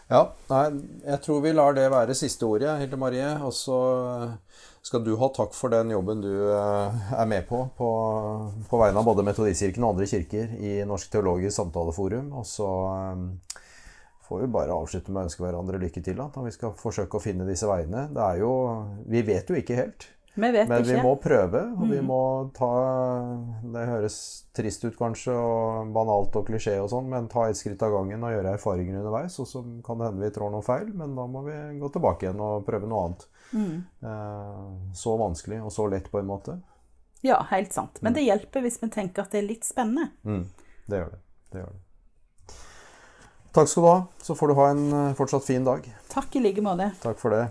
Ja, 0.08 0.22
nei, 0.48 0.64
jeg 1.04 1.20
tror 1.26 1.42
vi 1.44 1.52
lar 1.52 1.76
det 1.76 1.90
være 1.92 2.16
siste 2.16 2.48
ordet, 2.48 2.72
Hilde 2.80 2.98
Marie. 2.98 3.28
Og 3.44 3.52
så 3.54 3.78
skal 4.82 5.04
du 5.04 5.12
ha 5.20 5.28
takk 5.36 5.52
for 5.54 5.72
den 5.72 5.92
jobben 5.92 6.22
du 6.24 6.32
eh, 6.32 7.00
er 7.12 7.28
med 7.28 7.44
på, 7.50 7.66
på, 7.76 7.88
på 8.70 8.80
vegne 8.80 9.02
av 9.02 9.10
både 9.10 9.26
Metodistkirken 9.28 9.84
og 9.84 9.94
andre 9.94 10.08
kirker 10.08 10.54
i 10.56 10.78
Norsk 10.88 11.12
teologisk 11.12 11.52
samtaleforum. 11.58 12.32
Og 12.40 12.48
så 12.48 12.70
eh, 12.96 13.66
får 14.30 14.44
vi 14.44 14.52
bare 14.54 14.76
avslutte 14.78 15.10
med 15.10 15.24
å 15.24 15.26
ønske 15.26 15.42
hverandre 15.42 15.82
lykke 15.82 16.04
til 16.06 16.20
da, 16.20 16.30
vi 16.46 16.54
skal 16.54 16.76
forsøke 16.78 17.18
å 17.18 17.22
finne 17.22 17.48
disse 17.48 17.66
veiene. 17.66 18.06
Det 18.14 18.22
er 18.22 18.42
jo 18.44 18.54
Vi 19.10 19.22
vet 19.26 19.50
jo 19.50 19.58
ikke 19.58 19.78
helt. 19.78 20.06
Vi 20.34 20.50
vet 20.54 20.68
Men 20.70 20.84
vi 20.86 20.98
må 21.02 21.16
prøve, 21.18 21.64
og 21.74 21.88
vi 21.90 21.98
må 22.06 22.20
ta 22.54 22.70
Det 23.74 23.82
høres 23.90 24.18
trist 24.54 24.86
ut 24.86 24.94
kanskje, 24.98 25.34
og 25.34 25.90
banalt 25.94 26.38
og 26.38 26.46
klisjé 26.46 26.76
og 26.78 26.88
sånn, 26.92 27.10
men 27.10 27.26
ta 27.32 27.48
et 27.48 27.58
skritt 27.58 27.82
av 27.82 27.96
gangen 27.96 28.22
og 28.22 28.34
gjøre 28.36 28.54
erfaringer 28.54 29.00
underveis. 29.02 29.40
Og 29.42 29.50
så 29.50 29.64
kan 29.86 29.98
det 29.98 30.12
hende 30.12 30.22
vi 30.22 30.32
trår 30.38 30.54
noe 30.54 30.66
feil, 30.66 30.94
men 30.94 31.18
da 31.18 31.26
må 31.26 31.42
vi 31.48 31.58
gå 31.82 31.90
tilbake 31.90 32.28
igjen 32.28 32.46
og 32.46 32.64
prøve 32.68 32.90
noe 32.90 33.04
annet. 33.08 33.28
Eh, 34.06 34.64
så 35.02 35.18
vanskelig 35.18 35.62
og 35.64 35.74
så 35.74 35.90
lett 35.90 36.10
på 36.12 36.22
en 36.22 36.30
måte. 36.30 36.60
Ja, 37.26 37.42
helt 37.50 37.74
sant. 37.74 37.98
Men 38.00 38.14
det 38.16 38.24
hjelper 38.24 38.62
hvis 38.64 38.78
vi 38.80 38.88
tenker 38.94 39.26
at 39.26 39.34
det 39.34 39.42
er 39.42 39.48
litt 39.50 39.66
spennende. 39.66 40.12
Mm, 40.24 40.44
det 40.86 41.02
gjør 41.02 41.14
det. 41.16 41.24
Det 41.50 41.64
gjør 41.64 41.72
det. 41.74 41.86
Takk 43.52 43.68
skal 43.68 43.82
du 43.82 43.88
ha. 43.88 43.98
Så 44.22 44.34
får 44.38 44.48
du 44.48 44.54
ha 44.54 44.68
en 44.70 44.84
eh, 44.92 45.14
fortsatt 45.18 45.44
fin 45.44 45.64
dag. 45.66 45.86
Takk 46.12 46.36
i 46.38 46.44
like 46.44 46.62
måte. 46.62 46.92
Takk 47.02 47.18
for 47.18 47.34
det. 47.34 47.48